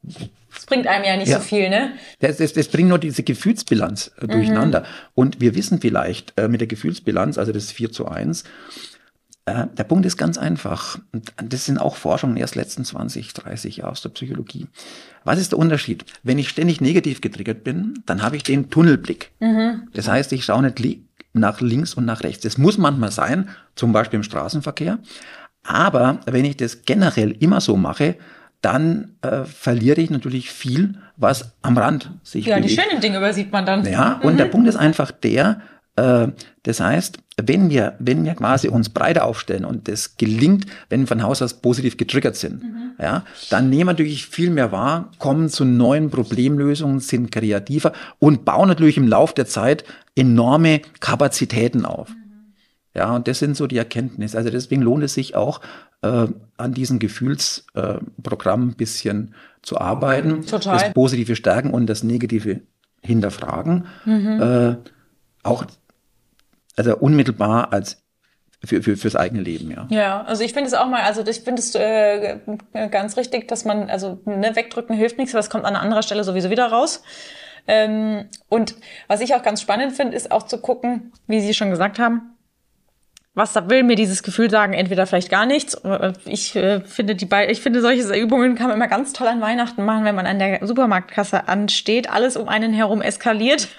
Das 0.55 0.67
bringt 0.67 0.87
einem 0.87 1.05
ja 1.05 1.17
nicht 1.17 1.29
Ja. 1.29 1.39
so 1.39 1.45
viel, 1.45 1.69
ne? 1.71 1.93
das, 2.21 2.37
das, 2.37 2.53
das 2.53 2.69
bringt 2.69 2.89
nur 2.89 2.99
diese 2.99 3.23
Gefühlsbilanz 3.23 4.13
äh, 4.21 4.27
durcheinander. 4.27 4.85
Und 5.15 5.41
wir 5.41 5.55
wissen 5.55 5.81
vielleicht 5.81 6.33
äh, 6.39 6.49
mit 6.49 6.61
der 6.61 6.69
Gefühlsbilanz, 6.69 7.39
also 7.39 7.51
das 7.53 7.73
4 7.73 7.91
zu 7.91 8.07
1, 8.07 8.45
äh, 9.47 9.67
der 9.77 9.85
Punkt 9.85 10.07
ist 10.07 10.17
ganz 10.17 10.39
einfach. 10.39 10.99
Und 11.13 11.33
das 11.43 11.65
sind 11.65 11.79
auch 11.79 11.97
Forschungen 11.97 12.37
erst 12.37 12.55
letzten 12.57 12.85
20, 12.85 13.33
30 13.35 13.79
Jahre 13.79 13.93
aus 13.93 14.03
der 14.03 14.11
Psychologie. 14.11 14.67
Was 15.25 15.41
ist 15.41 15.53
der 15.53 15.59
Unterschied? 15.59 16.05
Wenn 16.23 16.39
ich 16.39 16.49
ständig 16.51 16.81
negativ 16.81 17.21
getriggert 17.21 17.65
bin, 17.65 18.03
dann 18.07 18.23
habe 18.23 18.37
ich 18.37 18.43
den 18.43 18.71
Tunnelblick. 18.71 19.33
Das 19.95 20.09
heißt, 20.09 20.33
ich 20.33 20.45
schaue 20.45 20.63
nicht 20.63 20.79
li 20.79 21.05
nach 21.33 21.61
links 21.61 21.95
und 21.95 22.05
nach 22.05 22.23
rechts. 22.23 22.43
Das 22.45 22.59
muss 22.59 22.79
manchmal 22.79 23.11
sein, 23.11 23.49
zum 23.75 23.93
Beispiel 23.93 24.19
im 24.19 24.23
Straßenverkehr. 24.23 24.99
Aber 25.65 26.21
wenn 26.27 26.45
ich 26.45 26.57
das 26.59 26.83
generell 26.83 27.33
immer 27.41 27.61
so 27.61 27.77
mache, 27.77 28.17
dann 28.65 29.17
äh, 29.23 29.45
verliere 29.45 30.01
ich 30.01 30.11
natürlich 30.11 30.51
viel, 30.51 30.95
was 31.17 31.53
am 31.63 31.77
Rand 31.77 32.11
sich 32.23 32.47
Ja, 32.47 32.57
die 32.57 32.63
bewegt. 32.69 32.81
schönen 32.81 33.01
Dinge 33.01 33.19
übersieht 33.19 33.53
man 33.53 33.67
dann. 33.67 33.85
Ja, 33.87 34.21
und 34.23 34.39
der 34.39 34.47
Punkt 34.47 34.69
ist 34.69 34.77
einfach 34.77 35.11
der, 35.11 35.61
äh, 35.97 36.29
das 36.63 36.81
heißt, 36.81 37.19
wenn 37.43 37.69
wir, 37.69 37.95
wenn 37.99 38.25
wir 38.25 38.35
quasi 38.35 38.69
uns 38.69 38.89
breiter 38.89 39.25
aufstellen 39.25 39.65
und 39.65 39.89
das 39.89 40.17
gelingt, 40.17 40.67
wenn 40.89 41.01
wir 41.01 41.07
von 41.09 41.23
Haus 41.23 41.43
aus 41.43 41.55
positiv 41.55 41.97
getriggert 41.97 42.37
sind, 42.37 42.63
ja, 42.99 43.25
dann 43.51 43.71
nehmen 43.71 43.89
wir 43.89 43.93
natürlich 43.93 44.27
viel 44.27 44.51
mehr 44.51 44.71
wahr, 44.73 45.11
kommen 45.19 45.49
zu 45.49 45.65
neuen 45.65 46.11
Problemlösungen, 46.11 47.01
sind 47.01 47.33
kreativer 47.33 47.93
und 48.19 48.45
bauen 48.45 48.69
natürlich 48.69 48.97
im 48.97 49.09
Laufe 49.09 49.35
der 49.35 49.47
Zeit 49.47 49.85
enorme 50.17 50.81
Kapazitäten 51.01 51.85
auf. 51.85 52.09
Ja, 52.95 53.15
und 53.17 53.27
das 53.27 53.41
sind 53.41 53.57
so 53.57 53.67
die 53.67 53.77
Erkenntnisse. 53.77 54.39
Also 54.39 54.51
deswegen 54.51 54.81
lohnt 54.81 55.03
es 55.03 55.15
sich 55.15 55.35
auch, 55.35 55.61
äh, 56.05 56.29
an 56.57 56.75
diesem 56.75 56.99
Gefühlsprogramm 56.99 58.13
Programm 58.23 58.69
ein 58.69 58.75
bisschen 58.75 59.35
zu 59.63 59.79
arbeiten. 59.79 60.47
Total. 60.47 60.79
Das 60.79 60.93
Positive 60.93 61.35
stärken 61.37 61.71
und 61.71 61.87
das 61.87 62.03
Negative 62.03 62.61
hinterfragen. 63.03 63.87
Äh, 64.07 64.77
auch 65.43 65.67
also 66.77 66.97
unmittelbar 66.97 67.73
als 67.73 68.03
für, 68.65 68.83
für, 68.83 68.97
fürs 68.97 69.15
eigene 69.15 69.43
Leben, 69.43 69.71
ja. 69.71 69.87
Ja, 69.91 70.23
also 70.23 70.43
ich 70.43 70.55
finde 70.55 70.69
es 70.69 70.75
auch 70.75 70.89
mal, 70.89 71.03
also 71.03 71.27
ich 71.27 71.41
finde 71.41 71.61
es 71.61 71.75
äh, 71.75 72.39
ganz 72.91 73.17
richtig, 73.17 73.47
dass 73.49 73.65
man, 73.65 73.91
also 73.91 74.21
ne, 74.25 74.57
wegdrücken 74.57 74.97
hilft 74.97 75.19
nichts, 75.19 75.35
aber 75.35 75.41
es 75.41 75.51
kommt 75.51 75.67
an 75.67 75.77
anderer 75.77 76.03
Stelle 76.03 76.25
sowieso 76.25 76.51
wieder 76.51 76.67
raus. 76.67 77.03
Ähm, 77.67 78.27
und 78.49 78.75
was 79.07 79.21
ich 79.21 79.35
auch 79.35 79.43
ganz 79.43 79.61
spannend 79.61 79.93
finde, 79.93 80.17
ist 80.17 80.31
auch 80.31 80.45
zu 80.45 80.59
gucken, 80.59 81.13
wie 81.27 81.41
Sie 81.41 81.55
schon 81.55 81.71
gesagt 81.71 81.99
haben, 81.99 82.34
was 83.35 83.55
will 83.69 83.83
mir 83.83 83.97
dieses 83.97 84.23
Gefühl 84.23 84.49
sagen, 84.49 84.73
entweder 84.75 85.07
vielleicht 85.07 85.31
gar 85.31 85.45
nichts. 85.45 85.83
oder 85.85 86.13
Ich 86.25 86.55
äh, 86.55 86.81
finde 86.81 87.17
die 87.17 87.29
ich 87.49 87.61
finde 87.61 87.81
solche 87.81 88.15
Übungen 88.15 88.55
kann 88.55 88.69
man 88.69 88.77
immer 88.77 88.89
ganz 88.89 89.13
toll 89.13 89.27
an 89.27 89.41
Weihnachten 89.41 89.85
machen, 89.85 90.05
wenn 90.05 90.15
man 90.15 90.27
an 90.27 90.39
der 90.39 90.65
Supermarktkasse 90.65 91.49
ansteht, 91.49 92.09
alles 92.09 92.37
um 92.37 92.49
einen 92.49 92.73
herum 92.73 93.03
eskaliert. 93.03 93.69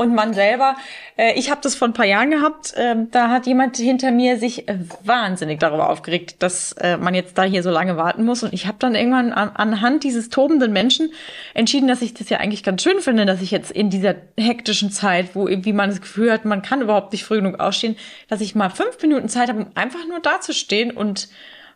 Und 0.00 0.14
man 0.14 0.32
selber, 0.32 0.76
äh, 1.18 1.38
ich 1.38 1.50
habe 1.50 1.60
das 1.62 1.74
vor 1.74 1.86
ein 1.86 1.92
paar 1.92 2.06
Jahren 2.06 2.30
gehabt, 2.30 2.72
ähm, 2.78 3.10
da 3.10 3.28
hat 3.28 3.46
jemand 3.46 3.76
hinter 3.76 4.10
mir 4.10 4.38
sich 4.38 4.66
äh, 4.66 4.78
wahnsinnig 5.04 5.60
darüber 5.60 5.90
aufgeregt, 5.90 6.36
dass 6.38 6.72
äh, 6.72 6.96
man 6.96 7.14
jetzt 7.14 7.36
da 7.36 7.42
hier 7.42 7.62
so 7.62 7.68
lange 7.68 7.98
warten 7.98 8.24
muss. 8.24 8.42
Und 8.42 8.54
ich 8.54 8.66
habe 8.66 8.78
dann 8.78 8.94
irgendwann 8.94 9.30
an, 9.34 9.50
anhand 9.50 10.02
dieses 10.02 10.30
tobenden 10.30 10.72
Menschen 10.72 11.12
entschieden, 11.52 11.86
dass 11.86 12.00
ich 12.00 12.14
das 12.14 12.30
ja 12.30 12.38
eigentlich 12.38 12.62
ganz 12.62 12.82
schön 12.82 13.00
finde, 13.00 13.26
dass 13.26 13.42
ich 13.42 13.50
jetzt 13.50 13.72
in 13.72 13.90
dieser 13.90 14.14
hektischen 14.38 14.90
Zeit, 14.90 15.34
wo 15.34 15.46
irgendwie 15.46 15.74
man 15.74 15.90
das 15.90 16.00
Gefühl 16.00 16.32
hat, 16.32 16.46
man 16.46 16.62
kann 16.62 16.80
überhaupt 16.80 17.12
nicht 17.12 17.24
früh 17.24 17.36
genug 17.36 17.60
ausstehen, 17.60 17.94
dass 18.28 18.40
ich 18.40 18.54
mal 18.54 18.70
fünf 18.70 19.02
Minuten 19.02 19.28
Zeit 19.28 19.50
habe, 19.50 19.60
um 19.60 19.66
einfach 19.74 20.08
nur 20.08 20.20
dazustehen 20.20 20.92
und 20.92 21.28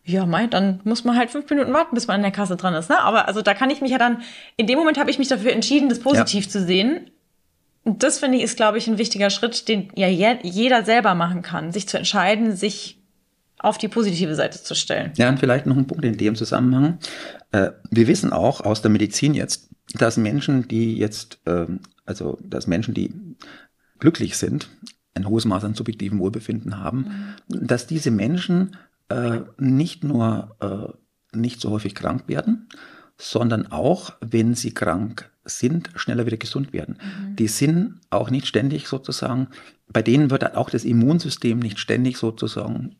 ja, 0.06 0.24
mei, 0.24 0.46
dann 0.46 0.80
muss 0.84 1.04
man 1.04 1.16
halt 1.18 1.30
fünf 1.30 1.48
Minuten 1.50 1.74
warten, 1.74 1.94
bis 1.94 2.06
man 2.06 2.16
an 2.16 2.22
der 2.22 2.30
Kasse 2.30 2.56
dran 2.56 2.74
ist. 2.74 2.88
Ne? 2.88 2.98
Aber 3.00 3.28
also 3.28 3.42
da 3.42 3.52
kann 3.52 3.68
ich 3.68 3.82
mich 3.82 3.90
ja 3.90 3.98
dann, 3.98 4.22
in 4.56 4.66
dem 4.66 4.78
Moment 4.78 4.98
habe 4.98 5.10
ich 5.10 5.18
mich 5.18 5.28
dafür 5.28 5.52
entschieden, 5.52 5.90
das 5.90 6.00
positiv 6.00 6.48
zu 6.48 6.62
sehen. 6.62 7.10
Das 7.84 8.18
finde 8.18 8.38
ich 8.38 8.44
ist, 8.44 8.56
glaube 8.56 8.78
ich, 8.78 8.88
ein 8.88 8.98
wichtiger 8.98 9.30
Schritt, 9.30 9.68
den 9.68 9.90
ja 9.94 10.08
je- 10.08 10.38
jeder 10.42 10.84
selber 10.84 11.14
machen 11.14 11.42
kann, 11.42 11.72
sich 11.72 11.86
zu 11.86 11.98
entscheiden, 11.98 12.56
sich 12.56 12.98
auf 13.58 13.78
die 13.78 13.88
positive 13.88 14.34
Seite 14.34 14.62
zu 14.62 14.74
stellen. 14.74 15.12
Ja, 15.16 15.28
und 15.28 15.38
vielleicht 15.38 15.66
noch 15.66 15.76
ein 15.76 15.86
Punkt 15.86 16.04
in 16.04 16.16
dem 16.16 16.34
Zusammenhang. 16.34 16.98
Äh, 17.52 17.70
wir 17.90 18.06
wissen 18.06 18.32
auch 18.32 18.60
aus 18.60 18.82
der 18.82 18.90
Medizin 18.90 19.34
jetzt, 19.34 19.70
dass 19.94 20.16
Menschen, 20.16 20.68
die 20.68 20.96
jetzt, 20.96 21.38
ähm, 21.46 21.80
also 22.04 22.38
dass 22.42 22.66
Menschen, 22.66 22.94
die 22.94 23.12
glücklich 23.98 24.36
sind, 24.36 24.68
ein 25.14 25.28
hohes 25.28 25.44
Maß 25.44 25.64
an 25.64 25.74
subjektivem 25.74 26.18
Wohlbefinden 26.18 26.78
haben, 26.78 27.36
dass 27.48 27.86
diese 27.86 28.10
Menschen 28.10 28.76
äh, 29.08 29.40
nicht 29.58 30.04
nur 30.04 30.56
äh, 30.60 31.36
nicht 31.36 31.60
so 31.60 31.70
häufig 31.70 31.94
krank 31.94 32.24
werden, 32.26 32.68
sondern 33.16 33.70
auch, 33.70 34.14
wenn 34.20 34.54
sie 34.54 34.72
krank 34.74 35.30
sind, 35.44 35.90
schneller 35.96 36.26
wieder 36.26 36.36
gesund 36.36 36.72
werden. 36.72 36.98
Die 37.38 37.48
sind 37.48 38.00
auch 38.10 38.30
nicht 38.30 38.46
ständig 38.46 38.88
sozusagen, 38.88 39.48
bei 39.88 40.02
denen 40.02 40.30
wird 40.30 40.56
auch 40.56 40.70
das 40.70 40.84
Immunsystem 40.84 41.58
nicht 41.58 41.78
ständig 41.78 42.16
sozusagen 42.16 42.96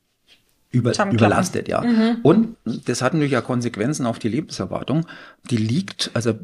über, 0.71 0.93
überlastet, 1.11 1.69
ja. 1.69 1.85
Und 2.23 2.57
das 2.65 3.01
hat 3.01 3.15
natürlich 3.15 3.37
auch 3.37 3.45
Konsequenzen 3.45 4.07
auf 4.07 4.19
die 4.19 4.29
Lebenserwartung. 4.29 5.07
Die 5.51 5.57
liegt, 5.57 6.11
also 6.15 6.35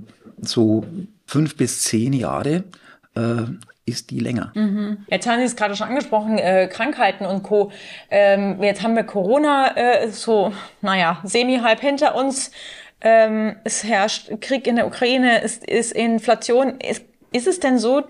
so 0.41 0.87
fünf 1.27 1.57
bis 1.57 1.83
zehn 1.83 2.13
Jahre 2.13 2.65
äh, 3.15 3.43
ist 3.87 4.11
die 4.11 4.21
länger. 4.21 4.53
Jetzt 5.09 5.27
haben 5.27 5.39
Sie 5.39 5.45
es 5.45 5.57
gerade 5.57 5.75
schon 5.75 5.89
angesprochen, 5.89 6.39
äh, 6.39 6.69
Krankheiten 6.69 7.27
und 7.27 7.43
Co. 7.43 7.73
Ähm, 8.09 8.63
jetzt 8.63 8.83
haben 8.83 8.95
wir 8.95 9.05
Corona 9.05 9.77
äh, 9.77 10.11
so, 10.11 10.53
naja, 10.81 11.21
semi-halb 11.25 11.81
hinter 11.81 12.15
uns. 12.15 12.53
Ähm, 13.01 13.57
es 13.65 13.85
herrscht 13.85 14.31
Krieg 14.41 14.67
in 14.67 14.77
der 14.77 14.87
Ukraine, 14.87 15.43
es 15.43 15.57
ist 15.59 15.93
Inflation. 15.93 16.79
Ist, 16.81 17.05
ist 17.33 17.47
es 17.47 17.61
denn 17.61 17.79
so, 17.79 18.03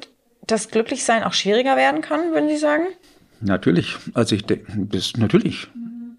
dass 0.46 0.68
Glücklichsein 0.68 1.22
auch 1.22 1.32
schwieriger 1.32 1.76
werden 1.76 2.00
kann, 2.00 2.32
würden 2.32 2.48
Sie 2.48 2.56
sagen? 2.56 2.84
Natürlich, 3.40 3.96
also 4.14 4.34
ich 4.34 4.44
denke, 4.44 4.70
natürlich 5.16 5.68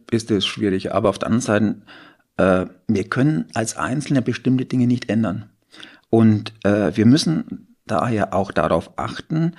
ist 0.10 0.32
es 0.32 0.46
schwierig, 0.46 0.94
aber 0.94 1.10
auf 1.10 1.20
der 1.20 1.28
anderen 1.28 1.42
Seite, 1.42 1.76
äh, 2.38 2.66
wir 2.88 3.04
können 3.10 3.46
als 3.54 3.78
Einzelne 3.78 4.22
bestimmte 4.22 4.66
Dinge 4.66 4.88
nicht 4.88 5.10
ändern. 5.10 5.50
Und 6.10 6.54
äh, 6.64 6.96
wir 6.96 7.06
müssen 7.06 7.76
daher 7.86 8.34
auch 8.34 8.52
darauf 8.52 8.98
achten, 8.98 9.56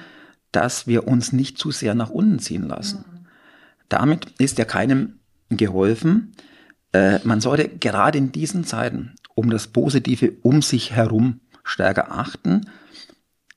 dass 0.53 0.87
wir 0.87 1.09
uns 1.09 1.33
nicht 1.33 1.59
zu 1.59 1.71
sehr 1.71 1.95
nach 1.95 2.11
unten 2.11 2.39
ziehen 2.39 2.69
lassen. 2.69 3.05
Damit 3.89 4.27
ist 4.39 4.59
ja 4.59 4.65
keinem 4.65 5.21
geholfen. 5.51 6.33
Äh, 6.93 7.19
man 7.25 7.41
sollte 7.41 7.69
gerade 7.69 8.19
in 8.19 8.33
diesen 8.33 8.65
Zeiten 8.65 9.15
um 9.35 9.51
das 9.51 9.67
Positive 9.67 10.33
um 10.43 10.63
sich 10.63 10.93
herum 10.93 11.41
stärker 11.65 12.13
achten. 12.13 12.69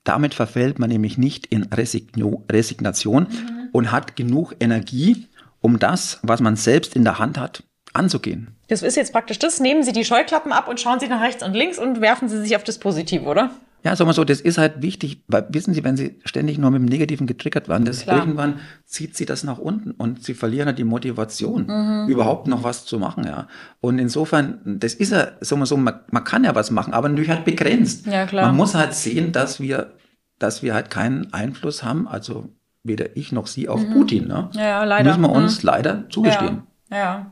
Damit 0.04 0.34
verfällt 0.34 0.78
man 0.78 0.88
nämlich 0.88 1.18
nicht 1.18 1.46
in 1.46 1.64
Resigno 1.64 2.44
Resignation 2.50 3.26
und 3.72 3.92
hat 3.92 4.16
genug 4.16 4.54
Energie, 4.60 5.26
um 5.60 5.78
das, 5.78 6.20
was 6.22 6.40
man 6.40 6.56
selbst 6.56 6.94
in 6.94 7.04
der 7.04 7.18
Hand 7.18 7.38
hat, 7.38 7.64
anzugehen. 7.92 8.56
Das 8.68 8.82
ist 8.82 8.96
jetzt 8.96 9.12
praktisch 9.12 9.38
das. 9.38 9.60
Nehmen 9.60 9.82
Sie 9.82 9.92
die 9.92 10.04
Scheuklappen 10.04 10.52
ab 10.52 10.68
und 10.68 10.80
schauen 10.80 11.00
Sie 11.00 11.08
nach 11.08 11.22
rechts 11.22 11.42
und 11.42 11.54
links 11.54 11.78
und 11.78 12.00
werfen 12.00 12.28
Sie 12.28 12.40
sich 12.40 12.56
auf 12.56 12.64
das 12.64 12.78
Positive, 12.78 13.24
oder? 13.24 13.50
Ja, 13.86 13.94
sagen 13.94 14.08
wir 14.10 14.14
so, 14.14 14.24
das 14.24 14.40
ist 14.40 14.58
halt 14.58 14.82
wichtig, 14.82 15.22
weil 15.28 15.46
wissen 15.50 15.72
Sie, 15.72 15.84
wenn 15.84 15.96
Sie 15.96 16.18
ständig 16.24 16.58
nur 16.58 16.72
mit 16.72 16.80
dem 16.82 16.86
Negativen 16.86 17.28
getriggert 17.28 17.68
werden, 17.68 17.84
das 17.84 18.00
Klar. 18.02 18.18
irgendwann 18.18 18.58
zieht 18.84 19.16
Sie 19.16 19.26
das 19.26 19.44
nach 19.44 19.58
unten 19.58 19.92
und 19.92 20.24
Sie 20.24 20.34
verlieren 20.34 20.66
halt 20.66 20.78
die 20.78 20.84
Motivation, 20.84 21.66
Mhm. 21.68 22.08
überhaupt 22.08 22.48
noch 22.48 22.64
was 22.64 22.84
zu 22.84 22.98
machen, 22.98 23.24
ja. 23.24 23.46
Und 23.80 24.00
insofern, 24.00 24.60
das 24.80 24.94
ist 24.94 25.12
ja, 25.12 25.28
sagen 25.40 25.62
wir 25.62 25.66
so, 25.66 25.76
man, 25.76 26.00
man 26.10 26.24
kann 26.24 26.42
ja 26.42 26.56
was 26.56 26.72
machen, 26.72 26.94
aber 26.94 27.08
natürlich 27.08 27.30
halt 27.30 27.44
begrenzt. 27.44 28.06
Ja, 28.06 28.26
klar. 28.26 28.46
Man 28.46 28.56
muss 28.56 28.74
halt 28.74 28.92
sehen, 28.92 29.30
dass 29.30 29.60
wir, 29.60 29.92
dass 30.40 30.64
wir 30.64 30.74
halt 30.74 30.90
keinen 30.90 31.32
Einfluss 31.32 31.84
haben, 31.84 32.08
also 32.08 32.48
weder 32.82 33.16
ich 33.16 33.30
noch 33.30 33.46
Sie 33.46 33.68
auf 33.68 33.80
Putin, 33.92 34.26
ne? 34.26 34.50
Mhm. 34.52 34.58
Ja, 34.58 34.82
leider. 34.82 35.10
Müssen 35.10 35.22
wir 35.22 35.30
uns 35.30 35.62
leider 35.62 36.08
zugestehen. 36.10 36.62
Ja, 36.90 36.96
ja. 36.96 37.30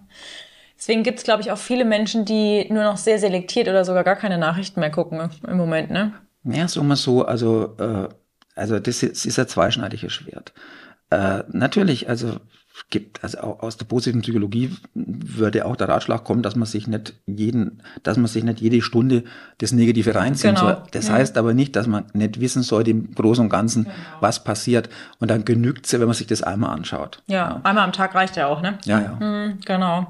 Deswegen 0.76 1.02
gibt 1.02 1.18
es, 1.18 1.24
glaube 1.24 1.40
ich, 1.42 1.50
auch 1.50 1.58
viele 1.58 1.84
Menschen, 1.84 2.24
die 2.26 2.66
nur 2.70 2.84
noch 2.84 2.96
sehr 2.98 3.18
selektiert 3.18 3.68
oder 3.68 3.84
sogar 3.84 4.04
gar 4.04 4.16
keine 4.16 4.36
Nachrichten 4.38 4.80
mehr 4.80 4.90
gucken 4.90 5.30
im 5.48 5.56
Moment, 5.56 5.90
ne? 5.90 6.12
Ja, 6.44 6.68
sagen 6.68 6.88
wir 6.88 6.96
so, 6.96 7.24
also, 7.24 7.76
äh, 7.78 8.08
also 8.54 8.78
das 8.78 9.02
ist, 9.02 9.26
ist 9.26 9.38
ein 9.38 9.48
zweischneidiges 9.48 10.12
Schwert. 10.12 10.52
Äh, 11.10 11.44
natürlich, 11.48 12.08
also 12.08 12.40
gibt, 12.90 13.22
also 13.22 13.38
auch 13.38 13.62
aus 13.62 13.76
der 13.76 13.84
positiven 13.84 14.22
Psychologie 14.22 14.76
würde 14.94 15.64
auch 15.64 15.76
der 15.76 15.88
Ratschlag 15.88 16.24
kommen, 16.24 16.42
dass 16.42 16.56
man 16.56 16.66
sich 16.66 16.88
nicht 16.88 17.14
jeden, 17.26 17.82
dass 18.02 18.16
man 18.16 18.26
sich 18.26 18.42
nicht 18.42 18.60
jede 18.60 18.82
Stunde 18.82 19.24
das 19.58 19.72
Negative 19.72 20.14
reinziehen 20.14 20.54
genau. 20.54 20.66
soll. 20.66 20.82
Das 20.90 21.08
ja. 21.08 21.14
heißt 21.14 21.38
aber 21.38 21.54
nicht, 21.54 21.76
dass 21.76 21.86
man 21.86 22.06
nicht 22.14 22.40
wissen 22.40 22.62
sollte 22.62 22.90
im 22.90 23.14
Großen 23.14 23.44
und 23.44 23.50
Ganzen, 23.50 23.84
genau. 23.84 23.96
was 24.20 24.42
passiert. 24.42 24.88
Und 25.20 25.30
dann 25.30 25.44
genügt 25.44 25.86
es 25.86 25.92
ja, 25.92 26.00
wenn 26.00 26.06
man 26.06 26.16
sich 26.16 26.26
das 26.26 26.42
einmal 26.42 26.70
anschaut. 26.70 27.22
Ja, 27.26 27.34
ja, 27.36 27.60
einmal 27.62 27.84
am 27.84 27.92
Tag 27.92 28.14
reicht 28.14 28.36
ja 28.36 28.48
auch, 28.48 28.60
ne? 28.60 28.78
Ja, 28.84 29.00
ja. 29.00 29.18
Mhm, 29.20 29.60
genau. 29.64 30.08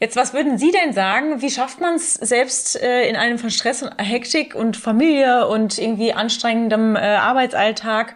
Jetzt, 0.00 0.14
was 0.14 0.32
würden 0.32 0.58
Sie 0.58 0.70
denn 0.70 0.92
sagen? 0.92 1.40
Wie 1.42 1.50
schafft 1.50 1.80
man 1.80 1.94
es 1.94 2.14
selbst 2.14 2.80
äh, 2.80 3.08
in 3.08 3.16
einem 3.16 3.38
von 3.38 3.50
Stress 3.50 3.82
und 3.82 3.92
Hektik 3.98 4.54
und 4.54 4.76
Familie 4.76 5.48
und 5.48 5.78
irgendwie 5.78 6.12
anstrengendem 6.12 6.94
äh, 6.94 7.00
Arbeitsalltag 7.00 8.14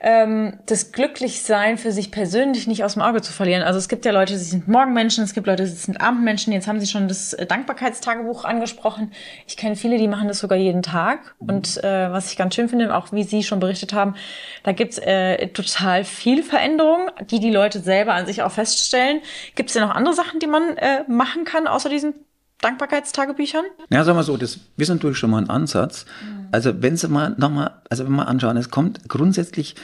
ähm, 0.00 0.58
das 0.66 0.92
Glücklichsein 0.92 1.76
für 1.76 1.92
sich 1.92 2.10
persönlich 2.10 2.66
nicht 2.66 2.84
aus 2.84 2.94
dem 2.94 3.02
Auge 3.02 3.20
zu 3.20 3.32
verlieren. 3.32 3.62
Also 3.62 3.78
es 3.78 3.88
gibt 3.88 4.06
ja 4.06 4.12
Leute, 4.12 4.32
die 4.32 4.38
sind 4.38 4.66
Morgenmenschen, 4.66 5.22
es 5.24 5.34
gibt 5.34 5.46
Leute, 5.46 5.64
die 5.64 5.70
sind 5.70 6.00
Abendmenschen. 6.00 6.52
Jetzt 6.52 6.66
haben 6.66 6.80
Sie 6.80 6.86
schon 6.86 7.06
das 7.06 7.34
äh, 7.34 7.44
Dankbarkeitstagebuch 7.44 8.44
angesprochen. 8.44 9.12
Ich 9.46 9.58
kenne 9.58 9.76
viele, 9.76 9.98
die 9.98 10.08
machen 10.08 10.28
das 10.28 10.38
sogar 10.38 10.56
jeden 10.56 10.82
Tag. 10.82 11.34
Und 11.38 11.82
äh, 11.84 12.10
was 12.10 12.30
ich 12.30 12.38
ganz 12.38 12.54
schön 12.54 12.68
finde, 12.68 12.94
auch 12.94 13.12
wie 13.12 13.24
Sie 13.24 13.42
schon 13.42 13.60
berichtet 13.60 13.92
haben, 13.92 14.14
da 14.62 14.72
gibt's 14.72 14.98
äh, 14.98 15.48
total 15.48 16.04
viel 16.04 16.42
Veränderung, 16.42 17.10
die 17.30 17.38
die 17.38 17.50
Leute 17.50 17.80
selber 17.80 18.14
an 18.14 18.26
sich 18.26 18.42
auch 18.42 18.52
feststellen. 18.52 19.20
Gibt 19.54 19.68
es 19.68 19.74
denn 19.74 19.82
noch 19.82 19.94
andere 19.94 20.14
Sachen, 20.14 20.40
die 20.40 20.46
man 20.46 20.76
äh, 20.78 21.04
machen 21.08 21.44
kann, 21.44 21.66
außer 21.66 21.90
diesen 21.90 22.14
Dankbarkeitstagebüchern? 22.60 23.64
Ja, 23.90 24.04
sagen 24.04 24.18
wir 24.18 24.22
so, 24.22 24.36
das 24.36 24.58
ist 24.76 24.88
natürlich 24.88 25.18
schon 25.18 25.30
mal 25.30 25.38
ein 25.38 25.50
Ansatz. 25.50 26.06
Also 26.52 26.82
wenn 26.82 26.96
Sie 26.96 27.08
mal 27.08 27.34
nochmal, 27.38 27.80
also 27.88 28.04
wenn 28.04 28.12
wir 28.12 28.28
anschauen, 28.28 28.56
es 28.56 28.70
kommt 28.70 29.08
grundsätzlich, 29.08 29.76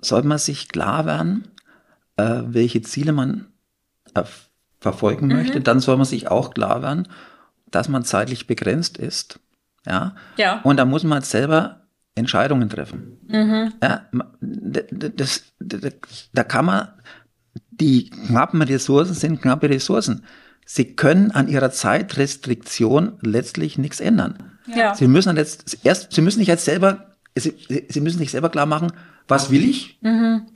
sollte 0.00 0.28
man 0.28 0.38
sich 0.38 0.68
klar 0.68 1.06
werden, 1.06 1.48
äh, 2.16 2.42
welche 2.46 2.82
Ziele 2.82 3.12
man 3.12 3.46
äh, 4.14 4.24
verfolgen 4.80 5.28
mhm. 5.28 5.36
möchte, 5.36 5.60
dann 5.60 5.80
soll 5.80 5.96
man 5.96 6.06
sich 6.06 6.28
auch 6.28 6.52
klar 6.54 6.82
werden, 6.82 7.08
dass 7.70 7.88
man 7.88 8.04
zeitlich 8.04 8.46
begrenzt 8.46 8.98
ist. 8.98 9.40
Ja. 9.86 10.14
ja. 10.36 10.60
Und 10.62 10.76
da 10.78 10.84
muss 10.84 11.04
man 11.04 11.22
selber 11.22 11.86
Entscheidungen 12.14 12.68
treffen. 12.68 13.18
Mhm. 13.28 13.72
Ja, 13.82 14.06
das, 14.40 15.44
das, 15.58 16.30
da 16.32 16.44
kann 16.44 16.64
man, 16.64 16.88
die 17.70 18.10
knappen 18.10 18.62
Ressourcen 18.62 19.14
sind 19.14 19.42
knappe 19.42 19.68
Ressourcen. 19.68 20.24
Sie 20.68 20.96
können 20.96 21.30
an 21.30 21.46
ihrer 21.46 21.70
Zeitrestriktion 21.70 23.18
letztlich 23.22 23.78
nichts 23.78 24.00
ändern. 24.00 24.58
Ja. 24.66 24.96
Sie 24.96 25.06
müssen 25.06 25.36
jetzt 25.36 25.78
erst, 25.84 26.12
Sie 26.12 26.20
müssen 26.20 26.40
sich 26.40 26.48
jetzt 26.48 26.64
selber, 26.64 27.14
Sie, 27.36 27.54
Sie 27.88 28.00
müssen 28.00 28.18
sich 28.18 28.32
selber 28.32 28.50
klar 28.50 28.66
machen, 28.66 28.92
was 29.28 29.50
will 29.50 29.66
ich? 29.66 29.98
Mhm. 30.02 30.48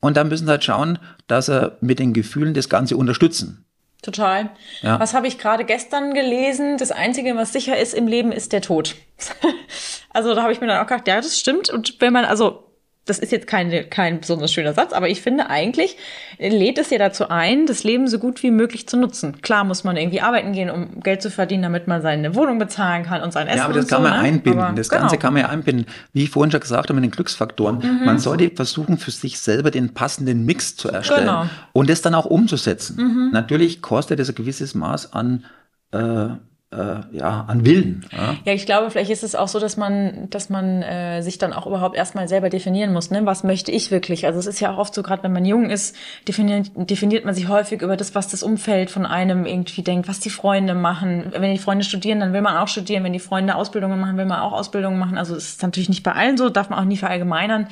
Und 0.00 0.16
dann 0.16 0.28
müssen 0.28 0.46
Sie 0.46 0.50
halt 0.50 0.64
schauen, 0.64 0.98
dass 1.26 1.46
Sie 1.46 1.76
mit 1.82 1.98
den 1.98 2.14
Gefühlen 2.14 2.54
das 2.54 2.70
Ganze 2.70 2.96
unterstützen. 2.96 3.66
Total. 4.00 4.50
Ja. 4.80 4.98
Was 5.00 5.12
habe 5.12 5.26
ich 5.26 5.38
gerade 5.38 5.64
gestern 5.64 6.14
gelesen? 6.14 6.78
Das 6.78 6.90
Einzige, 6.90 7.36
was 7.36 7.52
sicher 7.52 7.76
ist 7.76 7.92
im 7.92 8.06
Leben, 8.06 8.32
ist 8.32 8.54
der 8.54 8.62
Tod. 8.62 8.94
also 10.10 10.34
da 10.34 10.42
habe 10.42 10.52
ich 10.52 10.62
mir 10.62 10.68
dann 10.68 10.82
auch 10.82 10.86
gedacht, 10.86 11.08
ja, 11.08 11.16
das 11.16 11.38
stimmt. 11.38 11.68
Und 11.68 12.00
wenn 12.00 12.14
man, 12.14 12.24
also 12.24 12.67
das 13.08 13.18
ist 13.18 13.32
jetzt 13.32 13.46
kein, 13.46 13.88
kein 13.90 14.20
besonders 14.20 14.52
schöner 14.52 14.72
Satz, 14.74 14.92
aber 14.92 15.08
ich 15.08 15.22
finde 15.22 15.50
eigentlich 15.50 15.96
lädt 16.38 16.78
es 16.78 16.90
ja 16.90 16.98
dazu 16.98 17.28
ein, 17.28 17.66
das 17.66 17.84
Leben 17.84 18.06
so 18.08 18.18
gut 18.18 18.42
wie 18.42 18.50
möglich 18.50 18.88
zu 18.88 18.96
nutzen. 18.96 19.40
Klar 19.42 19.64
muss 19.64 19.84
man 19.84 19.96
irgendwie 19.96 20.20
arbeiten 20.20 20.52
gehen, 20.52 20.70
um 20.70 21.00
Geld 21.00 21.22
zu 21.22 21.30
verdienen, 21.30 21.62
damit 21.62 21.88
man 21.88 22.02
seine 22.02 22.34
Wohnung 22.34 22.58
bezahlen 22.58 23.04
kann 23.04 23.22
und 23.22 23.32
sein 23.32 23.46
Essen. 23.46 23.58
Ja, 23.58 23.64
aber 23.64 23.74
das 23.74 23.88
kann 23.88 24.02
so, 24.02 24.08
man 24.08 24.18
ne? 24.18 24.28
einbinden. 24.28 24.62
Aber 24.62 24.76
das 24.76 24.88
Ganze 24.88 25.16
genau. 25.16 25.20
kann 25.20 25.32
man 25.34 25.42
ja 25.42 25.48
einbinden. 25.48 25.86
Wie 26.12 26.24
ich 26.24 26.30
vorhin 26.30 26.50
schon 26.50 26.60
gesagt 26.60 26.88
habe 26.88 26.94
mit 26.94 27.04
den 27.04 27.10
Glücksfaktoren. 27.10 27.78
Mhm. 27.78 28.04
Man 28.04 28.18
sollte 28.18 28.50
versuchen, 28.50 28.98
für 28.98 29.10
sich 29.10 29.38
selber 29.38 29.70
den 29.70 29.94
passenden 29.94 30.44
Mix 30.44 30.76
zu 30.76 30.88
erstellen 30.88 31.20
genau. 31.20 31.46
und 31.72 31.90
das 31.90 32.02
dann 32.02 32.14
auch 32.14 32.26
umzusetzen. 32.26 32.96
Mhm. 32.96 33.30
Natürlich 33.32 33.82
kostet 33.82 34.20
es 34.20 34.28
ein 34.28 34.34
gewisses 34.34 34.74
Maß 34.74 35.12
an 35.12 35.44
äh, 35.92 36.28
ja, 36.70 37.46
an 37.48 37.64
Willen. 37.64 38.04
Ja? 38.12 38.36
ja, 38.44 38.52
ich 38.52 38.66
glaube, 38.66 38.90
vielleicht 38.90 39.10
ist 39.10 39.22
es 39.22 39.34
auch 39.34 39.48
so, 39.48 39.58
dass 39.58 39.78
man, 39.78 40.28
dass 40.28 40.50
man 40.50 40.82
äh, 40.82 41.22
sich 41.22 41.38
dann 41.38 41.54
auch 41.54 41.66
überhaupt 41.66 41.96
erstmal 41.96 42.28
selber 42.28 42.50
definieren 42.50 42.92
muss. 42.92 43.10
Ne? 43.10 43.24
Was 43.24 43.42
möchte 43.42 43.72
ich 43.72 43.90
wirklich? 43.90 44.26
Also 44.26 44.38
es 44.38 44.46
ist 44.46 44.60
ja 44.60 44.74
auch 44.74 44.78
oft 44.78 44.94
so, 44.94 45.02
gerade 45.02 45.22
wenn 45.22 45.32
man 45.32 45.46
jung 45.46 45.70
ist, 45.70 45.96
definiert, 46.26 46.70
definiert 46.74 47.24
man 47.24 47.34
sich 47.34 47.48
häufig 47.48 47.80
über 47.80 47.96
das, 47.96 48.14
was 48.14 48.28
das 48.28 48.42
Umfeld 48.42 48.90
von 48.90 49.06
einem 49.06 49.46
irgendwie 49.46 49.82
denkt, 49.82 50.08
was 50.08 50.20
die 50.20 50.28
Freunde 50.28 50.74
machen. 50.74 51.32
Wenn 51.32 51.52
die 51.52 51.58
Freunde 51.58 51.84
studieren, 51.84 52.20
dann 52.20 52.34
will 52.34 52.42
man 52.42 52.58
auch 52.58 52.68
studieren. 52.68 53.02
Wenn 53.02 53.14
die 53.14 53.18
Freunde 53.18 53.54
Ausbildungen 53.54 53.98
machen, 53.98 54.18
will 54.18 54.26
man 54.26 54.40
auch 54.40 54.52
Ausbildungen 54.52 54.98
machen. 54.98 55.16
Also 55.16 55.36
es 55.36 55.48
ist 55.48 55.62
natürlich 55.62 55.88
nicht 55.88 56.02
bei 56.02 56.12
allen 56.12 56.36
so, 56.36 56.50
darf 56.50 56.68
man 56.68 56.78
auch 56.78 56.84
nie 56.84 56.98
verallgemeinern. 56.98 57.68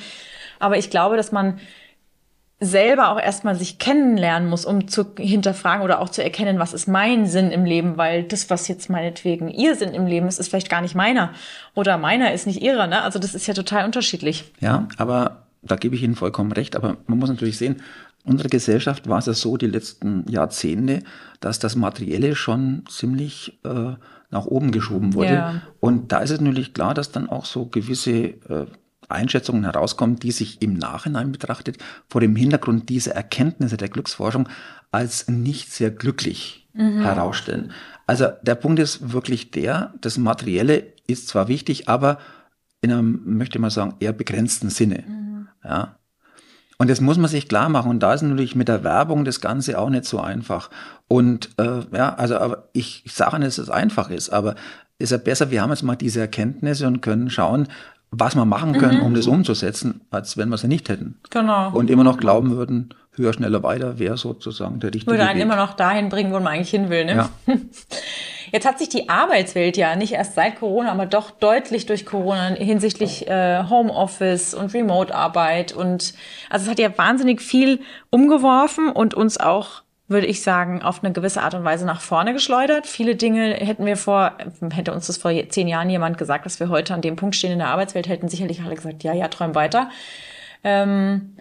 Aber 0.57 0.77
ich 0.77 0.89
glaube, 0.89 1.17
dass 1.17 1.31
man 1.31 1.59
selber 2.59 3.11
auch 3.11 3.19
erstmal 3.19 3.55
sich 3.55 3.77
kennenlernen 3.77 4.49
muss, 4.49 4.65
um 4.65 4.87
zu 4.87 5.05
hinterfragen 5.17 5.83
oder 5.83 5.99
auch 5.99 6.09
zu 6.09 6.23
erkennen, 6.23 6.57
was 6.57 6.73
ist 6.73 6.87
mein 6.87 7.27
Sinn 7.27 7.51
im 7.51 7.65
Leben, 7.65 7.97
weil 7.97 8.23
das, 8.23 8.49
was 8.49 8.67
jetzt 8.67 8.89
meinetwegen 8.89 9.49
ihr 9.49 9.75
Sinn 9.75 9.93
im 9.93 10.07
Leben 10.07 10.27
ist, 10.27 10.39
ist 10.39 10.49
vielleicht 10.49 10.69
gar 10.69 10.81
nicht 10.81 10.95
meiner 10.95 11.33
oder 11.75 11.97
meiner 11.97 12.33
ist 12.33 12.47
nicht 12.47 12.61
ihrer, 12.61 12.87
ne? 12.87 13.03
Also 13.03 13.19
das 13.19 13.35
ist 13.35 13.45
ja 13.45 13.53
total 13.53 13.85
unterschiedlich. 13.85 14.51
Ja, 14.59 14.87
aber 14.97 15.43
da 15.61 15.75
gebe 15.75 15.95
ich 15.95 16.01
Ihnen 16.01 16.15
vollkommen 16.15 16.51
recht, 16.51 16.75
aber 16.75 16.97
man 17.05 17.19
muss 17.19 17.29
natürlich 17.29 17.57
sehen, 17.59 17.81
unsere 18.23 18.49
Gesellschaft 18.49 19.07
war 19.07 19.19
es 19.19 19.27
ja 19.27 19.33
so 19.33 19.57
die 19.57 19.67
letzten 19.67 20.25
Jahrzehnte, 20.27 21.03
dass 21.39 21.59
das 21.59 21.75
Materielle 21.75 22.35
schon 22.35 22.85
ziemlich 22.89 23.59
äh, 23.63 23.93
nach 24.29 24.45
oben 24.45 24.71
geschoben 24.71 25.13
wurde. 25.13 25.33
Ja. 25.33 25.61
Und 25.79 26.11
da 26.11 26.19
ist 26.19 26.31
es 26.31 26.41
natürlich 26.41 26.73
klar, 26.73 26.93
dass 26.93 27.11
dann 27.11 27.29
auch 27.29 27.45
so 27.45 27.67
gewisse 27.67 28.11
äh, 28.11 28.65
Einschätzungen 29.09 29.63
herauskommen, 29.63 30.17
die 30.17 30.31
sich 30.31 30.61
im 30.61 30.73
Nachhinein 30.73 31.31
betrachtet 31.31 31.77
vor 32.07 32.21
dem 32.21 32.35
Hintergrund 32.35 32.89
dieser 32.89 33.15
Erkenntnisse 33.15 33.77
der 33.77 33.89
Glücksforschung 33.89 34.49
als 34.91 35.27
nicht 35.27 35.71
sehr 35.71 35.91
glücklich 35.91 36.67
mhm. 36.73 37.01
herausstellen. 37.01 37.71
Also 38.05 38.27
der 38.41 38.55
Punkt 38.55 38.79
ist 38.79 39.11
wirklich 39.11 39.51
der, 39.51 39.93
das 40.01 40.17
Materielle 40.17 40.93
ist 41.07 41.27
zwar 41.27 41.47
wichtig, 41.47 41.89
aber 41.89 42.19
in 42.81 42.91
einem, 42.91 43.21
möchte 43.25 43.59
man 43.59 43.69
sagen, 43.69 43.95
eher 43.99 44.13
begrenzten 44.13 44.69
Sinne. 44.69 45.03
Mhm. 45.07 45.47
Ja. 45.63 45.97
Und 46.77 46.89
das 46.89 47.01
muss 47.01 47.17
man 47.17 47.29
sich 47.29 47.47
klar 47.47 47.69
machen. 47.69 47.89
Und 47.89 48.01
da 48.01 48.13
ist 48.13 48.21
natürlich 48.21 48.55
mit 48.55 48.67
der 48.67 48.83
Werbung 48.83 49.25
das 49.25 49.41
Ganze 49.41 49.79
auch 49.79 49.89
nicht 49.89 50.05
so 50.05 50.19
einfach. 50.19 50.69
Und 51.07 51.49
äh, 51.57 51.81
ja, 51.91 52.13
also 52.15 52.37
aber 52.37 52.69
ich, 52.73 53.01
ich 53.05 53.13
sage 53.13 53.39
nicht, 53.39 53.47
dass 53.47 53.57
es 53.57 53.69
einfach 53.69 54.09
ist, 54.11 54.29
aber 54.29 54.55
ist 54.99 55.11
ja 55.11 55.17
besser, 55.17 55.51
wir 55.51 55.61
haben 55.61 55.71
jetzt 55.71 55.83
mal 55.83 55.95
diese 55.95 56.21
Erkenntnisse 56.21 56.87
und 56.87 57.01
können 57.01 57.29
schauen, 57.29 57.67
was 58.11 58.35
wir 58.35 58.45
machen 58.45 58.77
können, 58.77 58.99
mhm. 58.99 59.05
um 59.05 59.13
das 59.13 59.27
umzusetzen, 59.27 60.01
als 60.11 60.37
wenn 60.37 60.49
wir 60.49 60.57
sie 60.57 60.67
nicht 60.67 60.89
hätten. 60.89 61.19
Genau. 61.29 61.71
Und 61.71 61.89
immer 61.89 62.03
noch 62.03 62.17
glauben 62.17 62.51
würden, 62.51 62.93
höher, 63.17 63.33
schneller, 63.33 63.63
weiter 63.63 63.99
wäre 63.99 64.17
sozusagen 64.17 64.79
der 64.79 64.93
richtige 64.93 65.11
Würde 65.11 65.23
einen 65.23 65.37
Weg. 65.37 65.43
immer 65.43 65.55
noch 65.55 65.73
dahin 65.73 66.09
bringen, 66.09 66.31
wo 66.31 66.39
man 66.39 66.47
eigentlich 66.53 66.69
hin 66.69 66.89
will. 66.89 67.05
Ne? 67.05 67.15
Ja. 67.15 67.29
Jetzt 68.51 68.65
hat 68.65 68.79
sich 68.79 68.87
die 68.87 69.09
Arbeitswelt 69.09 69.75
ja 69.75 69.97
nicht 69.97 70.13
erst 70.13 70.35
seit 70.35 70.57
Corona, 70.59 70.91
aber 70.91 71.05
doch 71.05 71.31
deutlich 71.31 71.85
durch 71.85 72.05
Corona 72.05 72.55
hinsichtlich 72.55 73.27
äh, 73.27 73.63
Homeoffice 73.69 74.53
und 74.53 74.73
Remote-Arbeit 74.73 75.73
und 75.73 76.13
also 76.49 76.63
es 76.63 76.69
hat 76.69 76.79
ja 76.79 76.97
wahnsinnig 76.97 77.41
viel 77.41 77.81
umgeworfen 78.09 78.89
und 78.89 79.15
uns 79.15 79.37
auch 79.37 79.81
würde 80.07 80.27
ich 80.27 80.41
sagen, 80.41 80.81
auf 80.81 81.03
eine 81.03 81.11
gewisse 81.11 81.41
Art 81.41 81.53
und 81.53 81.63
Weise 81.63 81.85
nach 81.85 82.01
vorne 82.01 82.33
geschleudert. 82.33 82.87
Viele 82.87 83.15
Dinge 83.15 83.55
hätten 83.55 83.85
wir 83.85 83.97
vor, 83.97 84.37
hätte 84.71 84.93
uns 84.93 85.07
das 85.07 85.17
vor 85.17 85.31
zehn 85.49 85.67
Jahren 85.67 85.89
jemand 85.89 86.17
gesagt, 86.17 86.45
dass 86.45 86.59
wir 86.59 86.69
heute 86.69 86.93
an 86.93 87.01
dem 87.01 87.15
Punkt 87.15 87.35
stehen 87.35 87.51
in 87.51 87.59
der 87.59 87.67
Arbeitswelt, 87.67 88.07
hätten 88.07 88.29
sicherlich 88.29 88.61
alle 88.61 88.75
gesagt, 88.75 89.03
ja, 89.03 89.13
ja, 89.13 89.27
träum 89.27 89.53
weiter. 89.53 89.89
Ähm, 90.63 91.36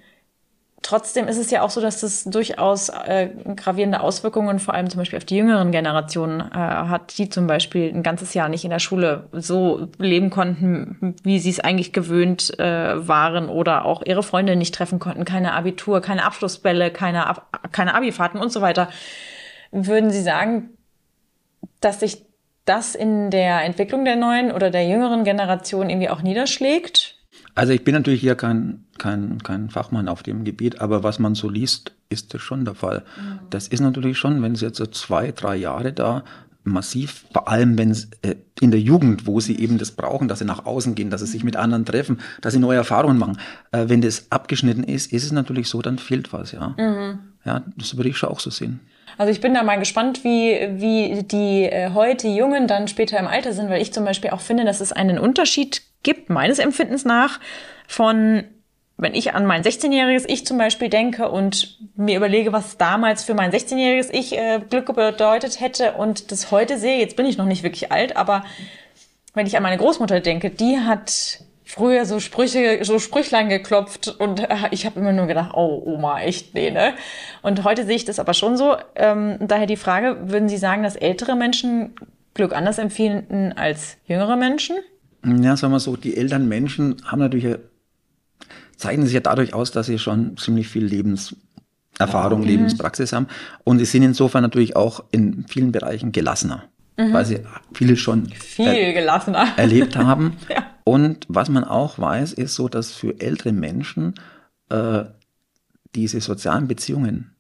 Trotzdem 0.86 1.26
ist 1.26 1.38
es 1.38 1.50
ja 1.50 1.62
auch 1.62 1.70
so, 1.70 1.80
dass 1.80 2.02
das 2.02 2.22
durchaus 2.22 2.90
äh, 2.90 3.28
gravierende 3.56 3.98
Auswirkungen 3.98 4.60
vor 4.60 4.72
allem 4.72 4.88
zum 4.88 4.98
Beispiel 4.98 5.16
auf 5.16 5.24
die 5.24 5.34
jüngeren 5.34 5.72
Generationen 5.72 6.40
äh, 6.40 6.54
hat, 6.54 7.18
die 7.18 7.28
zum 7.28 7.48
Beispiel 7.48 7.92
ein 7.92 8.04
ganzes 8.04 8.34
Jahr 8.34 8.48
nicht 8.48 8.62
in 8.62 8.70
der 8.70 8.78
Schule 8.78 9.28
so 9.32 9.88
leben 9.98 10.30
konnten, 10.30 11.16
wie 11.24 11.40
sie 11.40 11.50
es 11.50 11.58
eigentlich 11.58 11.92
gewöhnt 11.92 12.56
äh, 12.60 13.08
waren 13.08 13.48
oder 13.48 13.84
auch 13.84 14.02
ihre 14.06 14.22
Freunde 14.22 14.54
nicht 14.54 14.76
treffen 14.76 15.00
konnten, 15.00 15.24
keine 15.24 15.54
Abitur, 15.54 16.00
keine 16.00 16.24
Abschlussbälle, 16.24 16.92
keine, 16.92 17.26
Ab 17.26 17.72
keine 17.72 17.92
Abifahrten 17.94 18.40
und 18.40 18.52
so 18.52 18.60
weiter. 18.60 18.88
Würden 19.72 20.10
Sie 20.10 20.22
sagen, 20.22 20.68
dass 21.80 21.98
sich 21.98 22.24
das 22.64 22.94
in 22.94 23.32
der 23.32 23.64
Entwicklung 23.64 24.04
der 24.04 24.14
neuen 24.14 24.52
oder 24.52 24.70
der 24.70 24.86
jüngeren 24.86 25.24
Generation 25.24 25.90
irgendwie 25.90 26.10
auch 26.10 26.22
niederschlägt? 26.22 27.16
Also 27.56 27.72
ich 27.72 27.82
bin 27.82 27.94
natürlich 27.94 28.20
hier 28.20 28.36
kein, 28.36 28.85
kein, 28.98 29.42
kein 29.42 29.70
Fachmann 29.70 30.08
auf 30.08 30.22
dem 30.22 30.44
Gebiet, 30.44 30.80
aber 30.80 31.02
was 31.02 31.18
man 31.18 31.34
so 31.34 31.48
liest, 31.48 31.92
ist 32.08 32.34
das 32.34 32.42
schon 32.42 32.64
der 32.64 32.74
Fall. 32.74 33.04
Mhm. 33.16 33.38
Das 33.50 33.68
ist 33.68 33.80
natürlich 33.80 34.18
schon, 34.18 34.42
wenn 34.42 34.52
es 34.52 34.60
jetzt 34.60 34.78
so 34.78 34.86
zwei, 34.86 35.32
drei 35.32 35.56
Jahre 35.56 35.92
da 35.92 36.24
massiv, 36.66 37.24
vor 37.32 37.48
allem 37.48 37.78
wenn 37.78 37.90
es 37.90 38.10
äh, 38.22 38.34
in 38.60 38.70
der 38.70 38.80
Jugend, 38.80 39.26
wo 39.26 39.40
sie 39.40 39.58
eben 39.58 39.78
das 39.78 39.92
brauchen, 39.92 40.28
dass 40.28 40.40
sie 40.40 40.44
nach 40.44 40.66
außen 40.66 40.94
gehen, 40.94 41.10
dass 41.10 41.20
sie 41.20 41.26
sich 41.26 41.44
mit 41.44 41.56
anderen 41.56 41.84
treffen, 41.84 42.20
dass 42.40 42.52
sie 42.52 42.58
neue 42.58 42.76
Erfahrungen 42.76 43.18
machen. 43.18 43.38
Äh, 43.72 43.88
wenn 43.88 44.00
das 44.00 44.30
abgeschnitten 44.30 44.82
ist, 44.82 45.12
ist 45.12 45.24
es 45.24 45.32
natürlich 45.32 45.68
so, 45.68 45.80
dann 45.80 45.98
fehlt 45.98 46.32
was, 46.32 46.52
ja. 46.52 46.74
Mhm. 46.76 47.18
Ja, 47.44 47.62
das 47.76 47.96
würde 47.96 48.08
ich 48.08 48.16
schon 48.16 48.30
auch 48.30 48.40
so 48.40 48.50
sehen. 48.50 48.80
Also 49.18 49.30
ich 49.30 49.40
bin 49.40 49.54
da 49.54 49.62
mal 49.62 49.78
gespannt, 49.78 50.24
wie, 50.24 50.58
wie 50.80 51.22
die 51.22 51.64
äh, 51.64 51.90
heute 51.94 52.28
Jungen 52.28 52.66
dann 52.66 52.88
später 52.88 53.18
im 53.18 53.28
Alter 53.28 53.52
sind, 53.52 53.70
weil 53.70 53.80
ich 53.80 53.92
zum 53.92 54.04
Beispiel 54.04 54.30
auch 54.30 54.40
finde, 54.40 54.64
dass 54.64 54.80
es 54.80 54.92
einen 54.92 55.18
Unterschied 55.18 55.82
gibt, 56.02 56.28
meines 56.28 56.58
Empfindens 56.58 57.04
nach, 57.04 57.40
von 57.86 58.44
wenn 58.98 59.14
ich 59.14 59.34
an 59.34 59.44
mein 59.44 59.62
16-jähriges 59.62 60.24
Ich 60.26 60.46
zum 60.46 60.56
Beispiel 60.58 60.88
denke 60.88 61.28
und 61.28 61.78
mir 61.96 62.16
überlege, 62.16 62.52
was 62.52 62.78
damals 62.78 63.24
für 63.24 63.34
mein 63.34 63.52
16-jähriges 63.52 64.08
Ich 64.10 64.36
äh, 64.36 64.60
Glück 64.70 64.94
bedeutet 64.94 65.60
hätte 65.60 65.92
und 65.92 66.32
das 66.32 66.50
heute 66.50 66.78
sehe, 66.78 66.98
jetzt 66.98 67.16
bin 67.16 67.26
ich 67.26 67.36
noch 67.36 67.44
nicht 67.44 67.62
wirklich 67.62 67.92
alt, 67.92 68.16
aber 68.16 68.44
wenn 69.34 69.46
ich 69.46 69.56
an 69.56 69.62
meine 69.62 69.76
Großmutter 69.76 70.20
denke, 70.20 70.48
die 70.48 70.78
hat 70.78 71.40
früher 71.66 72.06
so 72.06 72.20
Sprüche, 72.20 72.78
so 72.84 72.98
Sprüchlein 72.98 73.50
geklopft 73.50 74.08
und 74.18 74.40
äh, 74.40 74.56
ich 74.70 74.86
habe 74.86 74.98
immer 74.98 75.12
nur 75.12 75.26
gedacht, 75.26 75.50
oh 75.52 75.82
Oma, 75.84 76.20
echt 76.20 76.54
nee, 76.54 76.70
ne? 76.70 76.94
Und 77.42 77.64
heute 77.64 77.84
sehe 77.84 77.96
ich 77.96 78.06
das 78.06 78.18
aber 78.18 78.32
schon 78.32 78.56
so. 78.56 78.76
Ähm, 78.94 79.36
daher 79.40 79.66
die 79.66 79.76
Frage, 79.76 80.30
würden 80.30 80.48
Sie 80.48 80.56
sagen, 80.56 80.82
dass 80.82 80.96
ältere 80.96 81.36
Menschen 81.36 81.94
Glück 82.32 82.54
anders 82.54 82.78
empfinden 82.78 83.52
als 83.52 83.98
jüngere 84.06 84.36
Menschen? 84.36 84.76
Ja, 85.24 85.56
sagen 85.56 85.72
wir 85.72 85.80
so, 85.80 85.96
die 85.96 86.16
älteren 86.16 86.48
Menschen 86.48 87.02
haben 87.04 87.18
natürlich 87.18 87.58
zeichnen 88.76 89.06
sich 89.06 89.14
ja 89.14 89.20
dadurch 89.20 89.54
aus, 89.54 89.70
dass 89.70 89.86
sie 89.86 89.98
schon 89.98 90.36
ziemlich 90.36 90.68
viel 90.68 90.84
Lebenserfahrung, 90.84 92.40
mhm. 92.40 92.46
Lebenspraxis 92.46 93.12
haben. 93.12 93.26
Und 93.64 93.78
sie 93.78 93.84
sind 93.84 94.02
insofern 94.02 94.42
natürlich 94.42 94.76
auch 94.76 95.04
in 95.10 95.46
vielen 95.48 95.72
Bereichen 95.72 96.12
gelassener, 96.12 96.64
mhm. 96.96 97.12
weil 97.12 97.24
sie 97.24 97.40
viele 97.72 97.96
schon 97.96 98.26
viel 98.28 98.66
er 98.66 98.92
gelassener. 98.92 99.48
erlebt 99.56 99.96
haben. 99.96 100.36
ja. 100.48 100.66
Und 100.84 101.26
was 101.28 101.48
man 101.48 101.64
auch 101.64 101.98
weiß, 101.98 102.32
ist 102.34 102.54
so, 102.54 102.68
dass 102.68 102.92
für 102.92 103.20
ältere 103.20 103.52
Menschen 103.52 104.14
äh, 104.68 105.04
diese 105.94 106.20
sozialen 106.20 106.68
Beziehungen 106.68 107.32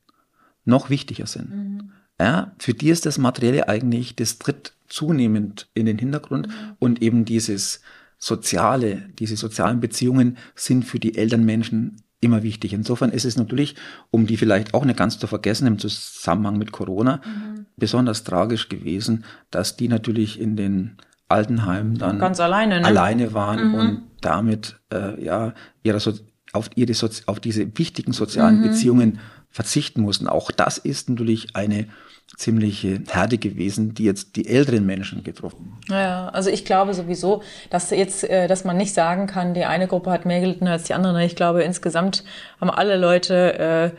noch 0.64 0.90
wichtiger 0.90 1.26
sind. 1.26 1.50
Mhm. 1.50 1.92
Ja, 2.18 2.52
für 2.58 2.72
die 2.72 2.88
ist 2.88 3.04
das 3.04 3.18
Materielle 3.18 3.68
eigentlich, 3.68 4.16
das 4.16 4.38
tritt 4.38 4.72
zunehmend 4.88 5.68
in 5.74 5.86
den 5.86 5.98
Hintergrund 5.98 6.48
mhm. 6.48 6.76
und 6.78 7.02
eben 7.02 7.24
dieses 7.24 7.82
soziale, 8.18 9.10
diese 9.18 9.36
sozialen 9.36 9.80
Beziehungen 9.80 10.38
sind 10.54 10.84
für 10.84 10.98
die 10.98 11.16
Elternmenschen 11.16 12.02
immer 12.20 12.42
wichtig. 12.42 12.72
Insofern 12.72 13.10
ist 13.10 13.24
es 13.24 13.36
natürlich, 13.36 13.76
um 14.10 14.26
die 14.26 14.36
vielleicht 14.36 14.74
auch 14.74 14.84
nicht 14.84 14.98
ganz 14.98 15.18
zu 15.18 15.26
vergessen 15.26 15.66
im 15.66 15.78
Zusammenhang 15.78 16.58
mit 16.58 16.72
Corona, 16.72 17.20
mhm. 17.24 17.66
besonders 17.76 18.24
tragisch 18.24 18.68
gewesen, 18.68 19.24
dass 19.50 19.76
die 19.76 19.88
natürlich 19.88 20.40
in 20.40 20.56
den 20.56 20.96
Altenheimen 21.28 21.98
dann 21.98 22.18
ganz 22.18 22.40
alleine, 22.40 22.80
ne? 22.80 22.86
alleine 22.86 23.34
waren 23.34 23.68
mhm. 23.68 23.74
und 23.74 24.02
damit 24.20 24.78
äh, 24.92 25.22
ja 25.22 25.54
ihre 25.82 26.00
so 26.00 26.12
auf 26.52 26.70
ihre 26.76 26.94
Sozi 26.94 27.24
auf 27.26 27.40
diese 27.40 27.66
wichtigen 27.78 28.12
sozialen 28.12 28.58
mhm. 28.58 28.62
Beziehungen 28.62 29.18
verzichten 29.50 30.02
mussten. 30.02 30.28
Auch 30.28 30.50
das 30.50 30.78
ist 30.78 31.10
natürlich 31.10 31.56
eine 31.56 31.88
ziemliche 32.36 33.00
Herde 33.10 33.38
gewesen, 33.38 33.94
die 33.94 34.04
jetzt 34.04 34.36
die 34.36 34.46
älteren 34.46 34.84
Menschen 34.84 35.24
getroffen. 35.24 35.78
Ja, 35.88 36.28
also 36.28 36.50
ich 36.50 36.64
glaube 36.64 36.92
sowieso, 36.92 37.42
dass 37.70 37.90
jetzt, 37.90 38.24
äh, 38.24 38.46
dass 38.46 38.64
man 38.64 38.76
nicht 38.76 38.92
sagen 38.92 39.26
kann, 39.26 39.54
die 39.54 39.64
eine 39.64 39.88
Gruppe 39.88 40.10
hat 40.10 40.26
mehr 40.26 40.40
gelitten 40.40 40.68
als 40.68 40.84
die 40.84 40.94
andere. 40.94 41.24
Ich 41.24 41.34
glaube, 41.34 41.62
insgesamt 41.62 42.24
haben 42.60 42.70
alle 42.70 42.96
Leute 42.96 43.92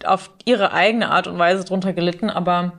äh, 0.00 0.06
auf 0.06 0.30
ihre 0.44 0.72
eigene 0.72 1.10
Art 1.10 1.26
und 1.26 1.38
Weise 1.38 1.64
drunter 1.64 1.92
gelitten, 1.92 2.30
aber 2.30 2.72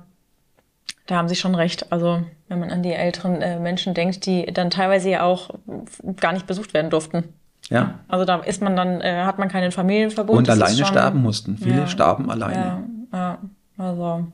da 1.05 1.17
haben 1.17 1.27
Sie 1.27 1.35
schon 1.35 1.55
recht. 1.55 1.91
Also 1.91 2.23
wenn 2.47 2.59
man 2.59 2.71
an 2.71 2.81
die 2.81 2.93
älteren 2.93 3.41
äh, 3.41 3.59
Menschen 3.59 3.93
denkt, 3.93 4.25
die 4.25 4.45
dann 4.45 4.69
teilweise 4.69 5.09
ja 5.09 5.23
auch 5.23 5.49
gar 6.19 6.31
nicht 6.31 6.47
besucht 6.47 6.73
werden 6.73 6.89
durften. 6.89 7.25
Ja. 7.69 7.99
Also 8.07 8.23
da 8.23 8.37
ist 8.37 8.61
man 8.61 8.75
dann, 8.75 9.01
äh, 9.01 9.23
hat 9.23 9.37
man 9.37 9.49
keinen 9.49 9.71
Familienverbot. 9.71 10.37
Und 10.37 10.49
alleine 10.49 10.77
schon, 10.77 10.85
sterben 10.85 11.21
mussten. 11.21 11.57
Viele 11.57 11.79
ja, 11.79 11.87
starben 11.87 12.29
alleine. 12.29 12.83
Ja, 13.11 13.17
ja, 13.17 13.37
also 13.77 14.27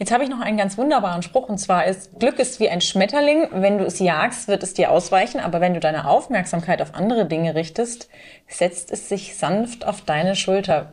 Jetzt 0.00 0.12
habe 0.12 0.24
ich 0.24 0.30
noch 0.30 0.40
einen 0.40 0.56
ganz 0.56 0.78
wunderbaren 0.78 1.22
Spruch 1.22 1.50
und 1.50 1.58
zwar 1.58 1.84
ist, 1.84 2.18
Glück 2.18 2.38
ist 2.38 2.58
wie 2.58 2.70
ein 2.70 2.80
Schmetterling, 2.80 3.48
wenn 3.52 3.76
du 3.76 3.84
es 3.84 3.98
jagst, 3.98 4.48
wird 4.48 4.62
es 4.62 4.72
dir 4.72 4.90
ausweichen, 4.90 5.40
aber 5.40 5.60
wenn 5.60 5.74
du 5.74 5.80
deine 5.80 6.06
Aufmerksamkeit 6.06 6.80
auf 6.80 6.94
andere 6.94 7.26
Dinge 7.26 7.54
richtest, 7.54 8.08
setzt 8.48 8.90
es 8.92 9.10
sich 9.10 9.36
sanft 9.36 9.86
auf 9.86 10.00
deine 10.00 10.36
Schulter. 10.36 10.90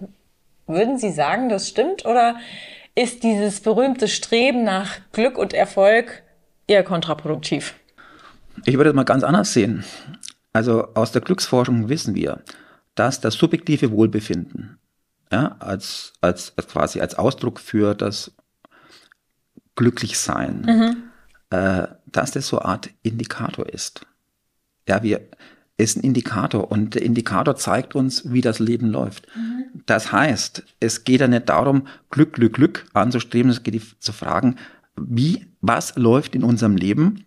Würden 0.67 0.97
Sie 0.97 1.09
sagen, 1.09 1.47
das 1.47 1.69
stimmt 1.69 2.05
oder 2.05 2.35
ist 2.95 3.23
dieses 3.23 3.61
berühmte 3.61 4.09
Streben 4.09 4.65
nach 4.65 4.99
Glück 5.13 5.37
und 5.37 5.53
Erfolg 5.53 6.23
eher 6.67 6.83
kontraproduktiv? 6.83 7.75
Ich 8.65 8.75
würde 8.75 8.89
es 8.89 8.95
mal 8.95 9.05
ganz 9.05 9.23
anders 9.23 9.53
sehen. 9.53 9.85
Also 10.51 10.89
aus 10.95 11.13
der 11.13 11.21
Glücksforschung 11.21 11.87
wissen 11.87 12.13
wir, 12.13 12.41
dass 12.95 13.21
das 13.21 13.35
subjektive 13.35 13.89
Wohlbefinden 13.89 14.79
ja, 15.31 15.55
als, 15.59 16.11
als, 16.19 16.51
als 16.57 16.67
quasi 16.67 16.99
als 16.99 17.15
Ausdruck 17.15 17.61
für 17.61 17.95
das 17.95 18.33
glücklich 19.77 20.19
sein, 20.19 20.63
mhm. 20.65 21.57
äh, 21.57 21.87
dass 22.05 22.31
das 22.31 22.47
so 22.47 22.59
eine 22.59 22.65
Art 22.65 22.89
Indikator 23.03 23.65
ist. 23.69 24.05
Ja, 24.89 25.01
wir 25.03 25.21
ist 25.77 25.95
ein 25.95 26.01
Indikator 26.01 26.71
und 26.71 26.95
der 26.95 27.03
Indikator 27.03 27.55
zeigt 27.55 27.95
uns, 27.95 28.31
wie 28.33 28.41
das 28.41 28.59
Leben 28.59 28.87
läuft. 28.87 29.27
Mhm. 29.35 29.83
Das 29.85 30.11
heißt, 30.11 30.63
es 30.79 31.03
geht 31.03 31.21
ja 31.21 31.27
nicht 31.27 31.47
darum, 31.47 31.87
Glück, 32.09 32.33
Glück, 32.33 32.53
Glück 32.53 32.85
anzustreben, 32.93 33.51
es 33.51 33.63
geht 33.63 33.81
zu 33.99 34.11
fragen, 34.11 34.55
wie, 34.99 35.45
was 35.61 35.95
läuft 35.95 36.33
in 36.33 36.43
unserem 36.43 36.75
Leben 36.75 37.25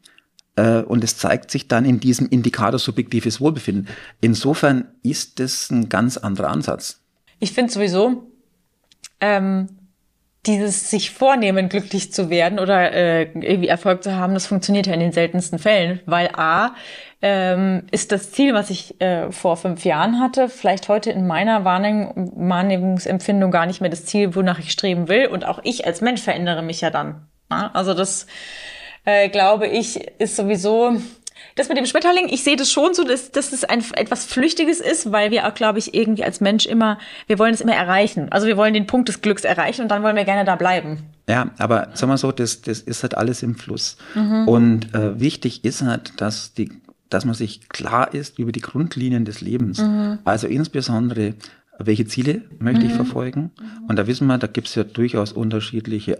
äh, 0.57 0.81
und 0.81 1.05
es 1.05 1.17
zeigt 1.17 1.53
sich 1.53 1.69
dann 1.69 1.85
in 1.85 2.01
diesem 2.01 2.29
Indikator 2.29 2.81
subjektives 2.81 3.41
Wohlbefinden. 3.41 3.87
Insofern 4.21 4.87
ist 5.05 5.39
das 5.39 5.71
ein 5.71 5.89
ganz 5.89 6.17
anderer 6.17 6.49
Ansatz. 6.49 7.01
Ich 7.39 7.53
finde 7.53 7.73
sowieso, 7.73 8.33
ähm, 9.21 9.69
dieses 10.47 10.88
sich 10.88 11.11
vornehmen, 11.11 11.68
glücklich 11.68 12.12
zu 12.12 12.30
werden 12.30 12.59
oder 12.59 12.93
äh, 12.93 13.22
irgendwie 13.24 13.68
Erfolg 13.68 14.03
zu 14.03 14.16
haben, 14.16 14.32
das 14.32 14.47
funktioniert 14.47 14.86
ja 14.86 14.95
in 14.95 15.01
den 15.01 15.12
seltensten 15.12 15.59
Fällen, 15.59 16.01
weil 16.07 16.30
a 16.34 16.74
ähm, 17.22 17.86
ist 17.91 18.12
das 18.12 18.32
Ziel, 18.32 18.55
was 18.55 18.70
ich 18.70 18.99
äh, 19.01 19.30
vor 19.30 19.59
fünf 19.59 19.84
Jahren 19.84 20.20
hatte, 20.20 20.49
vielleicht 20.49 20.88
heute 20.88 21.11
in 21.11 21.26
meiner 21.26 21.64
Wahrnehmung, 21.64 22.32
Wahrnehmungsempfindung 22.34 23.51
gar 23.51 23.66
nicht 23.66 23.82
mehr 23.82 23.91
das 23.91 24.07
Ziel, 24.07 24.34
wonach 24.34 24.59
ich 24.59 24.70
streben 24.70 25.09
will. 25.09 25.26
Und 25.26 25.45
auch 25.45 25.61
ich 25.62 25.86
als 25.86 26.01
Mensch 26.01 26.22
verändere 26.22 26.62
mich 26.62 26.80
ja 26.80 26.88
dann. 26.88 27.28
Na? 27.51 27.70
Also 27.74 27.93
das 27.93 28.26
äh, 29.05 29.28
glaube 29.28 29.66
ich 29.66 30.01
ist 30.18 30.36
sowieso 30.36 30.97
das 31.57 31.68
mit 31.68 31.78
dem 31.78 31.86
Schmetterling, 31.86 32.28
ich 32.28 32.45
sehe 32.45 32.57
das 32.57 32.70
schon 32.70 32.95
so, 32.95 33.05
dass, 33.05 33.30
dass 33.30 33.53
es 33.53 33.64
ein, 33.64 33.82
etwas 33.95 34.24
Flüchtiges 34.24 34.80
ist, 34.80 35.12
weil 35.12 35.30
wir 35.30 35.47
auch, 35.47 35.55
glaube 35.55 35.78
ich, 35.78 35.95
irgendwie 35.95 36.24
als 36.24 36.41
Mensch 36.41 36.66
immer, 36.66 36.99
wir 37.26 37.38
wollen 37.38 37.55
es 37.55 37.61
immer 37.61 37.74
erreichen. 37.74 38.28
Also 38.30 38.47
wir 38.47 38.57
wollen 38.57 38.74
den 38.74 38.86
Punkt 38.86 39.09
des 39.09 39.20
Glücks 39.22 39.45
erreichen 39.45 39.82
und 39.82 39.88
dann 39.88 40.03
wollen 40.03 40.16
wir 40.16 40.24
gerne 40.24 40.45
da 40.45 40.57
bleiben. 40.57 40.99
Ja, 41.28 41.51
aber 41.59 41.88
sagen 41.95 42.12
wir 42.12 42.18
so, 42.18 42.32
das, 42.32 42.62
das 42.62 42.80
ist 42.80 43.03
halt 43.03 43.16
alles 43.16 43.43
im 43.43 43.55
Fluss. 43.55 43.97
Mhm. 44.14 44.49
Und 44.49 44.95
äh, 44.95 45.20
wichtig 45.20 45.64
ist 45.64 45.82
halt, 45.82 46.20
dass 46.20 46.55
die 46.55 46.70
dass 47.11 47.24
man 47.24 47.34
sich 47.34 47.68
klar 47.68 48.14
ist 48.14 48.38
über 48.38 48.53
die 48.53 48.61
Grundlinien 48.61 49.24
des 49.24 49.41
Lebens. 49.41 49.80
Mhm. 49.80 50.20
Also 50.24 50.47
insbesondere, 50.47 51.34
welche 51.78 52.07
Ziele 52.07 52.43
möchte 52.59 52.86
ich 52.86 52.93
mhm. 52.93 52.97
verfolgen? 52.97 53.51
Und 53.88 53.99
da 53.99 54.07
wissen 54.07 54.26
wir, 54.28 54.38
da 54.38 54.47
gibt 54.47 54.68
es 54.68 54.76
ja 54.76 54.84
durchaus 54.84 55.32
unterschiedliche 55.32 56.18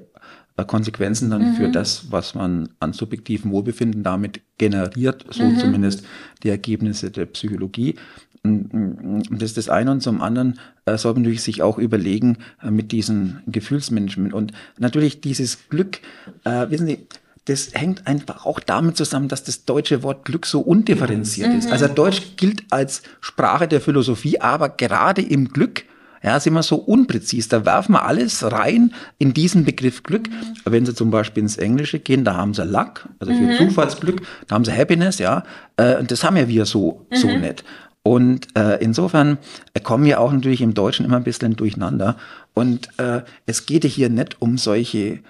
Konsequenzen 0.65 1.31
dann 1.31 1.53
mhm. 1.53 1.55
für 1.57 1.69
das, 1.69 2.11
was 2.11 2.35
man 2.35 2.69
an 2.81 2.93
subjektivem 2.93 3.51
Wohlbefinden 3.51 4.03
damit 4.03 4.41
generiert, 4.59 5.25
so 5.31 5.45
mhm. 5.45 5.59
zumindest 5.59 6.05
die 6.43 6.49
Ergebnisse 6.49 7.11
der 7.11 7.27
Psychologie. 7.27 7.97
Das 8.43 9.51
ist 9.51 9.57
das 9.59 9.69
eine 9.69 9.91
und 9.91 10.03
zum 10.03 10.23
anderen 10.23 10.59
äh, 10.87 10.97
soll 10.97 11.13
man 11.13 11.23
natürlich 11.23 11.43
sich 11.43 11.63
auch 11.63 11.77
überlegen 11.77 12.39
äh, 12.63 12.71
mit 12.71 12.91
diesem 12.91 13.41
Gefühlsmanagement 13.47 14.33
und 14.33 14.53
natürlich 14.79 15.21
dieses 15.21 15.69
Glück, 15.69 16.01
äh, 16.45 16.71
wissen 16.71 16.87
Sie, 16.87 17.07
das 17.45 17.75
hängt 17.75 18.07
einfach 18.07 18.47
auch 18.47 18.61
damit 18.61 18.97
zusammen, 18.97 19.29
dass 19.29 19.45
das 19.45 19.65
deutsche 19.65 20.03
Wort 20.03 20.25
Glück 20.25 20.47
so 20.47 20.61
undifferenziert 20.61 21.51
mhm. 21.51 21.59
ist. 21.59 21.73
Also 21.73 21.89
Deutsch 21.89 22.37
gilt 22.37 22.65
als 22.71 23.03
Sprache 23.21 23.67
der 23.67 23.81
Philosophie, 23.81 24.41
aber 24.41 24.69
gerade 24.69 25.23
im 25.23 25.49
Glück 25.49 25.85
ja, 26.23 26.39
sind 26.39 26.53
wir 26.53 26.63
so 26.63 26.77
unpräzis. 26.77 27.49
Da 27.49 27.65
werfen 27.65 27.93
wir 27.93 28.05
alles 28.05 28.43
rein 28.45 28.93
in 29.19 29.33
diesen 29.33 29.65
Begriff 29.65 30.03
Glück. 30.03 30.29
Mhm. 30.29 30.57
Wenn 30.65 30.87
Sie 30.87 30.95
zum 30.95 31.11
Beispiel 31.11 31.43
ins 31.43 31.57
Englische 31.57 31.99
gehen, 31.99 32.25
da 32.25 32.37
haben 32.37 32.55
Sie 32.55 32.65
Luck, 32.65 33.09
also 33.19 33.33
für 33.33 33.41
mhm. 33.41 33.57
Zufallsglück, 33.57 34.23
da 34.47 34.55
haben 34.55 34.65
Sie 34.65 34.77
Happiness, 34.77 35.19
ja. 35.19 35.45
Äh, 35.77 35.97
und 35.97 36.11
das 36.11 36.23
haben 36.25 36.37
ja 36.37 36.49
wir 36.49 36.67
so, 36.67 37.07
mhm. 37.11 37.17
so 37.17 37.29
nicht. 37.29 37.65
Und 38.03 38.49
äh, 38.57 38.83
insofern 38.83 39.39
kommen 39.83 40.05
wir 40.05 40.21
auch 40.21 40.33
natürlich 40.33 40.63
im 40.63 40.75
Deutschen 40.75 41.05
immer 41.05 41.17
ein 41.17 41.25
bisschen 41.25 41.57
durcheinander. 41.57 42.17
Und 42.55 42.89
äh, 42.99 43.23
es 43.47 43.67
geht 43.67 43.85
hier 43.85 44.09
nicht 44.09 44.41
um 44.41 44.59
solche, 44.59 45.21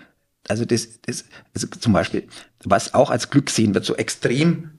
also 0.49 0.65
das, 0.65 1.01
das 1.03 1.25
also 1.55 1.67
zum 1.67 1.93
Beispiel, 1.93 2.29
was 2.65 2.95
auch 2.95 3.11
als 3.11 3.31
Glück 3.31 3.51
sehen 3.51 3.75
wird, 3.75 3.85
so 3.85 3.97
extrem, 3.97 4.71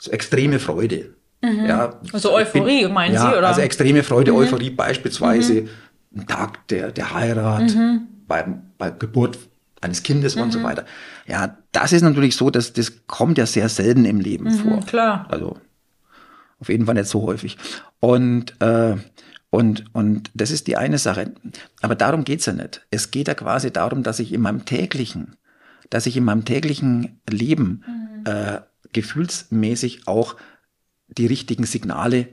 so 0.00 0.10
extreme 0.10 0.58
Freude. 0.58 1.14
Mhm. 1.40 1.66
Ja, 1.66 2.00
also 2.12 2.32
Euphorie, 2.32 2.84
bin, 2.84 2.92
meinen 2.92 3.14
ja, 3.14 3.30
Sie, 3.30 3.38
oder? 3.38 3.48
Also 3.48 3.60
extreme 3.60 4.02
Freude, 4.02 4.32
mhm. 4.32 4.38
Euphorie 4.38 4.70
beispielsweise, 4.70 5.62
mhm. 5.62 5.68
ein 6.16 6.26
Tag 6.26 6.66
der, 6.68 6.90
der 6.90 7.14
Heirat, 7.14 7.74
mhm. 7.74 8.08
bei, 8.26 8.44
bei 8.76 8.90
Geburt 8.90 9.38
eines 9.80 10.02
Kindes 10.02 10.34
und 10.34 10.52
so 10.52 10.58
mhm. 10.58 10.64
weiter. 10.64 10.84
Ja, 11.26 11.56
das 11.72 11.92
ist 11.92 12.02
natürlich 12.02 12.36
so, 12.36 12.50
dass 12.50 12.72
das 12.72 13.06
kommt 13.06 13.38
ja 13.38 13.46
sehr 13.46 13.68
selten 13.68 14.04
im 14.04 14.20
Leben 14.20 14.44
mhm, 14.46 14.58
vor. 14.58 14.80
Klar. 14.80 15.26
Also 15.30 15.56
auf 16.60 16.68
jeden 16.68 16.86
Fall 16.86 16.94
nicht 16.94 17.08
so 17.08 17.22
häufig. 17.22 17.56
Und 18.00 18.60
äh, 18.60 18.96
und, 19.50 19.84
und 19.94 20.30
das 20.34 20.50
ist 20.50 20.66
die 20.66 20.76
eine 20.76 20.98
Sache. 20.98 21.32
Aber 21.80 21.94
darum 21.94 22.24
geht's 22.24 22.46
ja 22.46 22.52
nicht. 22.52 22.86
Es 22.90 23.10
geht 23.10 23.28
ja 23.28 23.34
quasi 23.34 23.70
darum, 23.70 24.02
dass 24.02 24.18
ich 24.18 24.32
in 24.32 24.42
meinem 24.42 24.66
täglichen, 24.66 25.36
dass 25.88 26.06
ich 26.06 26.16
in 26.16 26.24
meinem 26.24 26.44
täglichen 26.44 27.20
Leben 27.28 27.82
äh, 28.24 28.60
gefühlsmäßig 28.92 30.06
auch 30.06 30.36
die 31.08 31.26
richtigen 31.26 31.64
Signale 31.64 32.28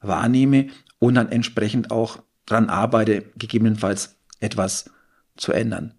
wahrnehme 0.00 0.68
und 0.98 1.14
dann 1.14 1.30
entsprechend 1.30 1.90
auch 1.90 2.18
dran 2.46 2.68
arbeite, 2.68 3.22
gegebenenfalls 3.36 4.16
etwas 4.40 4.90
zu 5.36 5.52
ändern. 5.52 5.94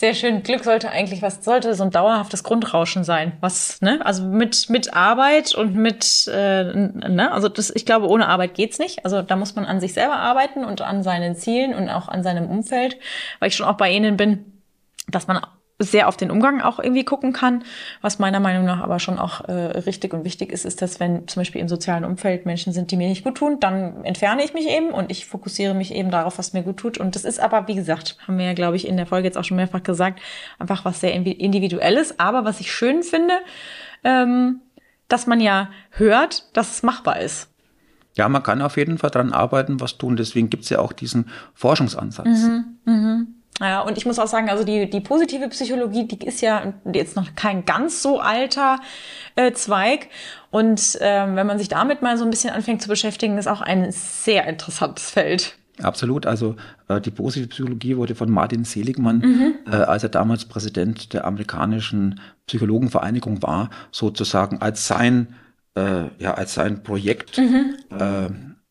Sehr 0.00 0.14
schön. 0.14 0.42
Glück 0.42 0.64
sollte 0.64 0.90
eigentlich, 0.90 1.20
was 1.20 1.44
sollte 1.44 1.74
so 1.74 1.82
ein 1.82 1.90
dauerhaftes 1.90 2.42
Grundrauschen 2.42 3.04
sein? 3.04 3.32
Was, 3.40 3.82
ne? 3.82 4.00
Also 4.02 4.24
mit, 4.24 4.70
mit 4.70 4.94
Arbeit 4.94 5.54
und 5.54 5.74
mit, 5.74 6.26
äh, 6.32 6.72
ne? 6.72 7.30
Also 7.32 7.50
das, 7.50 7.68
ich 7.68 7.84
glaube, 7.84 8.08
ohne 8.08 8.26
Arbeit 8.26 8.54
geht's 8.54 8.78
nicht. 8.78 9.04
Also 9.04 9.20
da 9.20 9.36
muss 9.36 9.56
man 9.56 9.66
an 9.66 9.78
sich 9.78 9.92
selber 9.92 10.16
arbeiten 10.16 10.64
und 10.64 10.80
an 10.80 11.02
seinen 11.02 11.36
Zielen 11.36 11.74
und 11.74 11.90
auch 11.90 12.08
an 12.08 12.22
seinem 12.22 12.48
Umfeld, 12.48 12.96
weil 13.40 13.48
ich 13.48 13.56
schon 13.56 13.66
auch 13.66 13.76
bei 13.76 13.90
Ihnen 13.90 14.16
bin, 14.16 14.62
dass 15.08 15.26
man 15.26 15.44
sehr 15.80 16.08
auf 16.08 16.16
den 16.16 16.30
Umgang 16.30 16.60
auch 16.60 16.78
irgendwie 16.78 17.04
gucken 17.04 17.32
kann. 17.32 17.64
Was 18.02 18.18
meiner 18.18 18.38
Meinung 18.38 18.64
nach 18.64 18.80
aber 18.80 18.98
schon 18.98 19.18
auch 19.18 19.48
äh, 19.48 19.52
richtig 19.52 20.12
und 20.14 20.24
wichtig 20.24 20.52
ist, 20.52 20.64
ist, 20.64 20.82
dass 20.82 21.00
wenn 21.00 21.26
zum 21.26 21.40
Beispiel 21.40 21.60
im 21.60 21.68
sozialen 21.68 22.04
Umfeld 22.04 22.46
Menschen 22.46 22.72
sind, 22.72 22.90
die 22.90 22.96
mir 22.96 23.08
nicht 23.08 23.24
gut 23.24 23.36
tun, 23.36 23.58
dann 23.60 24.04
entferne 24.04 24.44
ich 24.44 24.54
mich 24.54 24.68
eben 24.68 24.90
und 24.90 25.10
ich 25.10 25.26
fokussiere 25.26 25.74
mich 25.74 25.94
eben 25.94 26.10
darauf, 26.10 26.38
was 26.38 26.52
mir 26.52 26.62
gut 26.62 26.76
tut. 26.76 26.98
Und 26.98 27.14
das 27.16 27.24
ist 27.24 27.40
aber, 27.40 27.66
wie 27.66 27.74
gesagt, 27.74 28.16
haben 28.28 28.38
wir 28.38 28.44
ja, 28.44 28.52
glaube 28.52 28.76
ich, 28.76 28.86
in 28.86 28.96
der 28.96 29.06
Folge 29.06 29.26
jetzt 29.26 29.38
auch 29.38 29.44
schon 29.44 29.56
mehrfach 29.56 29.82
gesagt, 29.82 30.20
einfach 30.58 30.84
was 30.84 31.00
sehr 31.00 31.14
individuelles. 31.14 32.20
Aber 32.20 32.44
was 32.44 32.60
ich 32.60 32.70
schön 32.70 33.02
finde, 33.02 33.34
ähm, 34.04 34.60
dass 35.08 35.26
man 35.26 35.40
ja 35.40 35.70
hört, 35.90 36.56
dass 36.56 36.72
es 36.72 36.82
machbar 36.82 37.20
ist. 37.20 37.48
Ja, 38.14 38.28
man 38.28 38.42
kann 38.42 38.60
auf 38.60 38.76
jeden 38.76 38.98
Fall 38.98 39.10
dran 39.10 39.32
arbeiten, 39.32 39.80
was 39.80 39.96
tun. 39.96 40.16
Deswegen 40.16 40.50
gibt 40.50 40.64
es 40.64 40.70
ja 40.70 40.78
auch 40.80 40.92
diesen 40.92 41.30
Forschungsansatz. 41.54 42.26
Mhm, 42.26 42.78
mh. 42.84 43.26
Ja, 43.60 43.80
und 43.82 43.98
ich 43.98 44.06
muss 44.06 44.18
auch 44.18 44.26
sagen, 44.26 44.48
also 44.48 44.64
die, 44.64 44.88
die 44.88 45.00
positive 45.00 45.48
Psychologie, 45.48 46.06
die 46.06 46.24
ist 46.26 46.40
ja 46.40 46.72
jetzt 46.92 47.14
noch 47.14 47.34
kein 47.34 47.66
ganz 47.66 48.00
so 48.00 48.18
alter 48.18 48.80
äh, 49.36 49.52
Zweig. 49.52 50.08
Und 50.50 50.98
ähm, 51.00 51.36
wenn 51.36 51.46
man 51.46 51.58
sich 51.58 51.68
damit 51.68 52.00
mal 52.00 52.16
so 52.16 52.24
ein 52.24 52.30
bisschen 52.30 52.50
anfängt 52.50 52.80
zu 52.80 52.88
beschäftigen, 52.88 53.36
ist 53.36 53.48
auch 53.48 53.60
ein 53.60 53.92
sehr 53.92 54.46
interessantes 54.46 55.10
Feld. 55.10 55.56
Absolut. 55.82 56.26
Also 56.26 56.56
äh, 56.88 57.00
die 57.00 57.10
positive 57.10 57.48
Psychologie 57.48 57.96
wurde 57.96 58.14
von 58.14 58.30
Martin 58.30 58.64
Seligmann, 58.64 59.18
mhm. 59.18 59.54
äh, 59.70 59.76
als 59.76 60.02
er 60.02 60.08
damals 60.08 60.46
Präsident 60.46 61.12
der 61.12 61.26
amerikanischen 61.26 62.20
Psychologenvereinigung 62.46 63.42
war, 63.42 63.70
sozusagen 63.90 64.60
als 64.60 64.86
sein, 64.86 65.34
äh, 65.74 66.04
ja, 66.18 66.34
als 66.34 66.54
sein 66.54 66.82
Projekt 66.82 67.38
mhm. 67.38 67.76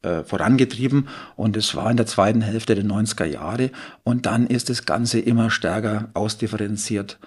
Äh, 0.01 0.23
vorangetrieben 0.23 1.07
und 1.35 1.57
es 1.57 1.75
war 1.75 1.89
in 1.91 1.97
der 1.97 2.05
zweiten 2.05 2.41
Hälfte 2.41 2.75
der 2.75 2.85
90er 2.85 3.25
Jahre 3.25 3.71
und 4.03 4.25
dann 4.25 4.47
ist 4.47 4.69
das 4.69 4.85
Ganze 4.85 5.19
immer 5.19 5.49
stärker 5.49 6.09
ausdifferenziert 6.13 7.19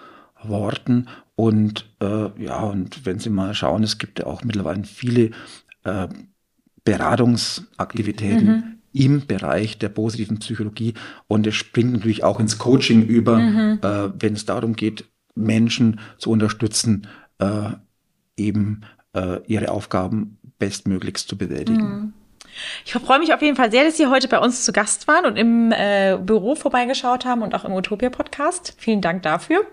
worden 0.43 1.09
und 1.35 1.91
äh, 2.01 2.43
ja, 2.43 2.61
und 2.61 3.05
wenn 3.07 3.19
Sie 3.19 3.31
mal 3.31 3.55
schauen, 3.55 3.83
es 3.83 3.99
gibt 3.99 4.19
ja 4.19 4.27
auch 4.27 4.45
mittlerweile 4.45 4.85
viele 4.85 5.31
äh, 5.85 6.09
Beratungsaktivitäten 6.85 8.47
mhm. 8.47 8.65
im 8.93 9.27
Bereich 9.27 9.79
der 9.79 9.89
positiven 9.89 10.39
Psychologie 10.39 10.95
und 11.29 11.47
es 11.47 11.55
springt 11.55 11.93
natürlich 11.93 12.25
auch 12.25 12.41
ins 12.41 12.59
Coaching 12.59 13.03
über, 13.03 13.39
mhm. 13.39 13.79
äh, 13.83 14.11
wenn 14.21 14.35
es 14.35 14.47
darum 14.47 14.75
geht, 14.75 15.05
Menschen 15.35 16.01
zu 16.19 16.31
unterstützen, 16.31 17.07
äh, 17.39 17.71
eben 18.37 18.83
äh, 19.15 19.41
ihre 19.47 19.71
Aufgaben 19.71 20.39
bestmöglichst 20.59 21.29
zu 21.29 21.37
bewältigen. 21.37 21.83
Mhm. 21.83 22.13
Ich 22.85 22.93
freue 22.93 23.19
mich 23.19 23.33
auf 23.33 23.43
jeden 23.43 23.57
Fall 23.57 23.71
sehr, 23.71 23.85
dass 23.85 23.97
Sie 23.97 24.07
heute 24.07 24.29
bei 24.29 24.39
uns 24.39 24.65
zu 24.65 24.73
Gast 24.73 25.09
waren 25.09 25.25
und 25.25 25.37
im 25.37 25.73
äh, 25.73 26.19
Büro 26.21 26.55
vorbeigeschaut 26.55 27.25
haben 27.25 27.43
und 27.43 27.55
auch 27.55 27.65
im 27.65 27.73
Utopia 27.73 28.11
Podcast. 28.11 28.75
Vielen 28.79 29.01
Dank 29.01 29.23
dafür. 29.23 29.67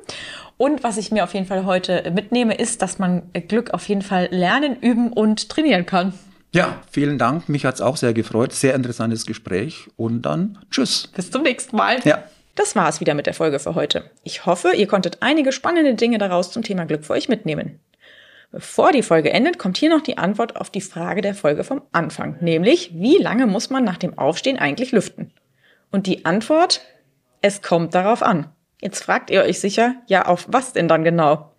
Und 0.58 0.84
was 0.84 0.98
ich 0.98 1.12
mir 1.12 1.24
auf 1.24 1.34
jeden 1.34 1.46
Fall 1.46 1.66
heute 1.66 2.12
mitnehme, 2.14 2.54
ist, 2.54 2.82
dass 2.82 3.00
man 3.00 3.24
Glück 3.48 3.74
auf 3.74 3.88
jeden 3.88 4.02
Fall 4.02 4.28
lernen, 4.32 4.76
üben 4.82 5.14
und 5.14 5.50
trainieren 5.50 5.86
kann. 5.86 6.14
Ja, 6.52 6.82
vielen 6.92 7.18
Dank. 7.18 7.48
Mich 7.48 7.66
hat 7.66 7.76
es 7.76 7.82
auch 7.82 7.96
sehr 7.96 8.14
gefreut. 8.14 8.54
Sehr 8.54 8.74
interessantes 8.74 9.26
Gespräch. 9.26 9.88
Und 9.96 10.24
dann 10.24 10.58
tschüss. 10.72 11.08
Bis 11.08 11.32
zum 11.32 11.44
nächsten 11.44 11.78
Mal. 11.78 12.00
Ja. 12.04 12.24
Das 12.56 12.76
war 12.76 12.90
es 12.90 13.00
wieder 13.00 13.14
mit 13.14 13.26
der 13.26 13.34
Folge 13.34 13.60
für 13.60 13.76
heute. 13.76 14.10
Ich 14.24 14.46
hoffe, 14.46 14.72
ihr 14.76 14.88
konntet 14.88 15.20
einige 15.22 15.52
spannende 15.54 15.96
Dinge 15.96 16.18
daraus 16.18 16.52
zum 16.52 16.64
Thema 16.64 16.86
Glück 16.86 17.06
für 17.06 17.14
euch 17.14 17.30
mitnehmen. 17.30 17.80
Bevor 18.52 18.92
die 18.92 19.04
Folge 19.04 19.32
endet, 19.32 19.60
kommt 19.60 19.78
hier 19.78 19.90
noch 19.90 20.02
die 20.02 20.18
Antwort 20.18 20.56
auf 20.56 20.72
die 20.72 20.82
Frage 20.82 21.22
der 21.22 21.36
Folge 21.36 21.64
vom 21.64 21.84
Anfang, 21.92 22.38
nämlich 22.42 22.92
wie 22.96 23.18
lange 23.18 23.46
muss 23.46 23.70
man 23.70 23.84
nach 23.84 23.98
dem 23.98 24.18
Aufstehen 24.18 24.58
eigentlich 24.58 24.92
lüften? 24.92 25.32
Und 25.92 26.08
die 26.08 26.26
Antwort, 26.26 26.82
es 27.42 27.62
kommt 27.62 27.94
darauf 27.94 28.24
an. 28.24 28.50
Jetzt 28.82 29.04
fragt 29.04 29.30
ihr 29.30 29.44
euch 29.44 29.60
sicher, 29.60 29.96
ja, 30.08 30.26
auf 30.26 30.48
was 30.50 30.74
denn 30.74 30.88
dann 30.88 31.04
genau? 31.04 31.52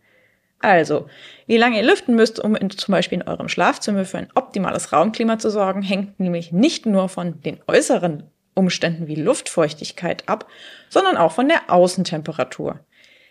Also, 0.58 1.06
wie 1.46 1.56
lange 1.56 1.78
ihr 1.78 1.86
lüften 1.86 2.16
müsst, 2.16 2.40
um 2.40 2.56
in, 2.56 2.70
zum 2.70 2.92
Beispiel 2.92 3.20
in 3.20 3.28
eurem 3.28 3.48
Schlafzimmer 3.48 4.04
für 4.04 4.18
ein 4.18 4.28
optimales 4.34 4.92
Raumklima 4.92 5.38
zu 5.38 5.50
sorgen, 5.50 5.82
hängt 5.82 6.18
nämlich 6.18 6.52
nicht 6.52 6.86
nur 6.86 7.08
von 7.08 7.40
den 7.40 7.60
äußeren 7.66 8.24
Umständen 8.54 9.06
wie 9.06 9.14
Luftfeuchtigkeit 9.14 10.28
ab, 10.28 10.46
sondern 10.88 11.16
auch 11.16 11.32
von 11.32 11.48
der 11.48 11.70
Außentemperatur. 11.70 12.80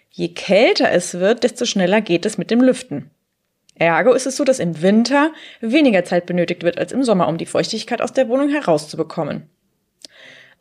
Je 0.10 0.30
kälter 0.30 0.92
es 0.92 1.20
wird, 1.20 1.44
desto 1.44 1.66
schneller 1.66 2.02
geht 2.02 2.26
es 2.26 2.38
mit 2.38 2.50
dem 2.50 2.62
Lüften. 2.62 3.12
Ergo 3.80 4.14
ist 4.14 4.28
es 4.28 4.36
so, 4.36 4.44
dass 4.44 4.60
im 4.60 4.82
Winter 4.82 5.32
weniger 5.62 6.04
Zeit 6.04 6.26
benötigt 6.26 6.64
wird 6.64 6.78
als 6.78 6.92
im 6.92 7.04
Sommer, 7.04 7.28
um 7.28 7.38
die 7.38 7.46
Feuchtigkeit 7.46 8.02
aus 8.02 8.14
der 8.14 8.28
Wohnung 8.28 8.50
herauszubekommen. 8.50 9.50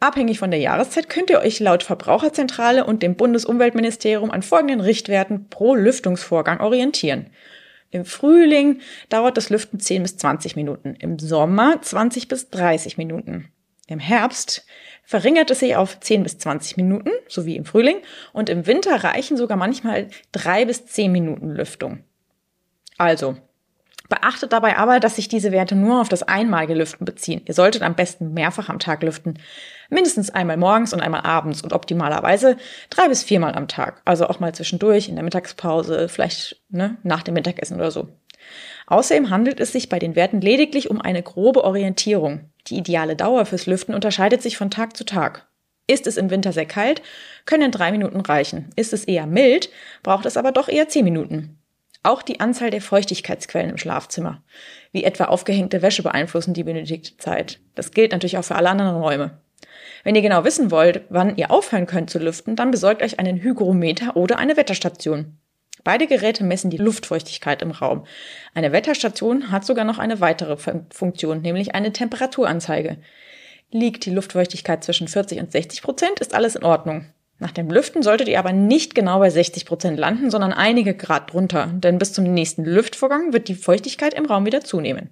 Abhängig 0.01 0.39
von 0.39 0.53
der 0.53 0.61
Jahreszeit 0.61 1.09
könnt 1.09 1.29
ihr 1.29 1.41
euch 1.41 1.59
laut 1.59 1.83
Verbraucherzentrale 1.83 2.85
und 2.85 3.03
dem 3.03 3.17
Bundesumweltministerium 3.17 4.31
an 4.31 4.43
folgenden 4.43 4.81
Richtwerten 4.81 5.49
pro 5.49 5.75
Lüftungsvorgang 5.75 6.61
orientieren. 6.61 7.31
Im 7.91 8.05
Frühling 8.05 8.81
dauert 9.09 9.37
das 9.37 9.51
Lüften 9.51 9.81
10 9.81 10.03
bis 10.03 10.17
20 10.19 10.55
Minuten, 10.55 10.95
im 10.95 11.19
Sommer 11.19 11.83
20 11.83 12.29
bis 12.29 12.51
30 12.51 12.99
Minuten. 12.99 13.49
Im 13.89 13.99
Herbst 13.99 14.67
verringert 15.03 15.51
es 15.51 15.61
sich 15.61 15.75
auf 15.75 15.99
10 15.99 16.23
bis 16.23 16.39
20 16.39 16.77
Minuten, 16.77 17.11
so 17.27 17.47
wie 17.47 17.57
im 17.57 17.65
Frühling, 17.65 17.97
und 18.33 18.51
im 18.51 18.67
Winter 18.67 19.03
reichen 19.03 19.37
sogar 19.37 19.57
manchmal 19.57 20.09
3 20.33 20.67
bis 20.67 20.87
10 20.87 21.11
Minuten 21.11 21.51
Lüftung. 21.51 22.05
Also, 22.99 23.37
beachtet 24.09 24.53
dabei 24.53 24.77
aber, 24.77 25.01
dass 25.01 25.17
sich 25.17 25.29
diese 25.29 25.53
Werte 25.53 25.75
nur 25.75 26.01
auf 26.01 26.09
das 26.09 26.23
einmalige 26.23 26.75
Lüften 26.75 27.05
beziehen. 27.05 27.43
Ihr 27.47 27.55
solltet 27.55 27.83
am 27.83 27.95
besten 27.95 28.35
mehrfach 28.35 28.69
am 28.69 28.79
Tag 28.79 29.03
lüften. 29.03 29.39
Mindestens 29.91 30.31
einmal 30.31 30.57
morgens 30.57 30.93
und 30.93 31.01
einmal 31.01 31.23
abends 31.23 31.63
und 31.63 31.73
optimalerweise 31.73 32.57
drei 32.91 33.09
bis 33.09 33.23
viermal 33.23 33.55
am 33.55 33.69
Tag. 33.69 34.03
Also 34.05 34.27
auch 34.27 34.41
mal 34.41 34.55
zwischendurch 34.55 35.09
in 35.09 35.15
der 35.15 35.25
Mittagspause, 35.25 36.09
vielleicht 36.09 36.57
ne, 36.69 36.97
nach 37.03 37.23
dem 37.23 37.35
Mittagessen 37.35 37.77
oder 37.77 37.91
so. 37.91 38.09
Außerdem 38.87 39.31
handelt 39.31 39.61
es 39.61 39.73
sich 39.73 39.89
bei 39.89 39.99
den 39.99 40.17
Werten 40.17 40.41
lediglich 40.41 40.91
um 40.91 41.01
eine 41.01 41.23
grobe 41.23 41.65
Orientierung. 41.65 42.51
Die 42.69 42.79
ideale 42.79 43.17
Dauer 43.17 43.45
fürs 43.47 43.67
Lüften 43.67 43.95
unterscheidet 43.95 44.43
sich 44.43 44.57
von 44.57 44.71
Tag 44.71 44.97
zu 44.97 45.05
Tag. 45.05 45.47
Ist 45.87 46.07
es 46.07 46.17
im 46.17 46.31
Winter 46.31 46.53
sehr 46.53 46.67
kalt, 46.67 47.03
können 47.47 47.71
drei 47.71 47.91
Minuten 47.93 48.21
reichen. 48.21 48.71
Ist 48.77 48.93
es 48.93 49.05
eher 49.05 49.27
mild, 49.27 49.71
braucht 50.03 50.27
es 50.27 50.37
aber 50.37 50.53
doch 50.53 50.69
eher 50.69 50.89
zehn 50.89 51.05
Minuten. 51.05 51.58
Auch 52.03 52.23
die 52.23 52.41
Anzahl 52.41 52.71
der 52.71 52.81
Feuchtigkeitsquellen 52.81 53.71
im 53.71 53.77
Schlafzimmer, 53.77 54.43
wie 54.93 55.05
etwa 55.05 55.25
aufgehängte 55.25 55.83
Wäsche, 55.83 56.03
beeinflussen 56.03 56.55
die 56.55 56.65
benötigte 56.65 57.17
Zeit. 57.17 57.59
Das 57.75 57.91
gilt 57.91 58.13
natürlich 58.13 58.39
auch 58.39 58.45
für 58.45 58.55
alle 58.55 58.71
anderen 58.71 58.97
Räume. 58.97 59.41
Wenn 60.05 60.15
ihr 60.15 60.23
genau 60.23 60.45
wissen 60.45 60.71
wollt, 60.71 61.03
wann 61.09 61.37
ihr 61.37 61.51
aufhören 61.51 61.87
könnt 61.87 62.11
zu 62.11 62.19
lüften, 62.19 62.57
dann 62.57 62.71
besorgt 62.71 63.03
euch 63.03 63.19
einen 63.19 63.43
Hygrometer 63.43 64.17
oder 64.17 64.39
eine 64.39 64.57
Wetterstation. 64.57 65.39
Beide 65.85 66.07
Geräte 66.07 66.45
messen 66.45 66.71
die 66.71 66.77
Luftfeuchtigkeit 66.77 67.63
im 67.63 67.71
Raum. 67.71 68.05
Eine 68.55 68.73
Wetterstation 68.73 69.51
hat 69.51 69.65
sogar 69.65 69.85
noch 69.85 69.99
eine 69.99 70.21
weitere 70.21 70.57
Funktion, 70.57 71.43
nämlich 71.43 71.75
eine 71.75 71.93
Temperaturanzeige. 71.93 72.99
Liegt 73.71 74.05
die 74.07 74.11
Luftfeuchtigkeit 74.11 74.83
zwischen 74.85 75.09
40 75.09 75.41
und 75.41 75.53
60 75.53 75.83
Prozent, 75.83 76.21
ist 76.21 76.35
alles 76.35 76.57
in 76.57 76.65
Ordnung. 76.65 77.07
Nach 77.41 77.53
dem 77.53 77.71
Lüften 77.71 78.03
solltet 78.03 78.29
ihr 78.29 78.39
aber 78.39 78.53
nicht 78.53 78.95
genau 78.95 79.21
bei 79.21 79.31
60 79.31 79.65
Prozent 79.65 79.99
landen, 79.99 80.31
sondern 80.31 80.53
einige 80.53 80.95
Grad 80.95 81.33
drunter, 81.33 81.71
denn 81.73 81.99
bis 81.99 82.13
zum 82.13 82.25
nächsten 82.25 82.65
Lüftvorgang 82.65 83.33
wird 83.33 83.49
die 83.49 83.55
Feuchtigkeit 83.55 84.15
im 84.15 84.27
Raum 84.27 84.45
wieder 84.45 84.63
zunehmen. 84.63 85.11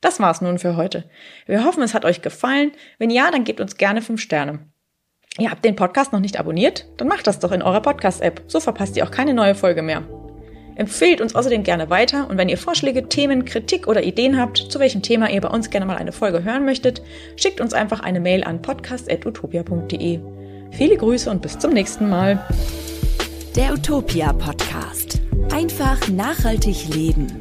Das 0.00 0.18
war's 0.18 0.40
nun 0.40 0.58
für 0.58 0.76
heute. 0.76 1.04
Wir 1.46 1.64
hoffen, 1.64 1.82
es 1.82 1.94
hat 1.94 2.04
euch 2.04 2.22
gefallen. 2.22 2.72
Wenn 2.98 3.10
ja, 3.10 3.30
dann 3.30 3.44
gebt 3.44 3.60
uns 3.60 3.76
gerne 3.76 4.02
5 4.02 4.20
Sterne. 4.20 4.60
Ihr 5.38 5.50
habt 5.50 5.64
den 5.64 5.76
Podcast 5.76 6.12
noch 6.12 6.20
nicht 6.20 6.38
abonniert? 6.40 6.86
Dann 6.96 7.08
macht 7.08 7.26
das 7.26 7.38
doch 7.38 7.52
in 7.52 7.62
eurer 7.62 7.80
Podcast-App. 7.80 8.42
So 8.48 8.58
verpasst 8.58 8.96
ihr 8.96 9.04
auch 9.04 9.10
keine 9.10 9.32
neue 9.32 9.54
Folge 9.54 9.82
mehr. 9.82 10.02
Empfehlt 10.74 11.20
uns 11.20 11.34
außerdem 11.34 11.62
gerne 11.62 11.90
weiter 11.90 12.28
und 12.28 12.38
wenn 12.38 12.48
ihr 12.48 12.58
Vorschläge, 12.58 13.08
Themen, 13.08 13.44
Kritik 13.44 13.86
oder 13.86 14.02
Ideen 14.02 14.40
habt, 14.40 14.56
zu 14.56 14.80
welchem 14.80 15.02
Thema 15.02 15.30
ihr 15.30 15.40
bei 15.40 15.48
uns 15.48 15.70
gerne 15.70 15.86
mal 15.86 15.98
eine 15.98 16.12
Folge 16.12 16.42
hören 16.44 16.64
möchtet, 16.64 17.02
schickt 17.36 17.60
uns 17.60 17.74
einfach 17.74 18.00
eine 18.00 18.20
Mail 18.20 18.42
an 18.42 18.62
podcast.utopia.de. 18.62 20.41
Viele 20.72 20.96
Grüße 20.96 21.30
und 21.30 21.42
bis 21.42 21.58
zum 21.58 21.72
nächsten 21.72 22.08
Mal. 22.08 22.44
Der 23.54 23.74
Utopia 23.74 24.32
Podcast. 24.32 25.20
Einfach 25.52 26.08
nachhaltig 26.08 26.88
leben. 26.94 27.40